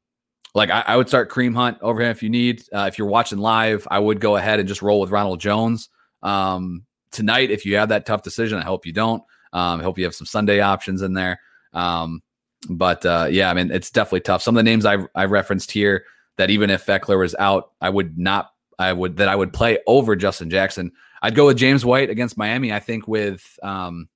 like 0.55 0.71
I, 0.71 0.83
I, 0.87 0.97
would 0.97 1.09
start 1.09 1.31
Kareem 1.31 1.55
Hunt 1.55 1.79
over 1.83 2.01
him 2.01 2.11
if 2.11 2.23
you 2.23 2.31
need. 2.31 2.63
Uh, 2.73 2.87
if 2.89 2.99
you're 2.99 3.09
watching 3.09 3.39
live, 3.39 3.87
I 3.91 3.99
would 3.99 4.21
go 4.21 4.37
ahead 4.37 4.59
and 4.59 4.69
just 4.69 4.81
roll 4.81 5.01
with 5.01 5.11
Ronald 5.11 5.41
Jones 5.41 5.91
um, 6.23 6.87
tonight. 7.11 7.51
If 7.51 7.67
you 7.67 7.77
have 7.77 7.91
that 7.91 8.07
tough 8.07 8.23
decision, 8.23 8.59
I 8.59 8.65
hope 8.65 8.87
you 8.87 8.93
don't. 8.93 9.23
Um, 9.53 9.81
hope 9.81 9.99
you 9.99 10.05
have 10.05 10.15
some 10.15 10.27
Sunday 10.27 10.61
options 10.61 11.03
in 11.03 11.15
there. 11.15 11.41
Um, 11.73 12.23
but 12.69 13.05
uh, 13.05 13.29
yeah, 13.31 13.51
I 13.51 13.55
mean, 13.55 13.71
it's 13.71 13.91
definitely 13.91 14.21
tough. 14.21 14.43
Some 14.43 14.57
of 14.57 14.65
the 14.65 14.71
names 14.71 14.85
I 14.85 14.99
I 15.15 15.27
referenced 15.27 15.71
here 15.71 16.05
that 16.37 16.51
even 16.51 16.71
if 16.71 16.87
Ekeler 16.87 17.19
was 17.19 17.35
out, 17.39 17.73
I 17.81 17.91
would 17.91 18.19
not. 18.19 18.51
I 18.79 18.93
would 18.93 19.17
that 19.17 19.29
I 19.29 19.37
would 19.37 19.53
play 19.53 19.79
over 19.87 20.17
Justin 20.17 20.51
Jackson. 20.51 20.93
I'd 21.23 21.35
go 21.35 21.47
with 21.47 21.57
James 21.57 21.85
White 21.85 22.11
against 22.11 22.37
Miami. 22.37 22.73
I 22.73 22.81
think 22.81 23.09
with 23.09 23.59
um, 23.63 24.09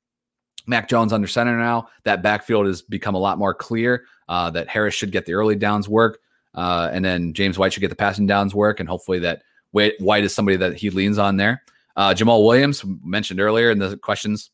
Mac 0.67 0.89
Jones 0.89 1.13
under 1.13 1.27
center 1.27 1.57
now, 1.59 1.89
that 2.05 2.23
backfield 2.23 2.67
has 2.67 2.83
become 2.83 3.15
a 3.15 3.19
lot 3.19 3.39
more 3.39 3.55
clear. 3.55 4.05
Uh, 4.29 4.51
that 4.51 4.69
Harris 4.69 4.95
should 4.95 5.11
get 5.11 5.27
the 5.27 5.35
early 5.35 5.57
downs 5.57 5.89
work. 5.89 6.21
Uh, 6.55 6.89
and 6.93 7.05
then 7.05 7.33
James 7.33 7.59
White 7.59 7.73
should 7.73 7.81
get 7.81 7.91
the 7.91 7.97
passing 7.97 8.27
downs 8.27 8.55
work, 8.55 8.81
and 8.81 8.89
hopefully 8.89 9.19
that 9.21 9.43
White 9.73 10.25
is 10.25 10.35
somebody 10.35 10.57
that 10.57 10.77
he 10.77 10.91
leans 10.91 11.19
on 11.19 11.37
there. 11.37 11.63
Uh, 11.97 12.15
Jamaal 12.15 12.45
Williams 12.45 12.85
mentioned 13.05 13.41
earlier 13.41 13.71
in 13.71 13.79
the 13.79 13.97
questions 13.97 14.51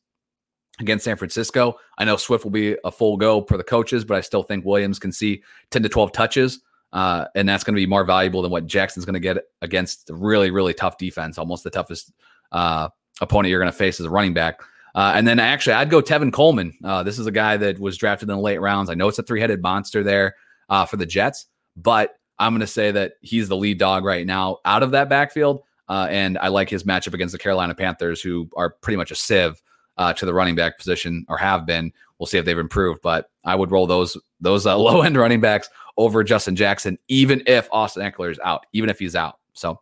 against 0.81 1.05
San 1.05 1.17
Francisco. 1.17 1.77
I 1.99 2.05
know 2.05 2.17
Swift 2.17 2.45
will 2.45 2.51
be 2.51 2.77
a 2.85 2.91
full 2.91 3.17
go 3.17 3.45
for 3.45 3.57
the 3.57 3.65
coaches, 3.65 4.05
but 4.05 4.17
I 4.17 4.21
still 4.21 4.43
think 4.43 4.65
Williams 4.65 4.99
can 4.99 5.13
see 5.13 5.43
10 5.71 5.83
to 5.83 5.89
12 5.89 6.13
touches. 6.13 6.61
Uh, 6.93 7.27
and 7.35 7.49
that's 7.49 7.65
going 7.65 7.75
to 7.75 7.81
be 7.81 7.87
more 7.87 8.05
valuable 8.05 8.43
than 8.43 8.51
what 8.51 8.67
Jackson's 8.67 9.05
going 9.05 9.15
to 9.15 9.21
get 9.21 9.39
against 9.63 10.11
a 10.11 10.15
really, 10.15 10.51
really 10.51 10.73
tough 10.73 10.99
defense, 10.99 11.39
almost 11.39 11.65
the 11.65 11.71
toughest 11.71 12.13
uh, 12.53 12.89
opponent 13.21 13.51
you're 13.51 13.61
going 13.61 13.73
to 13.73 13.77
face 13.77 14.01
as 14.01 14.07
a 14.07 14.11
running 14.11 14.35
back. 14.35 14.61
Uh, 14.95 15.13
and 15.15 15.29
then 15.29 15.39
actually, 15.39 15.75
I'd 15.75 15.91
go 15.91 16.01
Tevin 16.01 16.33
Coleman. 16.33 16.75
Uh, 16.83 17.03
this 17.03 17.19
is 17.19 17.27
a 17.27 17.33
guy 17.33 17.59
that 17.59 17.79
was 17.79 17.99
drafted 17.99 18.31
in 18.31 18.35
the 18.35 18.41
late 18.41 18.61
rounds. 18.61 18.89
I 18.89 18.95
know 18.95 19.09
it's 19.09 19.19
a 19.19 19.23
three 19.23 19.41
headed 19.41 19.61
monster 19.61 20.03
there 20.03 20.37
uh, 20.71 20.87
for 20.87 20.97
the 20.97 21.05
Jets, 21.05 21.47
but 21.77 22.15
I'm 22.39 22.53
going 22.53 22.61
to 22.61 22.67
say 22.67 22.93
that 22.93 23.15
he's 23.21 23.49
the 23.49 23.57
lead 23.57 23.79
dog 23.79 24.05
right 24.05 24.27
now 24.27 24.59
out 24.65 24.83
of 24.83 24.93
that 24.93 25.11
backfield. 25.11 25.63
Uh, 25.89 26.07
and 26.11 26.39
I 26.39 26.49
like 26.49 26.71
his 26.71 26.85
matchup 26.85 27.15
against 27.15 27.33
the 27.33 27.39
Carolina 27.39 27.75
Panthers, 27.75 28.23
who 28.23 28.49
are 28.57 28.71
pretty 28.71 28.97
much 28.97 29.11
a 29.11 29.15
sieve 29.15 29.61
uh, 29.99 30.13
to 30.15 30.27
the 30.27 30.35
running 30.35 30.55
back 30.55 30.79
position 30.79 31.25
or 31.29 31.39
have 31.39 31.67
been. 31.67 31.93
We'll 32.19 32.27
see 32.27 32.39
if 32.39 32.45
they've 32.45 32.59
improved, 32.59 33.03
but 33.03 33.31
I 33.45 33.55
would 33.55 33.71
roll 33.71 33.87
those 33.87 34.17
those 34.41 34.67
uh, 34.67 34.77
low 34.79 35.03
end 35.03 35.17
running 35.17 35.41
backs 35.41 35.69
over 35.97 36.23
Justin 36.25 36.57
Jackson, 36.57 36.99
even 37.09 37.43
if 37.47 37.69
Austin 37.73 38.11
Ekeler 38.11 38.31
is 38.31 38.39
out, 38.45 38.67
even 38.73 38.91
if 38.91 38.99
he's 38.99 39.17
out. 39.17 39.39
So 39.53 39.81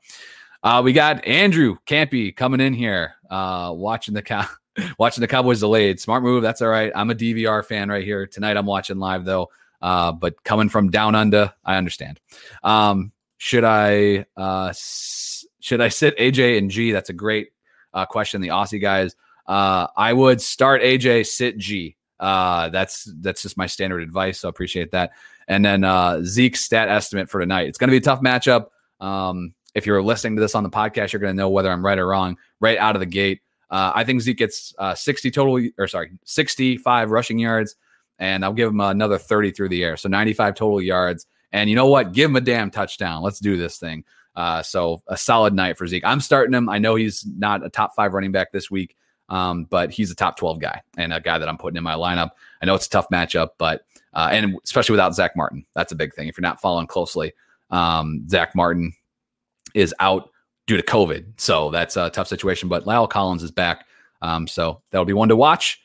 uh, 0.62 0.80
we 0.84 0.92
got 0.92 1.24
Andrew 1.26 1.76
Campy 1.86 2.34
coming 2.34 2.60
in 2.60 2.72
here, 2.72 3.14
uh, 3.30 3.72
watching 3.74 4.14
the 4.14 4.22
cow. 4.22 4.46
watching 4.98 5.20
the 5.20 5.28
Cowboys 5.28 5.60
delayed. 5.60 6.00
Smart 6.00 6.22
move. 6.22 6.42
That's 6.42 6.60
all 6.60 6.68
right. 6.68 6.90
I'm 6.96 7.10
a 7.10 7.14
DVR 7.14 7.64
fan 7.64 7.88
right 7.88 8.04
here. 8.04 8.26
Tonight 8.26 8.56
I'm 8.56 8.66
watching 8.66 8.98
live 8.98 9.24
though. 9.24 9.50
Uh, 9.80 10.12
but 10.12 10.42
coming 10.44 10.68
from 10.68 10.90
down 10.90 11.14
under, 11.14 11.52
I 11.64 11.76
understand. 11.76 12.18
Um, 12.62 13.12
should 13.36 13.64
I 13.64 14.24
uh, 14.36 14.68
s- 14.68 15.44
should 15.60 15.80
I 15.80 15.88
sit 15.88 16.16
AJ 16.16 16.58
and 16.58 16.70
G? 16.70 16.92
That's 16.92 17.10
a 17.10 17.14
great 17.14 17.50
uh, 17.92 18.06
question. 18.06 18.40
The 18.40 18.48
Aussie 18.48 18.80
guys. 18.80 19.14
Uh, 19.46 19.88
I 19.96 20.12
would 20.12 20.40
start 20.40 20.82
AJ, 20.82 21.26
sit 21.26 21.58
G. 21.58 21.96
Uh, 22.18 22.68
that's 22.70 23.10
that's 23.20 23.42
just 23.42 23.56
my 23.56 23.66
standard 23.66 24.02
advice. 24.02 24.40
So 24.40 24.48
I 24.48 24.50
appreciate 24.50 24.92
that. 24.92 25.12
And 25.48 25.64
then 25.64 25.84
uh, 25.84 26.22
Zeke's 26.24 26.64
stat 26.64 26.88
estimate 26.88 27.28
for 27.28 27.40
tonight. 27.40 27.68
It's 27.68 27.78
going 27.78 27.88
to 27.88 27.92
be 27.92 27.98
a 27.98 28.00
tough 28.00 28.20
matchup. 28.20 28.68
Um, 29.00 29.54
if 29.74 29.86
you're 29.86 30.02
listening 30.02 30.36
to 30.36 30.40
this 30.40 30.54
on 30.54 30.62
the 30.62 30.70
podcast, 30.70 31.12
you're 31.12 31.20
going 31.20 31.34
to 31.34 31.36
know 31.36 31.50
whether 31.50 31.70
I'm 31.70 31.84
right 31.84 31.98
or 31.98 32.06
wrong 32.06 32.38
right 32.60 32.78
out 32.78 32.96
of 32.96 33.00
the 33.00 33.06
gate. 33.06 33.42
Uh, 33.70 33.92
I 33.94 34.04
think 34.04 34.20
Zeke 34.20 34.36
gets 34.36 34.74
uh, 34.78 34.94
60 34.94 35.30
total, 35.30 35.68
or 35.78 35.88
sorry, 35.88 36.12
65 36.24 37.10
rushing 37.10 37.38
yards, 37.38 37.76
and 38.18 38.44
I'll 38.44 38.52
give 38.52 38.68
him 38.68 38.80
another 38.80 39.18
30 39.18 39.50
through 39.50 39.70
the 39.70 39.82
air. 39.82 39.96
So 39.96 40.08
95 40.08 40.54
total 40.54 40.80
yards. 40.80 41.26
And 41.52 41.68
you 41.68 41.76
know 41.76 41.86
what? 41.86 42.12
Give 42.12 42.30
him 42.30 42.36
a 42.36 42.40
damn 42.40 42.70
touchdown. 42.70 43.22
Let's 43.22 43.40
do 43.40 43.56
this 43.56 43.78
thing. 43.78 44.04
Uh, 44.36 44.62
so 44.62 45.02
a 45.06 45.16
solid 45.16 45.54
night 45.54 45.78
for 45.78 45.86
Zeke. 45.86 46.04
I'm 46.04 46.20
starting 46.20 46.54
him. 46.54 46.68
I 46.68 46.78
know 46.78 46.94
he's 46.94 47.24
not 47.26 47.64
a 47.64 47.68
top 47.68 47.94
five 47.94 48.12
running 48.12 48.32
back 48.32 48.52
this 48.52 48.70
week, 48.70 48.96
um, 49.28 49.64
but 49.64 49.90
he's 49.90 50.10
a 50.10 50.14
top 50.14 50.36
12 50.36 50.60
guy 50.60 50.80
and 50.96 51.12
a 51.12 51.20
guy 51.20 51.38
that 51.38 51.48
I'm 51.48 51.58
putting 51.58 51.76
in 51.76 51.84
my 51.84 51.94
lineup. 51.94 52.30
I 52.62 52.66
know 52.66 52.74
it's 52.74 52.86
a 52.86 52.90
tough 52.90 53.08
matchup, 53.10 53.50
but 53.58 53.84
uh, 54.12 54.28
and 54.30 54.56
especially 54.64 54.92
without 54.92 55.14
Zack 55.14 55.36
Martin, 55.36 55.64
that's 55.74 55.92
a 55.92 55.96
big 55.96 56.14
thing. 56.14 56.28
If 56.28 56.36
you're 56.36 56.42
not 56.42 56.60
following 56.60 56.86
closely, 56.86 57.32
um, 57.70 58.28
Zack 58.28 58.54
Martin 58.54 58.92
is 59.74 59.94
out 59.98 60.30
due 60.66 60.76
to 60.76 60.82
COVID, 60.82 61.40
so 61.40 61.70
that's 61.70 61.96
a 61.96 62.10
tough 62.10 62.28
situation. 62.28 62.68
But 62.68 62.84
La'el 62.84 63.08
Collins 63.08 63.42
is 63.42 63.50
back, 63.50 63.86
um, 64.22 64.46
so 64.46 64.82
that'll 64.90 65.04
be 65.04 65.12
one 65.12 65.28
to 65.28 65.36
watch. 65.36 65.80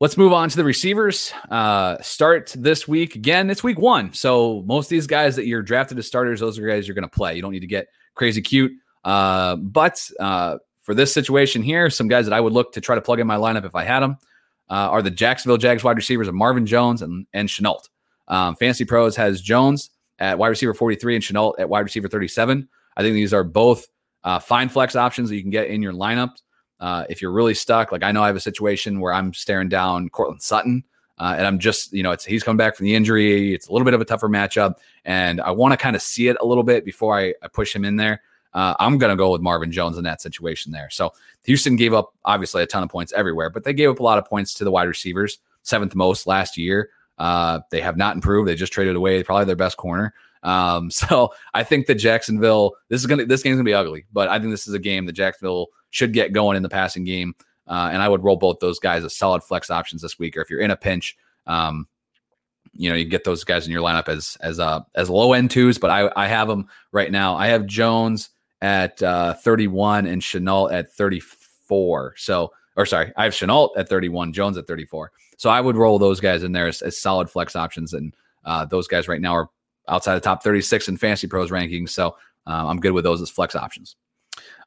Let's 0.00 0.16
move 0.16 0.32
on 0.32 0.48
to 0.48 0.56
the 0.56 0.64
receivers. 0.64 1.32
Uh, 1.48 1.96
start 2.00 2.52
this 2.58 2.88
week 2.88 3.14
again. 3.14 3.50
It's 3.50 3.62
week 3.62 3.78
one, 3.78 4.12
so 4.12 4.62
most 4.66 4.86
of 4.86 4.90
these 4.90 5.06
guys 5.06 5.36
that 5.36 5.46
you're 5.46 5.62
drafted 5.62 5.98
as 5.98 6.06
starters, 6.06 6.40
those 6.40 6.58
are 6.58 6.66
guys 6.66 6.88
you're 6.88 6.94
going 6.94 7.08
to 7.08 7.14
play. 7.14 7.36
You 7.36 7.42
don't 7.42 7.52
need 7.52 7.60
to 7.60 7.66
get 7.66 7.88
crazy 8.14 8.42
cute. 8.42 8.72
Uh, 9.04 9.56
but 9.56 10.10
uh, 10.18 10.58
for 10.82 10.94
this 10.94 11.14
situation 11.14 11.62
here, 11.62 11.88
some 11.90 12.08
guys 12.08 12.26
that 12.26 12.32
I 12.32 12.40
would 12.40 12.52
look 12.52 12.72
to 12.72 12.80
try 12.80 12.94
to 12.94 13.00
plug 13.00 13.20
in 13.20 13.26
my 13.26 13.36
lineup 13.36 13.64
if 13.64 13.74
I 13.74 13.84
had 13.84 14.00
them 14.00 14.18
uh, 14.68 14.88
are 14.90 15.02
the 15.02 15.10
Jacksonville 15.10 15.56
Jags 15.56 15.84
wide 15.84 15.96
receivers 15.96 16.28
of 16.28 16.34
Marvin 16.34 16.66
Jones 16.66 17.02
and 17.02 17.26
and 17.32 17.48
Shenault. 17.48 17.88
Um, 18.28 18.56
Fantasy 18.56 18.84
Pros 18.84 19.16
has 19.16 19.40
Jones 19.40 19.90
at 20.18 20.38
wide 20.38 20.48
receiver 20.48 20.74
43 20.74 21.16
and 21.16 21.24
Shenault 21.24 21.54
at 21.58 21.68
wide 21.68 21.80
receiver 21.80 22.08
37. 22.08 22.68
I 22.96 23.02
think 23.02 23.14
these 23.14 23.34
are 23.34 23.44
both 23.44 23.86
uh, 24.24 24.38
fine 24.38 24.68
flex 24.68 24.94
options 24.96 25.28
that 25.28 25.36
you 25.36 25.42
can 25.42 25.50
get 25.50 25.68
in 25.68 25.82
your 25.82 25.92
lineup. 25.92 26.36
Uh, 26.80 27.04
if 27.08 27.22
you're 27.22 27.32
really 27.32 27.54
stuck, 27.54 27.92
like 27.92 28.02
I 28.02 28.12
know 28.12 28.22
I 28.22 28.26
have 28.26 28.36
a 28.36 28.40
situation 28.40 29.00
where 29.00 29.12
I'm 29.12 29.32
staring 29.34 29.68
down 29.68 30.08
Courtland 30.08 30.42
Sutton, 30.42 30.82
uh, 31.18 31.34
and 31.36 31.46
I'm 31.46 31.58
just, 31.60 31.92
you 31.92 32.02
know, 32.02 32.10
it's 32.10 32.24
he's 32.24 32.42
coming 32.42 32.56
back 32.56 32.74
from 32.74 32.84
the 32.84 32.94
injury. 32.94 33.54
It's 33.54 33.68
a 33.68 33.72
little 33.72 33.84
bit 33.84 33.94
of 33.94 34.00
a 34.00 34.04
tougher 34.04 34.28
matchup, 34.28 34.76
and 35.04 35.40
I 35.40 35.52
want 35.52 35.72
to 35.72 35.76
kind 35.76 35.94
of 35.94 36.02
see 36.02 36.28
it 36.28 36.36
a 36.40 36.44
little 36.44 36.64
bit 36.64 36.84
before 36.84 37.16
I, 37.16 37.34
I 37.42 37.48
push 37.48 37.74
him 37.74 37.84
in 37.84 37.96
there. 37.96 38.22
Uh, 38.54 38.74
I'm 38.78 38.98
going 38.98 39.10
to 39.10 39.16
go 39.16 39.30
with 39.30 39.40
Marvin 39.40 39.72
Jones 39.72 39.96
in 39.96 40.04
that 40.04 40.20
situation 40.20 40.72
there. 40.72 40.90
So 40.90 41.12
Houston 41.44 41.76
gave 41.76 41.94
up 41.94 42.12
obviously 42.24 42.62
a 42.62 42.66
ton 42.66 42.82
of 42.82 42.90
points 42.90 43.12
everywhere, 43.12 43.50
but 43.50 43.64
they 43.64 43.72
gave 43.72 43.90
up 43.90 44.00
a 44.00 44.02
lot 44.02 44.18
of 44.18 44.26
points 44.26 44.54
to 44.54 44.64
the 44.64 44.70
wide 44.70 44.88
receivers, 44.88 45.38
seventh 45.62 45.94
most 45.94 46.26
last 46.26 46.56
year. 46.56 46.90
Uh, 47.18 47.60
they 47.70 47.80
have 47.80 47.96
not 47.96 48.14
improved. 48.14 48.48
They 48.48 48.54
just 48.54 48.72
traded 48.72 48.96
away 48.96 49.22
probably 49.22 49.44
their 49.44 49.56
best 49.56 49.76
corner. 49.76 50.14
Um, 50.42 50.90
so 50.90 51.32
I 51.54 51.62
think 51.64 51.86
that 51.86 51.96
Jacksonville, 51.96 52.74
this 52.88 53.00
is 53.00 53.06
gonna 53.06 53.26
this 53.26 53.42
game's 53.42 53.56
gonna 53.56 53.64
be 53.64 53.74
ugly, 53.74 54.06
but 54.12 54.28
I 54.28 54.38
think 54.38 54.50
this 54.50 54.66
is 54.66 54.74
a 54.74 54.78
game 54.78 55.06
that 55.06 55.12
Jacksonville 55.12 55.68
should 55.90 56.12
get 56.12 56.32
going 56.32 56.56
in 56.56 56.62
the 56.62 56.68
passing 56.68 57.04
game. 57.04 57.34
Uh, 57.66 57.90
and 57.92 58.02
I 58.02 58.08
would 58.08 58.24
roll 58.24 58.36
both 58.36 58.58
those 58.58 58.80
guys 58.80 59.04
as 59.04 59.14
solid 59.14 59.42
flex 59.42 59.70
options 59.70 60.02
this 60.02 60.18
week. 60.18 60.36
Or 60.36 60.40
if 60.40 60.50
you're 60.50 60.60
in 60.60 60.72
a 60.72 60.76
pinch, 60.76 61.16
um, 61.46 61.86
you 62.72 62.90
know, 62.90 62.96
you 62.96 63.04
get 63.04 63.24
those 63.24 63.44
guys 63.44 63.66
in 63.66 63.72
your 63.72 63.82
lineup 63.82 64.08
as 64.08 64.36
as 64.40 64.58
uh 64.58 64.80
as 64.94 65.08
low 65.08 65.32
end 65.32 65.50
twos. 65.50 65.78
But 65.78 65.90
I 65.90 66.10
I 66.16 66.26
have 66.26 66.48
them 66.48 66.68
right 66.90 67.10
now. 67.10 67.36
I 67.36 67.48
have 67.48 67.66
Jones 67.66 68.30
at 68.62 69.02
uh, 69.02 69.34
31 69.34 70.06
and 70.06 70.22
Shenault 70.22 70.72
at 70.72 70.90
34. 70.92 72.14
So 72.16 72.52
or 72.76 72.86
sorry, 72.86 73.12
I 73.16 73.24
have 73.24 73.32
Shenault 73.32 73.70
at 73.76 73.88
31, 73.88 74.32
Jones 74.32 74.56
at 74.56 74.66
34. 74.66 75.12
So 75.36 75.50
I 75.50 75.60
would 75.60 75.76
roll 75.76 75.98
those 75.98 76.20
guys 76.20 76.42
in 76.42 76.52
there 76.52 76.68
as, 76.68 76.82
as 76.82 76.98
solid 76.98 77.28
flex 77.28 77.56
options. 77.56 77.92
And 77.92 78.14
uh, 78.44 78.64
those 78.64 78.88
guys 78.88 79.08
right 79.08 79.20
now 79.20 79.34
are 79.34 79.50
outside 79.88 80.14
the 80.14 80.20
top 80.20 80.42
36 80.42 80.88
in 80.88 80.96
Fantasy 80.96 81.26
Pros 81.26 81.50
rankings. 81.50 81.90
So 81.90 82.16
um, 82.46 82.66
I'm 82.68 82.80
good 82.80 82.92
with 82.92 83.04
those 83.04 83.20
as 83.20 83.30
flex 83.30 83.54
options. 83.54 83.96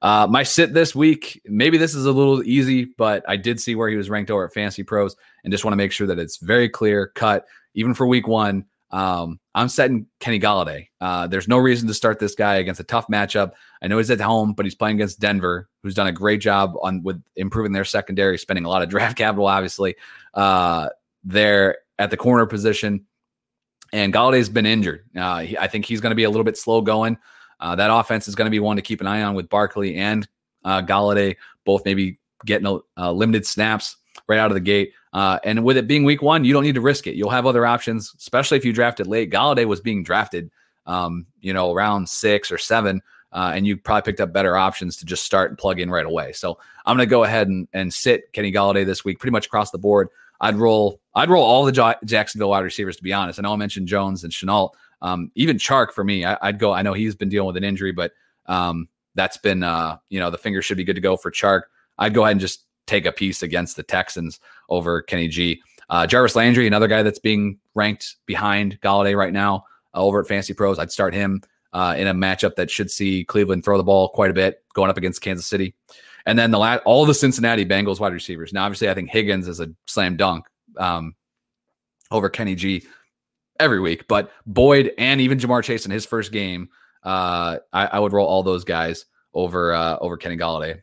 Uh, 0.01 0.27
my 0.29 0.43
sit 0.43 0.73
this 0.73 0.93
week, 0.93 1.41
maybe 1.45 1.77
this 1.77 1.95
is 1.95 2.05
a 2.05 2.11
little 2.11 2.43
easy, 2.43 2.85
but 2.97 3.23
I 3.27 3.37
did 3.37 3.59
see 3.59 3.73
where 3.73 3.89
he 3.89 3.95
was 3.95 4.09
ranked 4.09 4.29
over 4.29 4.45
at 4.45 4.53
Fantasy 4.53 4.83
Pros 4.83 5.15
and 5.43 5.51
just 5.51 5.65
want 5.65 5.71
to 5.73 5.77
make 5.77 5.91
sure 5.91 6.07
that 6.07 6.19
it's 6.19 6.37
very 6.37 6.69
clear 6.69 7.07
cut, 7.15 7.45
even 7.73 7.93
for 7.93 8.05
week 8.05 8.27
one. 8.27 8.65
Um, 8.95 9.41
I'm 9.53 9.67
setting 9.67 10.07
Kenny 10.21 10.39
Golladay. 10.39 10.87
Uh, 11.01 11.27
there's 11.27 11.49
no 11.49 11.57
reason 11.57 11.85
to 11.89 11.93
start 11.93 12.17
this 12.17 12.33
guy 12.33 12.55
against 12.55 12.79
a 12.79 12.85
tough 12.85 13.07
matchup. 13.07 13.51
I 13.81 13.87
know 13.87 13.97
he's 13.97 14.09
at 14.09 14.21
home, 14.21 14.53
but 14.53 14.65
he's 14.65 14.73
playing 14.73 14.95
against 14.95 15.19
Denver, 15.19 15.67
who's 15.83 15.95
done 15.95 16.07
a 16.07 16.13
great 16.13 16.39
job 16.39 16.75
on 16.81 17.03
with 17.03 17.21
improving 17.35 17.73
their 17.73 17.83
secondary, 17.83 18.37
spending 18.37 18.63
a 18.63 18.69
lot 18.69 18.83
of 18.83 18.89
draft 18.95 19.17
capital, 19.17 19.47
obviously. 19.47 19.97
Uh, 20.33 20.87
there 21.25 21.79
at 21.99 22.09
the 22.09 22.15
corner 22.15 22.45
position, 22.45 23.05
and 23.91 24.13
Golladay's 24.13 24.47
been 24.47 24.65
injured. 24.65 25.03
Uh, 25.13 25.39
he, 25.39 25.57
I 25.57 25.67
think 25.67 25.83
he's 25.83 25.99
going 25.99 26.11
to 26.11 26.15
be 26.15 26.23
a 26.23 26.29
little 26.29 26.45
bit 26.45 26.57
slow 26.57 26.79
going. 26.79 27.17
Uh, 27.59 27.75
that 27.75 27.93
offense 27.93 28.29
is 28.29 28.35
going 28.35 28.45
to 28.45 28.51
be 28.51 28.59
one 28.59 28.77
to 28.77 28.81
keep 28.81 29.01
an 29.01 29.07
eye 29.07 29.23
on 29.23 29.35
with 29.35 29.49
Barkley 29.49 29.97
and 29.97 30.25
uh, 30.63 30.81
Golladay 30.81 31.35
both 31.65 31.83
maybe 31.83 32.19
getting 32.45 32.81
a, 32.97 33.11
limited 33.11 33.45
snaps 33.45 33.97
right 34.27 34.39
out 34.39 34.51
of 34.51 34.55
the 34.55 34.61
gate. 34.61 34.93
Uh, 35.13 35.39
and 35.43 35.63
with 35.63 35.77
it 35.77 35.87
being 35.87 36.03
week 36.03 36.21
one, 36.21 36.43
you 36.43 36.53
don't 36.53 36.63
need 36.63 36.75
to 36.75 36.81
risk 36.81 37.07
it. 37.07 37.15
You'll 37.15 37.29
have 37.29 37.45
other 37.45 37.65
options, 37.65 38.13
especially 38.17 38.57
if 38.57 38.65
you 38.65 38.73
drafted 38.73 39.07
late. 39.07 39.31
Golladay 39.31 39.65
was 39.65 39.79
being 39.79 40.03
drafted, 40.03 40.51
um, 40.85 41.25
you 41.41 41.53
know, 41.53 41.71
around 41.71 42.09
six 42.09 42.51
or 42.51 42.57
seven, 42.57 43.01
uh, 43.31 43.51
and 43.53 43.65
you 43.65 43.77
probably 43.77 44.01
picked 44.01 44.21
up 44.21 44.33
better 44.33 44.57
options 44.57 44.97
to 44.97 45.05
just 45.05 45.23
start 45.23 45.51
and 45.51 45.57
plug 45.57 45.79
in 45.79 45.89
right 45.89 46.05
away. 46.05 46.33
So 46.33 46.57
I'm 46.85 46.97
going 46.97 47.07
to 47.07 47.09
go 47.09 47.23
ahead 47.23 47.47
and, 47.47 47.67
and 47.73 47.93
sit 47.93 48.31
Kenny 48.33 48.51
Golladay 48.51 48.85
this 48.85 49.05
week, 49.05 49.19
pretty 49.19 49.31
much 49.31 49.45
across 49.45 49.71
the 49.71 49.77
board. 49.77 50.09
I'd 50.41 50.55
roll, 50.55 50.99
I'd 51.13 51.29
roll 51.29 51.43
all 51.43 51.63
the 51.63 51.97
Jacksonville 52.03 52.49
wide 52.49 52.59
receivers 52.59 52.97
to 52.97 53.03
be 53.03 53.13
honest. 53.13 53.39
I 53.39 53.43
know 53.43 53.53
I 53.53 53.57
mentioned 53.57 53.87
Jones 53.87 54.23
and 54.23 54.33
Shenault, 54.33 54.71
um, 55.01 55.31
even 55.35 55.57
Chark 55.57 55.91
for 55.91 56.03
me. 56.03 56.25
I, 56.25 56.37
would 56.47 56.59
go. 56.59 56.73
I 56.73 56.81
know 56.81 56.93
he's 56.93 57.15
been 57.15 57.29
dealing 57.29 57.47
with 57.47 57.57
an 57.57 57.63
injury, 57.63 57.93
but 57.93 58.11
um, 58.47 58.89
that's 59.15 59.37
been, 59.37 59.63
uh, 59.63 59.97
you 60.09 60.19
know, 60.19 60.29
the 60.29 60.37
finger 60.37 60.61
should 60.61 60.77
be 60.77 60.83
good 60.83 60.95
to 60.95 61.01
go 61.01 61.15
for 61.15 61.31
Chark. 61.31 61.63
I'd 61.97 62.13
go 62.13 62.23
ahead 62.23 62.33
and 62.33 62.41
just 62.41 62.64
take 62.87 63.05
a 63.05 63.11
piece 63.11 63.43
against 63.43 63.75
the 63.75 63.83
Texans 63.83 64.39
over 64.69 65.01
Kenny 65.01 65.27
G. 65.27 65.61
Uh, 65.89 66.07
Jarvis 66.07 66.35
Landry, 66.35 66.67
another 66.67 66.87
guy 66.87 67.03
that's 67.03 67.19
being 67.19 67.59
ranked 67.75 68.15
behind 68.25 68.79
Golladay 68.81 69.15
right 69.15 69.33
now 69.33 69.65
uh, 69.93 70.03
over 70.03 70.21
at 70.21 70.27
Fantasy 70.27 70.53
Pros. 70.53 70.79
I'd 70.79 70.91
start 70.91 71.13
him 71.13 71.41
uh, 71.73 71.95
in 71.97 72.07
a 72.07 72.13
matchup 72.13 72.55
that 72.55 72.71
should 72.71 72.89
see 72.89 73.23
Cleveland 73.23 73.63
throw 73.63 73.77
the 73.77 73.83
ball 73.83 74.09
quite 74.09 74.31
a 74.31 74.33
bit 74.33 74.63
going 74.73 74.89
up 74.89 74.97
against 74.97 75.21
Kansas 75.21 75.45
City. 75.45 75.75
And 76.25 76.39
then 76.39 76.49
the 76.51 76.57
last, 76.57 76.81
all 76.85 77.05
the 77.05 77.13
Cincinnati 77.13 77.65
Bengals 77.65 77.99
wide 77.99 78.13
receivers. 78.13 78.51
Now, 78.51 78.65
obviously, 78.65 78.89
I 78.89 78.93
think 78.93 79.09
Higgins 79.09 79.47
is 79.47 79.59
a 79.59 79.69
slam 79.85 80.17
dunk 80.17 80.45
um, 80.77 81.15
over 82.11 82.29
Kenny 82.29 82.55
G 82.55 82.83
every 83.59 83.79
week, 83.79 84.07
but 84.07 84.31
Boyd 84.45 84.91
and 84.97 85.21
even 85.21 85.37
Ja'Marr 85.37 85.63
Chase 85.63 85.85
in 85.85 85.91
his 85.91 86.05
first 86.05 86.31
game, 86.31 86.69
uh, 87.03 87.59
I, 87.71 87.85
I, 87.87 87.99
would 87.99 88.13
roll 88.13 88.27
all 88.27 88.41
those 88.41 88.63
guys 88.63 89.05
over 89.33 89.73
uh, 89.73 89.97
over 89.99 90.17
Kenny 90.17 90.37
Golladay. 90.37 90.81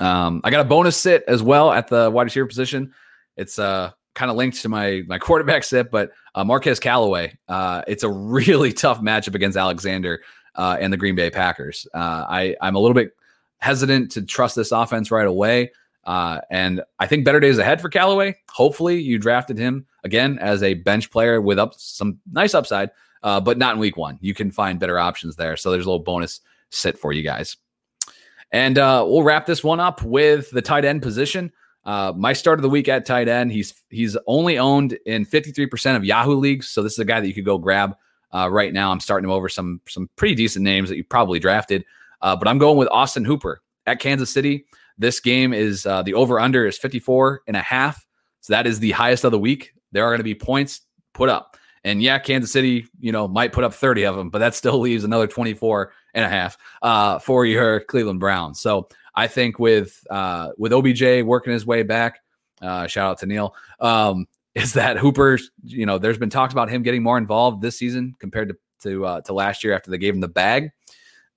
Um, 0.00 0.40
I 0.44 0.50
got 0.50 0.60
a 0.60 0.68
bonus 0.68 0.96
sit 0.96 1.24
as 1.26 1.42
well 1.42 1.72
at 1.72 1.88
the 1.88 2.10
wide 2.10 2.24
receiver 2.24 2.46
position. 2.46 2.92
It's 3.36 3.58
uh, 3.58 3.92
kind 4.14 4.30
of 4.30 4.36
linked 4.36 4.60
to 4.62 4.68
my 4.68 5.02
my 5.06 5.18
quarterback 5.20 5.64
sit, 5.64 5.90
but 5.90 6.12
uh, 6.34 6.44
Marquez 6.44 6.80
Callaway. 6.80 7.36
Uh, 7.48 7.82
it's 7.86 8.02
a 8.02 8.10
really 8.10 8.72
tough 8.72 9.00
matchup 9.00 9.34
against 9.34 9.56
Alexander 9.56 10.22
uh, 10.54 10.76
and 10.80 10.92
the 10.92 10.96
Green 10.96 11.14
Bay 11.14 11.30
Packers. 11.30 11.86
Uh, 11.94 12.24
I 12.28 12.56
I'm 12.60 12.74
a 12.74 12.78
little 12.78 12.94
bit 12.94 13.12
hesitant 13.58 14.12
to 14.12 14.22
trust 14.22 14.56
this 14.56 14.72
offense 14.72 15.10
right 15.10 15.26
away. 15.26 15.72
Uh, 16.04 16.40
and 16.50 16.82
I 17.00 17.08
think 17.08 17.24
better 17.24 17.40
days 17.40 17.58
ahead 17.58 17.80
for 17.80 17.88
Callaway. 17.88 18.36
Hopefully, 18.50 19.00
you 19.00 19.18
drafted 19.18 19.58
him 19.58 19.86
again 20.04 20.38
as 20.38 20.62
a 20.62 20.74
bench 20.74 21.10
player 21.10 21.40
with 21.40 21.58
up 21.58 21.74
some 21.76 22.20
nice 22.30 22.54
upside, 22.54 22.90
uh, 23.24 23.40
but 23.40 23.58
not 23.58 23.74
in 23.74 23.80
week 23.80 23.96
one. 23.96 24.16
You 24.20 24.32
can 24.32 24.52
find 24.52 24.78
better 24.78 25.00
options 25.00 25.34
there. 25.34 25.56
So 25.56 25.72
there's 25.72 25.84
a 25.84 25.88
little 25.88 26.04
bonus 26.04 26.40
sit 26.70 26.96
for 26.96 27.12
you 27.12 27.22
guys. 27.22 27.56
And 28.52 28.78
uh, 28.78 29.04
we'll 29.06 29.22
wrap 29.22 29.46
this 29.46 29.64
one 29.64 29.80
up 29.80 30.02
with 30.02 30.50
the 30.50 30.62
tight 30.62 30.84
end 30.84 31.02
position. 31.02 31.52
Uh, 31.84 32.12
my 32.16 32.32
start 32.32 32.58
of 32.58 32.62
the 32.62 32.68
week 32.68 32.88
at 32.88 33.06
tight 33.06 33.28
end, 33.28 33.52
he's 33.52 33.74
he's 33.90 34.16
only 34.26 34.58
owned 34.58 34.98
in 35.06 35.24
53% 35.24 35.96
of 35.96 36.04
Yahoo 36.04 36.34
leagues. 36.34 36.68
So 36.68 36.82
this 36.82 36.94
is 36.94 36.98
a 36.98 37.04
guy 37.04 37.20
that 37.20 37.28
you 37.28 37.34
could 37.34 37.44
go 37.44 37.58
grab 37.58 37.96
uh, 38.32 38.48
right 38.50 38.72
now. 38.72 38.90
I'm 38.90 39.00
starting 39.00 39.28
him 39.28 39.32
over 39.32 39.48
some 39.48 39.80
some 39.88 40.10
pretty 40.16 40.34
decent 40.34 40.64
names 40.64 40.88
that 40.88 40.96
you 40.96 41.04
probably 41.04 41.38
drafted. 41.38 41.84
Uh, 42.22 42.34
but 42.34 42.48
I'm 42.48 42.58
going 42.58 42.76
with 42.76 42.88
Austin 42.88 43.24
Hooper 43.24 43.62
at 43.86 44.00
Kansas 44.00 44.32
City. 44.32 44.66
This 44.98 45.20
game 45.20 45.52
is 45.52 45.86
uh, 45.86 46.02
the 46.02 46.14
over 46.14 46.40
under 46.40 46.66
is 46.66 46.78
54 46.78 47.42
and 47.46 47.56
a 47.56 47.62
half. 47.62 48.06
So 48.40 48.52
that 48.52 48.66
is 48.66 48.80
the 48.80 48.92
highest 48.92 49.24
of 49.24 49.32
the 49.32 49.38
week. 49.38 49.72
There 49.92 50.04
are 50.04 50.10
going 50.10 50.18
to 50.18 50.24
be 50.24 50.34
points 50.34 50.80
put 51.14 51.28
up. 51.28 51.56
And 51.84 52.02
yeah, 52.02 52.18
Kansas 52.18 52.50
City, 52.50 52.86
you 52.98 53.12
know, 53.12 53.28
might 53.28 53.52
put 53.52 53.62
up 53.62 53.72
30 53.72 54.06
of 54.06 54.16
them, 54.16 54.30
but 54.30 54.40
that 54.40 54.54
still 54.54 54.78
leaves 54.80 55.04
another 55.04 55.26
24 55.26 55.92
and 56.16 56.24
a 56.24 56.28
half 56.28 56.58
uh, 56.82 57.20
for 57.20 57.46
your 57.46 57.80
Cleveland 57.80 58.18
Browns. 58.18 58.58
So 58.60 58.88
I 59.14 59.28
think 59.28 59.60
with 59.60 60.04
uh, 60.10 60.50
with 60.58 60.72
OBJ 60.72 61.22
working 61.22 61.52
his 61.52 61.64
way 61.64 61.84
back, 61.84 62.20
uh, 62.60 62.88
shout 62.88 63.10
out 63.10 63.18
to 63.18 63.26
Neil, 63.26 63.54
um, 63.78 64.26
is 64.56 64.72
that 64.72 64.96
Hooper, 64.96 65.38
you 65.62 65.86
know, 65.86 65.98
there's 65.98 66.18
been 66.18 66.30
talks 66.30 66.52
about 66.52 66.70
him 66.70 66.82
getting 66.82 67.02
more 67.02 67.18
involved 67.18 67.62
this 67.62 67.78
season 67.78 68.16
compared 68.18 68.48
to 68.48 68.56
to, 68.82 69.06
uh, 69.06 69.20
to 69.22 69.32
last 69.32 69.64
year 69.64 69.74
after 69.74 69.90
they 69.90 69.96
gave 69.98 70.14
him 70.14 70.20
the 70.20 70.28
bag. 70.28 70.70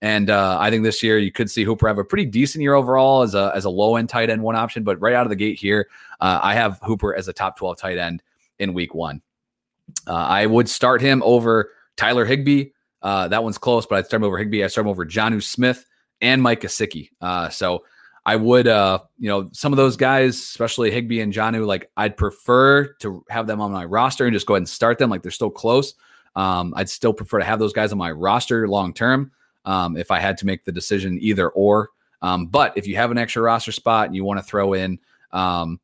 And 0.02 0.30
uh, 0.30 0.58
I 0.60 0.70
think 0.70 0.84
this 0.84 1.02
year 1.02 1.18
you 1.18 1.32
could 1.32 1.50
see 1.50 1.63
Hooper 1.63 1.88
have 1.88 1.98
a 1.98 2.04
pretty 2.04 2.26
decent 2.26 2.62
year 2.62 2.74
overall 2.74 3.22
as 3.22 3.36
a 3.36 3.52
as 3.54 3.65
a 3.65 3.70
low 3.70 3.98
end 3.98 4.08
tight 4.08 4.30
end 4.30 4.42
one 4.42 4.56
option. 4.56 4.84
But 4.84 5.00
right 5.02 5.13
out 5.13 5.26
of 5.26 5.30
the 5.30 5.36
gate 5.36 5.60
here, 5.60 5.89
uh, 6.22 6.39
I 6.42 6.54
have 6.54 6.80
Hooper 6.84 7.15
as 7.15 7.28
a 7.28 7.34
top 7.34 7.58
twelve 7.58 7.78
tight 7.78 7.98
end 7.98 8.24
in 8.60 8.74
week 8.74 8.94
one. 8.94 9.22
Uh, 10.08 10.13
I 10.13 10.46
would 10.46 10.70
start 10.70 11.02
him 11.02 11.22
over 11.24 11.72
Tyler 11.98 12.26
Higbee. 12.26 12.70
Uh, 13.02 13.28
that 13.28 13.44
one's 13.44 13.58
close, 13.58 13.86
but 13.86 13.98
I'd 13.98 14.06
start 14.06 14.22
him 14.22 14.26
over 14.26 14.38
Higbee. 14.38 14.64
I 14.64 14.68
start 14.68 14.86
him 14.86 14.92
over 14.92 15.06
Jonnu 15.06 15.42
Smith 15.42 15.86
and 16.22 16.42
Mike 16.42 16.62
Gesicki. 16.62 17.10
Uh, 17.22 17.50
so 17.50 17.84
I 18.26 18.36
would, 18.36 18.68
uh, 18.68 19.00
you 19.18 19.30
know, 19.30 19.50
some 19.54 19.74
of 19.74 19.78
those 19.78 19.96
guys, 19.96 20.36
especially 20.36 20.92
Higbee 20.92 21.22
and 21.22 21.34
Jonnu, 21.34 21.66
like 21.66 21.90
I'd 21.98 22.18
prefer 22.18 22.94
to 23.00 23.24
have 23.30 23.48
them 23.48 23.62
on 23.62 23.72
my 23.72 23.86
roster 23.86 24.26
and 24.26 24.34
just 24.34 24.46
go 24.46 24.54
ahead 24.56 24.62
and 24.62 24.70
start 24.70 24.98
them. 24.98 25.10
Like 25.10 25.22
they're 25.22 25.32
still 25.32 25.50
close. 25.50 25.96
Um, 26.36 26.74
I'd 26.76 26.90
still 26.90 27.14
prefer 27.14 27.40
to 27.40 27.46
have 27.46 27.60
those 27.60 27.74
guys 27.74 27.92
on 27.92 27.98
my 27.98 28.12
roster 28.12 28.68
long 28.68 28.94
term 28.94 29.32
um, 29.66 29.98
if 29.98 30.12
I 30.12 30.20
had 30.20 30.38
to 30.40 30.46
make 30.46 30.66
the 30.66 30.72
decision 30.72 31.18
either 31.22 31.50
or. 31.50 31.90
Um, 32.22 32.48
but 32.48 32.78
if 32.78 32.86
you 32.86 32.98
have 32.98 33.12
an 33.12 33.18
extra 33.18 33.42
roster 33.42 33.72
spot 33.72 34.08
and 34.08 34.16
you 34.16 34.24
want 34.24 34.40
to 34.40 34.44
throw 34.44 34.74
in, 34.74 35.00
um, 35.32 35.80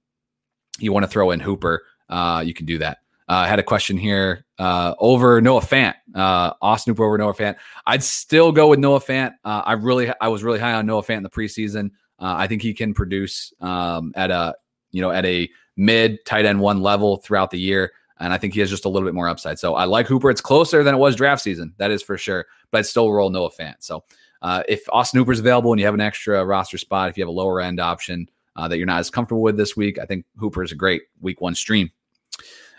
you 0.77 0.91
want 0.91 1.03
to 1.03 1.09
throw 1.09 1.31
in 1.31 1.39
Hooper, 1.39 1.83
uh, 2.09 2.43
you 2.45 2.53
can 2.53 2.65
do 2.65 2.77
that. 2.79 2.99
Uh, 3.27 3.33
I 3.33 3.47
had 3.47 3.57
a 3.57 3.63
question 3.63 3.97
here 3.97 4.45
uh, 4.59 4.93
over 4.99 5.41
Noah 5.41 5.61
Fant, 5.61 5.95
uh, 6.13 6.53
Austin 6.61 6.91
Hooper 6.91 7.05
over 7.05 7.17
Noah 7.17 7.33
Fant. 7.33 7.55
I'd 7.87 8.03
still 8.03 8.51
go 8.51 8.67
with 8.67 8.79
Noah 8.79 8.99
Fant. 8.99 9.33
Uh, 9.43 9.63
I 9.65 9.73
really, 9.73 10.11
I 10.21 10.27
was 10.27 10.43
really 10.43 10.59
high 10.59 10.73
on 10.73 10.85
Noah 10.85 11.01
Fant 11.01 11.17
in 11.17 11.23
the 11.23 11.29
preseason. 11.29 11.89
Uh, 12.19 12.35
I 12.37 12.47
think 12.47 12.61
he 12.61 12.73
can 12.73 12.93
produce 12.93 13.51
um, 13.61 14.13
at 14.15 14.29
a, 14.29 14.55
you 14.91 15.01
know, 15.01 15.09
at 15.09 15.25
a 15.25 15.49
mid 15.75 16.23
tight 16.25 16.45
end 16.45 16.59
one 16.59 16.81
level 16.81 17.17
throughout 17.17 17.49
the 17.49 17.59
year, 17.59 17.93
and 18.19 18.31
I 18.31 18.37
think 18.37 18.53
he 18.53 18.59
has 18.59 18.69
just 18.69 18.85
a 18.85 18.89
little 18.89 19.07
bit 19.07 19.15
more 19.15 19.27
upside. 19.27 19.57
So 19.57 19.73
I 19.73 19.85
like 19.85 20.05
Hooper. 20.05 20.29
It's 20.29 20.39
closer 20.39 20.83
than 20.83 20.93
it 20.93 20.99
was 20.99 21.15
draft 21.15 21.41
season, 21.41 21.73
that 21.77 21.89
is 21.89 22.03
for 22.03 22.17
sure. 22.17 22.45
But 22.69 22.79
I'd 22.79 22.85
still 22.85 23.11
roll 23.11 23.31
Noah 23.31 23.51
Fant. 23.51 23.75
So 23.79 24.03
uh, 24.43 24.61
if 24.67 24.83
Austin 24.89 25.17
Hooper's 25.17 25.39
available 25.39 25.73
and 25.73 25.79
you 25.79 25.85
have 25.87 25.95
an 25.95 26.01
extra 26.01 26.45
roster 26.45 26.77
spot, 26.77 27.09
if 27.09 27.17
you 27.17 27.23
have 27.23 27.29
a 27.29 27.31
lower 27.31 27.59
end 27.59 27.79
option 27.79 28.29
that 28.55 28.77
you're 28.77 28.85
not 28.85 28.99
as 28.99 29.09
comfortable 29.09 29.41
with 29.41 29.57
this 29.57 29.75
week, 29.75 29.97
I 29.97 30.05
think 30.05 30.25
Hooper 30.37 30.63
is 30.63 30.71
a 30.71 30.75
great 30.75 31.01
week 31.19 31.41
one 31.41 31.55
stream. 31.55 31.91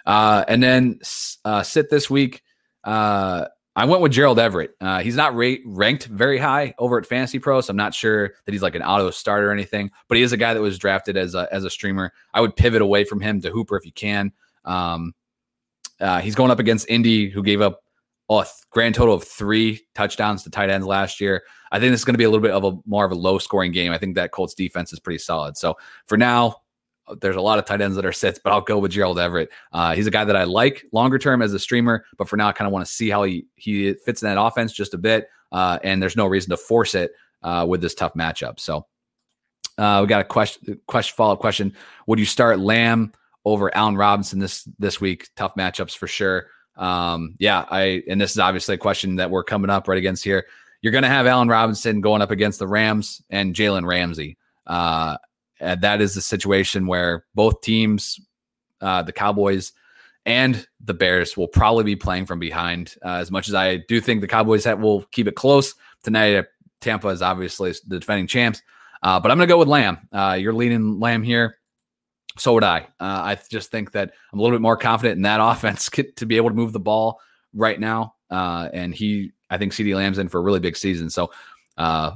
Uh, 0.06 0.44
and 0.48 0.62
then 0.62 1.00
uh, 1.44 1.62
sit 1.62 1.90
this 1.90 2.08
week. 2.08 2.42
Uh, 2.84 3.46
I 3.74 3.84
went 3.84 4.00
with 4.00 4.12
Gerald 4.12 4.38
Everett. 4.38 4.70
Uh, 4.80 5.00
he's 5.00 5.16
not 5.16 5.36
rate, 5.36 5.60
ranked 5.66 6.06
very 6.06 6.38
high 6.38 6.74
over 6.78 6.96
at 6.96 7.04
Fantasy 7.04 7.38
Pro, 7.38 7.60
so 7.60 7.72
I'm 7.72 7.76
not 7.76 7.92
sure 7.92 8.32
that 8.46 8.52
he's 8.52 8.62
like 8.62 8.74
an 8.74 8.82
auto 8.82 9.10
starter 9.10 9.50
or 9.50 9.52
anything. 9.52 9.90
But 10.08 10.16
he 10.16 10.24
is 10.24 10.32
a 10.32 10.38
guy 10.38 10.54
that 10.54 10.60
was 10.62 10.78
drafted 10.78 11.18
as 11.18 11.34
a 11.34 11.46
as 11.52 11.64
a 11.64 11.70
streamer. 11.70 12.12
I 12.32 12.40
would 12.40 12.56
pivot 12.56 12.80
away 12.80 13.04
from 13.04 13.20
him 13.20 13.42
to 13.42 13.50
Hooper 13.50 13.76
if 13.76 13.84
you 13.84 13.92
can. 13.92 14.32
Um, 14.64 15.12
uh, 16.00 16.20
he's 16.20 16.34
going 16.34 16.50
up 16.50 16.58
against 16.58 16.88
Indy, 16.88 17.28
who 17.28 17.42
gave 17.42 17.60
up 17.60 17.82
a 18.30 18.46
grand 18.70 18.94
total 18.94 19.14
of 19.14 19.24
three 19.24 19.82
touchdowns 19.94 20.42
to 20.44 20.50
tight 20.50 20.70
ends 20.70 20.86
last 20.86 21.20
year. 21.20 21.42
I 21.70 21.78
think 21.78 21.92
this 21.92 22.00
is 22.00 22.04
going 22.04 22.14
to 22.14 22.18
be 22.18 22.24
a 22.24 22.30
little 22.30 22.42
bit 22.42 22.52
of 22.52 22.64
a 22.64 22.78
more 22.86 23.04
of 23.04 23.12
a 23.12 23.16
low 23.16 23.38
scoring 23.38 23.72
game. 23.72 23.92
I 23.92 23.98
think 23.98 24.14
that 24.14 24.32
Colts 24.32 24.54
defense 24.54 24.92
is 24.92 25.00
pretty 25.00 25.18
solid. 25.18 25.56
So 25.56 25.76
for 26.06 26.16
now, 26.16 26.62
there's 27.20 27.36
a 27.36 27.40
lot 27.40 27.58
of 27.58 27.64
tight 27.64 27.80
ends 27.80 27.96
that 27.96 28.04
are 28.04 28.12
sits, 28.12 28.40
but 28.42 28.52
I'll 28.52 28.60
go 28.60 28.78
with 28.78 28.90
Gerald 28.90 29.18
Everett. 29.18 29.50
Uh, 29.72 29.94
he's 29.94 30.06
a 30.06 30.10
guy 30.10 30.24
that 30.24 30.36
I 30.36 30.44
like 30.44 30.84
longer 30.92 31.18
term 31.18 31.42
as 31.42 31.52
a 31.52 31.58
streamer, 31.58 32.04
but 32.18 32.28
for 32.28 32.36
now, 32.36 32.48
I 32.48 32.52
kind 32.52 32.66
of 32.66 32.72
want 32.72 32.84
to 32.86 32.92
see 32.92 33.10
how 33.10 33.22
he 33.22 33.46
he 33.56 33.94
fits 33.94 34.22
in 34.22 34.28
that 34.28 34.40
offense 34.40 34.72
just 34.72 34.94
a 34.94 34.98
bit. 34.98 35.28
Uh, 35.52 35.78
and 35.84 36.02
there's 36.02 36.16
no 36.16 36.26
reason 36.26 36.50
to 36.50 36.56
force 36.56 36.94
it 36.94 37.12
uh, 37.42 37.64
with 37.68 37.80
this 37.80 37.94
tough 37.94 38.14
matchup. 38.14 38.58
So 38.58 38.86
uh, 39.78 40.00
we 40.02 40.08
got 40.08 40.20
a 40.20 40.24
question, 40.24 40.80
question 40.86 41.14
follow 41.16 41.34
up 41.34 41.40
question. 41.40 41.74
Would 42.06 42.18
you 42.18 42.24
start 42.24 42.58
Lamb 42.58 43.12
over 43.44 43.74
Allen 43.76 43.96
Robinson 43.96 44.38
this 44.38 44.68
this 44.78 45.00
week? 45.00 45.28
Tough 45.36 45.54
matchups 45.54 45.96
for 45.96 46.08
sure. 46.08 46.48
Um, 46.76 47.36
yeah, 47.38 47.64
I 47.70 48.02
and 48.08 48.20
this 48.20 48.32
is 48.32 48.38
obviously 48.38 48.74
a 48.74 48.78
question 48.78 49.16
that 49.16 49.30
we're 49.30 49.44
coming 49.44 49.70
up 49.70 49.88
right 49.88 49.98
against 49.98 50.24
here. 50.24 50.46
You're 50.82 50.92
going 50.92 51.02
to 51.02 51.08
have 51.08 51.26
Allen 51.26 51.48
Robinson 51.48 52.00
going 52.00 52.22
up 52.22 52.30
against 52.30 52.58
the 52.58 52.66
Rams 52.66 53.22
and 53.30 53.54
Jalen 53.54 53.86
Ramsey. 53.86 54.36
Uh, 54.66 55.16
and 55.60 55.80
that 55.80 56.00
is 56.00 56.14
the 56.14 56.20
situation 56.20 56.86
where 56.86 57.24
both 57.34 57.60
teams, 57.60 58.20
uh, 58.80 59.02
the 59.02 59.12
Cowboys 59.12 59.72
and 60.24 60.66
the 60.80 60.94
Bears, 60.94 61.36
will 61.36 61.48
probably 61.48 61.84
be 61.84 61.96
playing 61.96 62.26
from 62.26 62.38
behind. 62.38 62.94
Uh, 63.04 63.16
as 63.16 63.30
much 63.30 63.48
as 63.48 63.54
I 63.54 63.78
do 63.88 64.00
think 64.00 64.20
the 64.20 64.28
Cowboys 64.28 64.64
have, 64.64 64.80
will 64.80 65.02
keep 65.12 65.26
it 65.26 65.36
close 65.36 65.74
tonight, 66.02 66.44
Tampa 66.80 67.08
is 67.08 67.22
obviously 67.22 67.72
the 67.86 67.98
defending 67.98 68.26
champs, 68.26 68.62
uh, 69.02 69.20
but 69.20 69.30
I'm 69.30 69.38
going 69.38 69.48
to 69.48 69.52
go 69.52 69.58
with 69.58 69.68
Lamb. 69.68 70.08
Uh, 70.12 70.36
you're 70.38 70.52
leading 70.52 71.00
Lamb 71.00 71.22
here. 71.22 71.58
So 72.38 72.54
would 72.54 72.64
I. 72.64 72.80
Uh, 73.00 73.34
I 73.34 73.38
just 73.50 73.70
think 73.70 73.92
that 73.92 74.12
I'm 74.32 74.38
a 74.38 74.42
little 74.42 74.56
bit 74.56 74.62
more 74.62 74.76
confident 74.76 75.16
in 75.16 75.22
that 75.22 75.40
offense 75.42 75.88
to 76.16 76.26
be 76.26 76.36
able 76.36 76.50
to 76.50 76.54
move 76.54 76.72
the 76.72 76.80
ball 76.80 77.20
right 77.54 77.78
now. 77.78 78.14
Uh, 78.30 78.68
and 78.72 78.94
he, 78.94 79.32
I 79.48 79.58
think 79.58 79.72
CeeDee 79.72 79.94
Lamb's 79.94 80.18
in 80.18 80.28
for 80.28 80.38
a 80.38 80.42
really 80.42 80.60
big 80.60 80.76
season. 80.76 81.10
So 81.10 81.30
uh, 81.78 82.12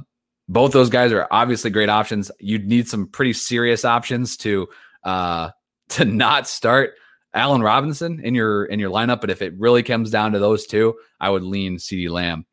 both 0.51 0.73
those 0.73 0.89
guys 0.89 1.13
are 1.13 1.27
obviously 1.31 1.69
great 1.69 1.89
options. 1.89 2.29
You'd 2.39 2.67
need 2.67 2.87
some 2.87 3.07
pretty 3.07 3.33
serious 3.33 3.85
options 3.85 4.35
to 4.37 4.67
uh, 5.03 5.51
to 5.89 6.05
not 6.05 6.47
start 6.47 6.95
Allen 7.33 7.61
Robinson 7.61 8.19
in 8.23 8.35
your 8.35 8.65
in 8.65 8.79
your 8.79 8.91
lineup. 8.91 9.21
But 9.21 9.29
if 9.29 9.41
it 9.41 9.53
really 9.57 9.81
comes 9.81 10.11
down 10.11 10.33
to 10.33 10.39
those 10.39 10.65
two, 10.65 10.95
I 11.19 11.29
would 11.29 11.43
lean 11.43 11.77
CeeDee 11.77 12.09
Lamb. 12.09 12.45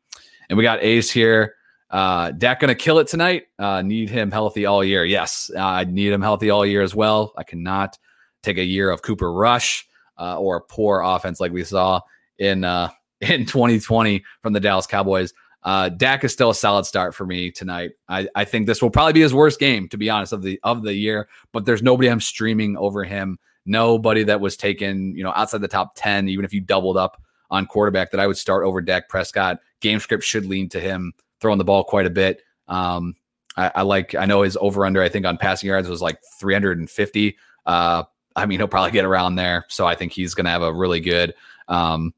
And 0.49 0.57
we 0.57 0.63
got 0.63 0.81
Ace 0.81 1.11
here. 1.11 1.55
Uh, 1.89 2.31
Dak 2.31 2.59
to 2.59 2.75
kill 2.75 2.99
it 2.99 3.07
tonight. 3.07 3.47
Uh, 3.57 3.81
need 3.81 4.09
him 4.09 4.31
healthy 4.31 4.65
all 4.65 4.83
year. 4.83 5.03
Yes, 5.03 5.49
uh, 5.55 5.59
I 5.59 5.83
need 5.83 6.13
him 6.13 6.21
healthy 6.21 6.51
all 6.51 6.65
year 6.65 6.83
as 6.83 6.95
well. 6.95 7.33
I 7.35 7.43
cannot 7.43 7.97
take 8.43 8.57
a 8.57 8.63
year 8.63 8.91
of 8.91 9.01
Cooper 9.01 9.33
Rush 9.33 9.87
uh, 10.17 10.39
or 10.39 10.57
a 10.57 10.61
poor 10.61 11.01
offense 11.01 11.39
like 11.39 11.51
we 11.51 11.63
saw 11.63 11.99
in 12.37 12.63
uh, 12.63 12.89
in 13.21 13.45
2020 13.45 14.23
from 14.41 14.53
the 14.53 14.59
Dallas 14.59 14.87
Cowboys. 14.87 15.33
Uh, 15.63 15.89
Dak 15.89 16.23
is 16.23 16.31
still 16.31 16.51
a 16.51 16.55
solid 16.55 16.85
start 16.85 17.13
for 17.13 17.25
me 17.25 17.51
tonight. 17.51 17.91
I, 18.07 18.27
I 18.33 18.45
think 18.45 18.65
this 18.65 18.81
will 18.81 18.89
probably 18.89 19.13
be 19.13 19.21
his 19.21 19.33
worst 19.33 19.59
game, 19.59 19.89
to 19.89 19.97
be 19.97 20.09
honest, 20.09 20.31
of 20.31 20.41
the 20.41 20.59
of 20.63 20.83
the 20.83 20.93
year. 20.93 21.27
But 21.51 21.65
there's 21.65 21.83
nobody 21.83 22.09
I'm 22.09 22.21
streaming 22.21 22.77
over 22.77 23.03
him. 23.03 23.39
Nobody 23.65 24.23
that 24.23 24.39
was 24.39 24.55
taken, 24.55 25.15
you 25.15 25.23
know, 25.23 25.33
outside 25.35 25.61
the 25.61 25.67
top 25.67 25.93
10, 25.95 26.29
even 26.29 26.45
if 26.45 26.53
you 26.53 26.61
doubled 26.61 26.97
up 26.97 27.21
on 27.51 27.65
quarterback, 27.65 28.11
that 28.11 28.19
I 28.19 28.27
would 28.27 28.37
start 28.37 28.65
over 28.65 28.81
Dak 28.81 29.09
Prescott. 29.09 29.59
Game 29.81 29.99
script 29.99 30.23
should 30.23 30.45
lean 30.45 30.69
to 30.69 30.79
him 30.79 31.13
throwing 31.41 31.57
the 31.57 31.65
ball 31.65 31.83
quite 31.83 32.05
a 32.05 32.09
bit. 32.09 32.41
Um, 32.67 33.15
I, 33.57 33.71
I, 33.75 33.81
like, 33.81 34.15
I 34.15 34.25
know 34.25 34.43
his 34.43 34.57
over 34.59 34.85
under, 34.85 35.01
I 35.01 35.09
think 35.09 35.25
on 35.25 35.37
passing 35.37 35.67
yards 35.67 35.89
was 35.89 36.01
like 36.01 36.19
350. 36.39 37.37
Uh, 37.65 38.03
I 38.35 38.45
mean, 38.45 38.59
he'll 38.59 38.67
probably 38.67 38.91
get 38.91 39.05
around 39.05 39.35
there. 39.35 39.65
So 39.67 39.85
I 39.85 39.95
think 39.95 40.13
he's 40.13 40.33
going 40.33 40.45
to 40.45 40.51
have 40.51 40.61
a 40.61 40.73
really 40.73 41.01
good, 41.01 41.33
um, 41.67 42.13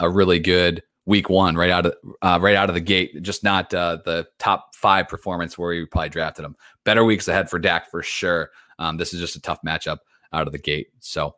a 0.00 0.08
really 0.08 0.38
good 0.38 0.82
week 1.06 1.28
one 1.28 1.56
right 1.56 1.70
out 1.70 1.86
of 1.86 1.94
uh, 2.22 2.38
right 2.40 2.56
out 2.56 2.68
of 2.68 2.74
the 2.74 2.80
gate. 2.80 3.22
Just 3.22 3.44
not 3.44 3.72
uh, 3.74 3.98
the 4.04 4.26
top 4.38 4.74
five 4.74 5.08
performance 5.08 5.58
where 5.58 5.72
you 5.72 5.86
probably 5.86 6.10
drafted 6.10 6.44
him. 6.44 6.56
Better 6.84 7.04
weeks 7.04 7.28
ahead 7.28 7.50
for 7.50 7.58
Dak 7.58 7.90
for 7.90 8.02
sure. 8.02 8.50
Um, 8.78 8.96
this 8.96 9.14
is 9.14 9.20
just 9.20 9.36
a 9.36 9.40
tough 9.40 9.60
matchup 9.66 9.98
out 10.32 10.46
of 10.46 10.52
the 10.52 10.58
gate. 10.58 10.88
So, 11.00 11.36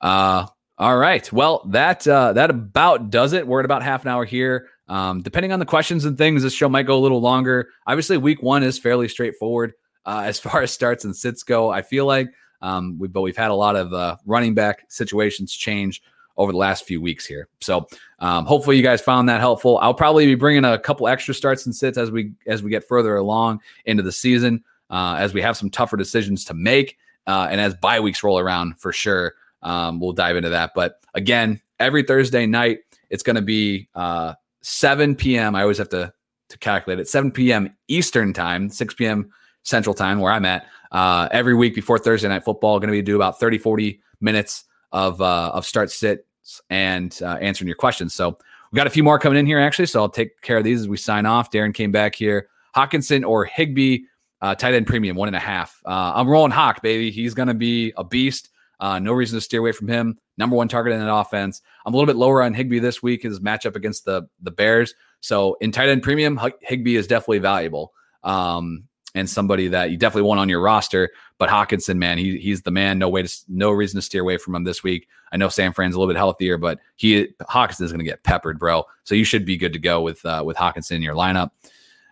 uh, 0.00 0.46
all 0.78 0.96
right. 0.96 1.30
Well, 1.32 1.62
that 1.70 2.06
uh, 2.06 2.32
that 2.34 2.50
about 2.50 3.10
does 3.10 3.32
it. 3.32 3.46
We're 3.46 3.60
at 3.60 3.64
about 3.64 3.82
half 3.82 4.02
an 4.02 4.08
hour 4.08 4.24
here. 4.24 4.68
Um, 4.88 5.22
depending 5.22 5.52
on 5.52 5.58
the 5.58 5.66
questions 5.66 6.04
and 6.04 6.16
things, 6.16 6.42
this 6.42 6.52
show 6.52 6.68
might 6.68 6.86
go 6.86 6.98
a 6.98 7.00
little 7.00 7.20
longer. 7.20 7.70
Obviously, 7.86 8.18
week 8.18 8.42
one 8.42 8.62
is 8.62 8.78
fairly 8.78 9.08
straightforward 9.08 9.72
uh, 10.04 10.22
as 10.24 10.38
far 10.40 10.62
as 10.62 10.70
starts 10.70 11.04
and 11.04 11.16
sits 11.16 11.42
go. 11.42 11.70
I 11.70 11.82
feel 11.82 12.06
like, 12.06 12.28
um, 12.62 12.98
we, 12.98 13.08
but 13.08 13.22
we've 13.22 13.36
had 13.36 13.50
a 13.50 13.54
lot 13.54 13.74
of 13.74 13.92
uh, 13.92 14.16
running 14.26 14.54
back 14.54 14.84
situations 14.88 15.52
change 15.52 16.02
over 16.36 16.52
the 16.52 16.58
last 16.58 16.84
few 16.84 17.00
weeks 17.00 17.26
here. 17.26 17.48
So 17.60 17.86
um, 18.18 18.44
hopefully 18.44 18.76
you 18.76 18.82
guys 18.82 19.00
found 19.00 19.28
that 19.28 19.40
helpful. 19.40 19.78
I'll 19.78 19.94
probably 19.94 20.26
be 20.26 20.34
bringing 20.34 20.64
a 20.64 20.78
couple 20.78 21.08
extra 21.08 21.34
starts 21.34 21.66
and 21.66 21.74
sits 21.74 21.98
as 21.98 22.10
we 22.10 22.32
as 22.46 22.62
we 22.62 22.70
get 22.70 22.86
further 22.86 23.16
along 23.16 23.60
into 23.84 24.02
the 24.02 24.12
season, 24.12 24.62
uh, 24.90 25.16
as 25.18 25.34
we 25.34 25.42
have 25.42 25.56
some 25.56 25.70
tougher 25.70 25.96
decisions 25.96 26.44
to 26.46 26.54
make, 26.54 26.98
uh, 27.26 27.48
and 27.50 27.60
as 27.60 27.74
bye 27.74 28.00
weeks 28.00 28.22
roll 28.22 28.38
around 28.38 28.78
for 28.78 28.92
sure. 28.92 29.34
Um, 29.62 29.98
we'll 29.98 30.12
dive 30.12 30.36
into 30.36 30.50
that. 30.50 30.72
But 30.74 31.00
again, 31.14 31.60
every 31.80 32.02
Thursday 32.02 32.46
night 32.46 32.80
it's 33.10 33.22
going 33.22 33.36
to 33.36 33.42
be 33.42 33.88
uh, 33.94 34.34
7 34.62 35.14
p.m. 35.16 35.54
I 35.54 35.62
always 35.62 35.78
have 35.78 35.88
to 35.90 36.12
to 36.48 36.58
calculate 36.58 37.00
it. 37.00 37.08
7 37.08 37.32
p.m. 37.32 37.74
Eastern 37.88 38.32
time, 38.32 38.68
6 38.68 38.94
p.m. 38.94 39.30
Central 39.62 39.94
time, 39.94 40.20
where 40.20 40.32
I'm 40.32 40.44
at. 40.44 40.66
Uh, 40.92 41.28
every 41.32 41.54
week 41.54 41.74
before 41.74 41.98
Thursday 41.98 42.28
night 42.28 42.44
football, 42.44 42.78
going 42.78 42.88
to 42.88 42.92
be 42.92 43.02
do 43.02 43.16
about 43.16 43.40
30, 43.40 43.58
40 43.58 44.00
minutes 44.20 44.64
of 44.96 45.20
uh, 45.20 45.50
of 45.52 45.66
start 45.66 45.90
sit 45.90 46.26
and 46.70 47.18
uh, 47.22 47.36
answering 47.40 47.68
your 47.68 47.76
questions. 47.76 48.14
So 48.14 48.38
we 48.72 48.76
got 48.76 48.86
a 48.86 48.90
few 48.90 49.04
more 49.04 49.18
coming 49.18 49.38
in 49.38 49.44
here 49.44 49.60
actually. 49.60 49.86
So 49.86 50.00
I'll 50.00 50.08
take 50.08 50.40
care 50.40 50.56
of 50.56 50.64
these 50.64 50.80
as 50.80 50.88
we 50.88 50.96
sign 50.96 51.26
off. 51.26 51.50
Darren 51.50 51.74
came 51.74 51.92
back 51.92 52.14
here. 52.14 52.48
Hockenson 52.74 53.26
or 53.26 53.44
Higbee, 53.44 54.04
uh, 54.40 54.54
tight 54.54 54.74
end 54.74 54.86
premium 54.86 55.16
one 55.16 55.28
and 55.28 55.36
a 55.36 55.40
half. 55.40 55.82
Uh, 55.84 56.12
I'm 56.14 56.28
rolling 56.28 56.50
Hawk, 56.50 56.82
baby. 56.82 57.10
He's 57.10 57.34
to 57.34 57.54
be 57.54 57.92
a 57.96 58.04
beast. 58.04 58.48
Uh, 58.80 58.98
no 58.98 59.12
reason 59.12 59.36
to 59.36 59.40
steer 59.40 59.60
away 59.60 59.72
from 59.72 59.88
him. 59.88 60.18
Number 60.38 60.56
one 60.56 60.68
target 60.68 60.92
in 60.94 61.00
that 61.00 61.14
offense. 61.14 61.62
I'm 61.84 61.92
a 61.92 61.96
little 61.96 62.06
bit 62.06 62.16
lower 62.16 62.42
on 62.42 62.54
Higbee 62.54 62.78
this 62.78 63.02
week. 63.02 63.22
His 63.22 63.40
matchup 63.40 63.76
against 63.76 64.06
the 64.06 64.28
the 64.40 64.50
Bears. 64.50 64.94
So 65.20 65.56
in 65.60 65.72
tight 65.72 65.90
end 65.90 66.02
premium, 66.02 66.40
Higbee 66.60 66.96
is 66.96 67.06
definitely 67.06 67.38
valuable. 67.38 67.92
Um, 68.22 68.84
and 69.16 69.28
somebody 69.28 69.66
that 69.68 69.90
you 69.90 69.96
definitely 69.96 70.28
want 70.28 70.38
on 70.38 70.48
your 70.48 70.60
roster. 70.60 71.10
But 71.38 71.48
Hockenson, 71.48 71.96
man, 71.96 72.18
he, 72.18 72.38
he's 72.38 72.62
the 72.62 72.70
man. 72.70 72.98
No 72.98 73.08
way 73.08 73.22
to 73.22 73.36
no 73.48 73.70
reason 73.70 73.96
to 73.98 74.02
steer 74.02 74.20
away 74.20 74.36
from 74.36 74.54
him 74.54 74.64
this 74.64 74.82
week. 74.82 75.08
I 75.32 75.38
know 75.38 75.48
San 75.48 75.72
Fran's 75.72 75.94
a 75.94 75.98
little 75.98 76.12
bit 76.12 76.18
healthier, 76.18 76.58
but 76.58 76.78
he 76.96 77.28
Hockenson 77.40 77.82
is 77.82 77.92
going 77.92 77.98
to 77.98 78.04
get 78.04 78.22
peppered, 78.22 78.58
bro. 78.58 78.84
So 79.04 79.14
you 79.14 79.24
should 79.24 79.46
be 79.46 79.56
good 79.56 79.72
to 79.72 79.78
go 79.78 80.02
with 80.02 80.24
uh, 80.24 80.42
with 80.44 80.56
Hockenson 80.56 80.92
in 80.92 81.02
your 81.02 81.14
lineup. 81.14 81.50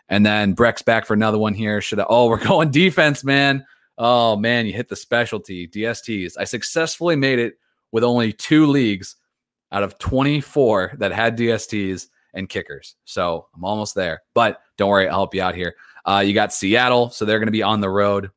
And 0.09 0.25
then 0.25 0.55
Breck's 0.55 0.83
back 0.83 1.05
for 1.05 1.15
another 1.15 1.39
one 1.39 1.55
here. 1.55 1.81
Should 1.81 2.01
I, 2.01 2.07
oh 2.09 2.29
we're 2.29 2.43
going 2.43 2.71
defense, 2.71 3.23
man. 3.23 3.67
Oh 3.99 4.37
man, 4.37 4.67
you 4.67 4.73
hit 4.73 4.89
the 4.89 4.97
specialty 4.97 5.69
DSTs. 5.69 6.33
I 6.39 6.45
successfully 6.45 7.17
made 7.17 7.39
it 7.39 7.59
with 7.93 8.03
only 8.03 8.33
two 8.33 8.67
leagues 8.67 9.17
out 9.71 9.83
of 9.83 9.99
24 9.99 10.95
that 10.99 11.13
had 11.13 11.37
DSTs 11.37 12.09
and 12.33 12.49
kickers. 12.49 12.97
So 13.05 13.47
I'm 13.55 13.65
almost 13.65 13.95
there. 13.95 14.23
But 14.35 14.61
don't 14.77 14.89
worry, 14.89 15.07
I'll 15.09 15.19
help 15.19 15.35
you 15.35 15.43
out 15.43 15.55
here. 15.55 15.77
Uh, 16.05 16.23
you 16.25 16.35
got 16.35 16.53
Seattle, 16.53 17.11
so 17.11 17.25
they're 17.25 17.39
going 17.39 17.47
to 17.47 17.53
be 17.53 17.63
on 17.63 17.81
the 17.81 17.91
road. 17.91 18.31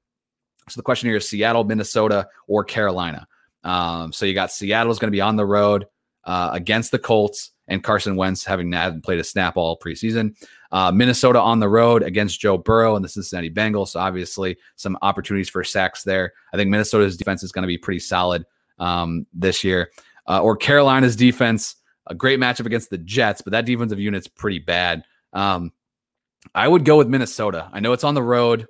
So 0.69 0.77
the 0.77 0.83
question 0.83 1.09
here 1.09 1.17
is 1.17 1.27
Seattle, 1.27 1.63
Minnesota, 1.63 2.27
or 2.47 2.63
Carolina. 2.63 3.27
Um, 3.63 4.13
so 4.13 4.25
you 4.25 4.33
got 4.33 4.51
Seattle 4.51 4.91
is 4.91 4.99
going 4.99 5.11
to 5.11 5.15
be 5.15 5.21
on 5.21 5.35
the 5.35 5.45
road 5.45 5.85
uh, 6.23 6.49
against 6.53 6.91
the 6.91 6.99
Colts 6.99 7.51
and 7.67 7.83
Carson 7.83 8.15
Wentz 8.15 8.45
having 8.45 8.69
not 8.69 9.03
played 9.03 9.19
a 9.19 9.23
snap 9.23 9.57
all 9.57 9.77
preseason. 9.77 10.35
Uh, 10.71 10.91
Minnesota 10.91 11.39
on 11.39 11.59
the 11.59 11.69
road 11.69 12.03
against 12.03 12.39
Joe 12.39 12.57
Burrow 12.57 12.95
and 12.95 13.03
the 13.03 13.09
Cincinnati 13.09 13.49
Bengals. 13.49 13.89
So 13.89 13.99
obviously 13.99 14.57
some 14.75 14.97
opportunities 15.01 15.49
for 15.49 15.63
sacks 15.63 16.03
there. 16.03 16.33
I 16.53 16.57
think 16.57 16.69
Minnesota's 16.69 17.17
defense 17.17 17.43
is 17.43 17.51
going 17.51 17.63
to 17.63 17.67
be 17.67 17.77
pretty 17.77 17.99
solid 17.99 18.45
um, 18.79 19.25
this 19.33 19.63
year. 19.63 19.91
Uh, 20.27 20.41
or 20.41 20.57
Carolina's 20.57 21.15
defense, 21.15 21.75
a 22.07 22.15
great 22.15 22.39
matchup 22.39 22.65
against 22.65 22.89
the 22.89 22.97
Jets, 22.97 23.41
but 23.41 23.51
that 23.51 23.65
defensive 23.65 23.99
unit's 23.99 24.27
pretty 24.27 24.59
bad. 24.59 25.03
Um, 25.33 25.71
I 26.53 26.67
would 26.67 26.85
go 26.85 26.97
with 26.97 27.07
Minnesota. 27.07 27.69
I 27.71 27.79
know 27.79 27.93
it's 27.93 28.03
on 28.03 28.15
the 28.15 28.23
road, 28.23 28.67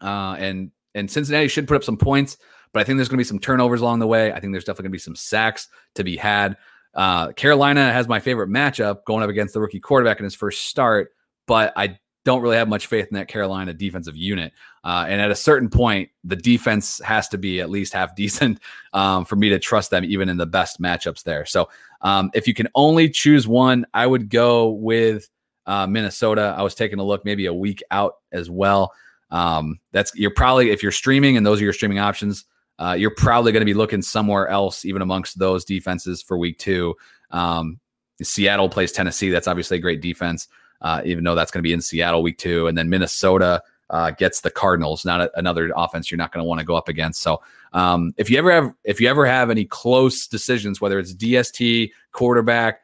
uh, 0.00 0.36
and 0.38 0.70
and 0.94 1.10
Cincinnati 1.10 1.48
should 1.48 1.68
put 1.68 1.76
up 1.76 1.84
some 1.84 1.96
points, 1.96 2.36
but 2.72 2.80
I 2.80 2.84
think 2.84 2.96
there's 2.96 3.08
going 3.08 3.18
to 3.18 3.24
be 3.24 3.28
some 3.28 3.38
turnovers 3.38 3.80
along 3.80 4.00
the 4.00 4.06
way. 4.06 4.32
I 4.32 4.40
think 4.40 4.52
there's 4.52 4.64
definitely 4.64 4.84
going 4.84 4.92
to 4.92 4.96
be 4.96 4.98
some 4.98 5.16
sacks 5.16 5.68
to 5.94 6.04
be 6.04 6.16
had. 6.16 6.56
Uh, 6.94 7.32
Carolina 7.32 7.92
has 7.92 8.08
my 8.08 8.18
favorite 8.18 8.48
matchup 8.48 9.04
going 9.04 9.22
up 9.22 9.30
against 9.30 9.54
the 9.54 9.60
rookie 9.60 9.80
quarterback 9.80 10.18
in 10.18 10.24
his 10.24 10.34
first 10.34 10.66
start, 10.66 11.12
but 11.46 11.72
I 11.76 11.98
don't 12.24 12.42
really 12.42 12.56
have 12.56 12.68
much 12.68 12.86
faith 12.86 13.06
in 13.08 13.14
that 13.14 13.28
Carolina 13.28 13.72
defensive 13.72 14.16
unit. 14.16 14.52
Uh, 14.84 15.06
and 15.08 15.20
at 15.20 15.30
a 15.30 15.34
certain 15.34 15.68
point, 15.68 16.10
the 16.24 16.36
defense 16.36 17.00
has 17.04 17.28
to 17.28 17.38
be 17.38 17.60
at 17.60 17.70
least 17.70 17.92
half 17.92 18.14
decent 18.16 18.60
um, 18.92 19.24
for 19.24 19.36
me 19.36 19.48
to 19.50 19.58
trust 19.58 19.90
them, 19.90 20.04
even 20.04 20.28
in 20.28 20.36
the 20.36 20.46
best 20.46 20.80
matchups 20.80 21.22
there. 21.22 21.46
So 21.46 21.68
um, 22.02 22.30
if 22.34 22.46
you 22.46 22.54
can 22.54 22.68
only 22.74 23.08
choose 23.08 23.46
one, 23.46 23.86
I 23.94 24.06
would 24.06 24.28
go 24.28 24.70
with 24.70 25.28
uh, 25.66 25.86
Minnesota. 25.86 26.54
I 26.56 26.62
was 26.62 26.74
taking 26.74 26.98
a 26.98 27.04
look 27.04 27.24
maybe 27.24 27.46
a 27.46 27.54
week 27.54 27.82
out 27.90 28.14
as 28.32 28.50
well. 28.50 28.92
Um, 29.30 29.78
that's 29.92 30.12
you're 30.14 30.34
probably 30.34 30.70
if 30.70 30.82
you're 30.82 30.92
streaming 30.92 31.36
and 31.36 31.46
those 31.46 31.60
are 31.60 31.64
your 31.64 31.72
streaming 31.72 31.98
options, 31.98 32.44
uh, 32.78 32.94
you're 32.98 33.14
probably 33.14 33.52
going 33.52 33.60
to 33.60 33.66
be 33.66 33.74
looking 33.74 34.02
somewhere 34.02 34.48
else, 34.48 34.84
even 34.84 35.02
amongst 35.02 35.38
those 35.38 35.64
defenses 35.64 36.22
for 36.22 36.38
week 36.38 36.58
two. 36.58 36.94
Um, 37.30 37.78
Seattle 38.22 38.68
plays 38.68 38.92
Tennessee. 38.92 39.30
That's 39.30 39.46
obviously 39.48 39.76
a 39.78 39.80
great 39.80 40.00
defense, 40.00 40.48
uh, 40.80 41.02
even 41.04 41.24
though 41.24 41.34
that's 41.34 41.50
going 41.50 41.60
to 41.60 41.66
be 41.66 41.72
in 41.72 41.80
Seattle 41.80 42.22
week 42.22 42.38
two. 42.38 42.66
And 42.66 42.76
then 42.76 42.88
Minnesota 42.88 43.62
uh, 43.90 44.12
gets 44.12 44.40
the 44.40 44.50
Cardinals, 44.50 45.04
not 45.04 45.20
a, 45.20 45.38
another 45.38 45.72
offense 45.76 46.10
you're 46.10 46.18
not 46.18 46.32
going 46.32 46.42
to 46.42 46.48
want 46.48 46.60
to 46.60 46.64
go 46.64 46.76
up 46.76 46.88
against. 46.88 47.20
So 47.22 47.42
um, 47.72 48.12
if 48.16 48.30
you 48.30 48.38
ever 48.38 48.50
have 48.52 48.72
if 48.84 49.00
you 49.00 49.08
ever 49.08 49.26
have 49.26 49.50
any 49.50 49.64
close 49.64 50.26
decisions, 50.26 50.80
whether 50.80 50.98
it's 50.98 51.14
DST, 51.14 51.90
quarterback, 52.12 52.80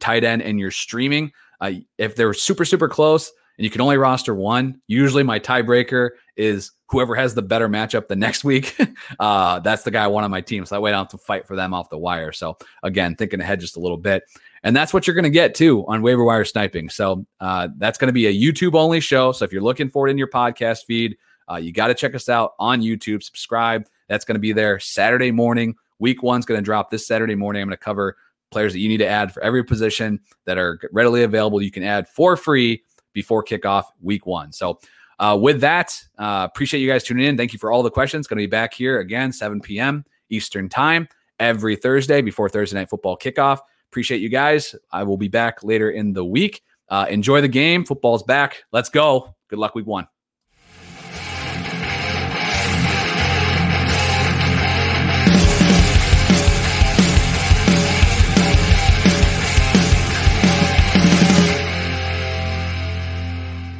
tight 0.00 0.24
end, 0.24 0.42
and 0.42 0.58
you're 0.58 0.70
streaming, 0.70 1.32
uh, 1.60 1.72
if 1.98 2.16
they're 2.16 2.34
super, 2.34 2.64
super 2.64 2.88
close 2.88 3.32
and 3.58 3.64
you 3.64 3.70
can 3.70 3.80
only 3.80 3.96
roster 3.96 4.34
one, 4.34 4.80
usually 4.86 5.22
my 5.22 5.38
tiebreaker 5.38 6.10
is 6.36 6.72
whoever 6.88 7.14
has 7.14 7.34
the 7.34 7.42
better 7.42 7.68
matchup 7.68 8.08
the 8.08 8.16
next 8.16 8.44
week. 8.44 8.76
uh, 9.20 9.58
that's 9.60 9.82
the 9.82 9.90
guy 9.90 10.04
I 10.04 10.08
want 10.08 10.24
on 10.24 10.30
my 10.30 10.40
team. 10.40 10.64
So 10.66 10.76
I 10.76 10.78
wait 10.78 10.92
out 10.92 11.10
to 11.10 11.18
fight 11.18 11.46
for 11.46 11.56
them 11.56 11.74
off 11.74 11.88
the 11.88 11.98
wire. 11.98 12.32
So 12.32 12.58
again, 12.82 13.16
thinking 13.16 13.40
ahead 13.40 13.60
just 13.60 13.76
a 13.76 13.80
little 13.80 13.96
bit. 13.96 14.24
And 14.62 14.74
that's 14.74 14.92
what 14.92 15.06
you're 15.06 15.14
going 15.14 15.24
to 15.24 15.30
get 15.30 15.54
too 15.54 15.84
on 15.88 16.02
waiver 16.02 16.24
wire 16.24 16.44
sniping. 16.44 16.90
So 16.90 17.26
uh, 17.40 17.68
that's 17.78 17.98
going 17.98 18.08
to 18.08 18.12
be 18.12 18.26
a 18.26 18.34
YouTube 18.34 18.74
only 18.74 19.00
show. 19.00 19.32
So 19.32 19.44
if 19.44 19.52
you're 19.52 19.62
looking 19.62 19.88
for 19.88 20.06
it 20.06 20.10
in 20.10 20.18
your 20.18 20.28
podcast 20.28 20.84
feed, 20.86 21.16
uh, 21.50 21.56
you 21.56 21.72
got 21.72 21.88
to 21.88 21.94
check 21.94 22.14
us 22.14 22.28
out 22.28 22.54
on 22.58 22.82
YouTube. 22.82 23.22
Subscribe. 23.22 23.86
That's 24.08 24.24
going 24.24 24.34
to 24.34 24.40
be 24.40 24.52
there 24.52 24.78
Saturday 24.78 25.30
morning. 25.30 25.76
Week 25.98 26.22
one's 26.22 26.44
going 26.44 26.58
to 26.58 26.64
drop 26.64 26.90
this 26.90 27.06
Saturday 27.06 27.34
morning. 27.34 27.62
I'm 27.62 27.68
going 27.68 27.78
to 27.78 27.82
cover 27.82 28.16
players 28.50 28.72
that 28.72 28.80
you 28.80 28.88
need 28.88 28.98
to 28.98 29.06
add 29.06 29.32
for 29.32 29.42
every 29.42 29.64
position 29.64 30.20
that 30.44 30.58
are 30.58 30.78
readily 30.92 31.22
available. 31.22 31.60
You 31.60 31.70
can 31.70 31.82
add 31.82 32.08
for 32.08 32.36
free 32.36 32.82
before 33.12 33.44
kickoff 33.44 33.84
week 34.00 34.26
one. 34.26 34.52
So, 34.52 34.78
uh, 35.18 35.38
with 35.40 35.60
that, 35.62 35.98
uh, 36.18 36.46
appreciate 36.50 36.80
you 36.80 36.88
guys 36.88 37.02
tuning 37.02 37.24
in. 37.24 37.36
Thank 37.36 37.52
you 37.52 37.58
for 37.58 37.72
all 37.72 37.82
the 37.82 37.90
questions. 37.90 38.26
Going 38.26 38.38
to 38.38 38.42
be 38.42 38.46
back 38.46 38.74
here 38.74 39.00
again, 39.00 39.32
7 39.32 39.60
p.m. 39.60 40.04
Eastern 40.28 40.68
Time 40.68 41.08
every 41.40 41.76
Thursday 41.76 42.20
before 42.20 42.48
Thursday 42.48 42.78
Night 42.78 42.90
Football 42.90 43.16
kickoff. 43.16 43.60
Appreciate 43.90 44.20
you 44.20 44.28
guys. 44.28 44.74
I 44.92 45.04
will 45.04 45.16
be 45.16 45.28
back 45.28 45.62
later 45.62 45.90
in 45.90 46.12
the 46.12 46.24
week. 46.24 46.62
Uh, 46.88 47.06
enjoy 47.08 47.40
the 47.40 47.48
game. 47.48 47.84
Football's 47.84 48.22
back. 48.22 48.64
Let's 48.72 48.90
go. 48.90 49.34
Good 49.48 49.58
luck, 49.58 49.74
week 49.74 49.86
one. 49.86 50.06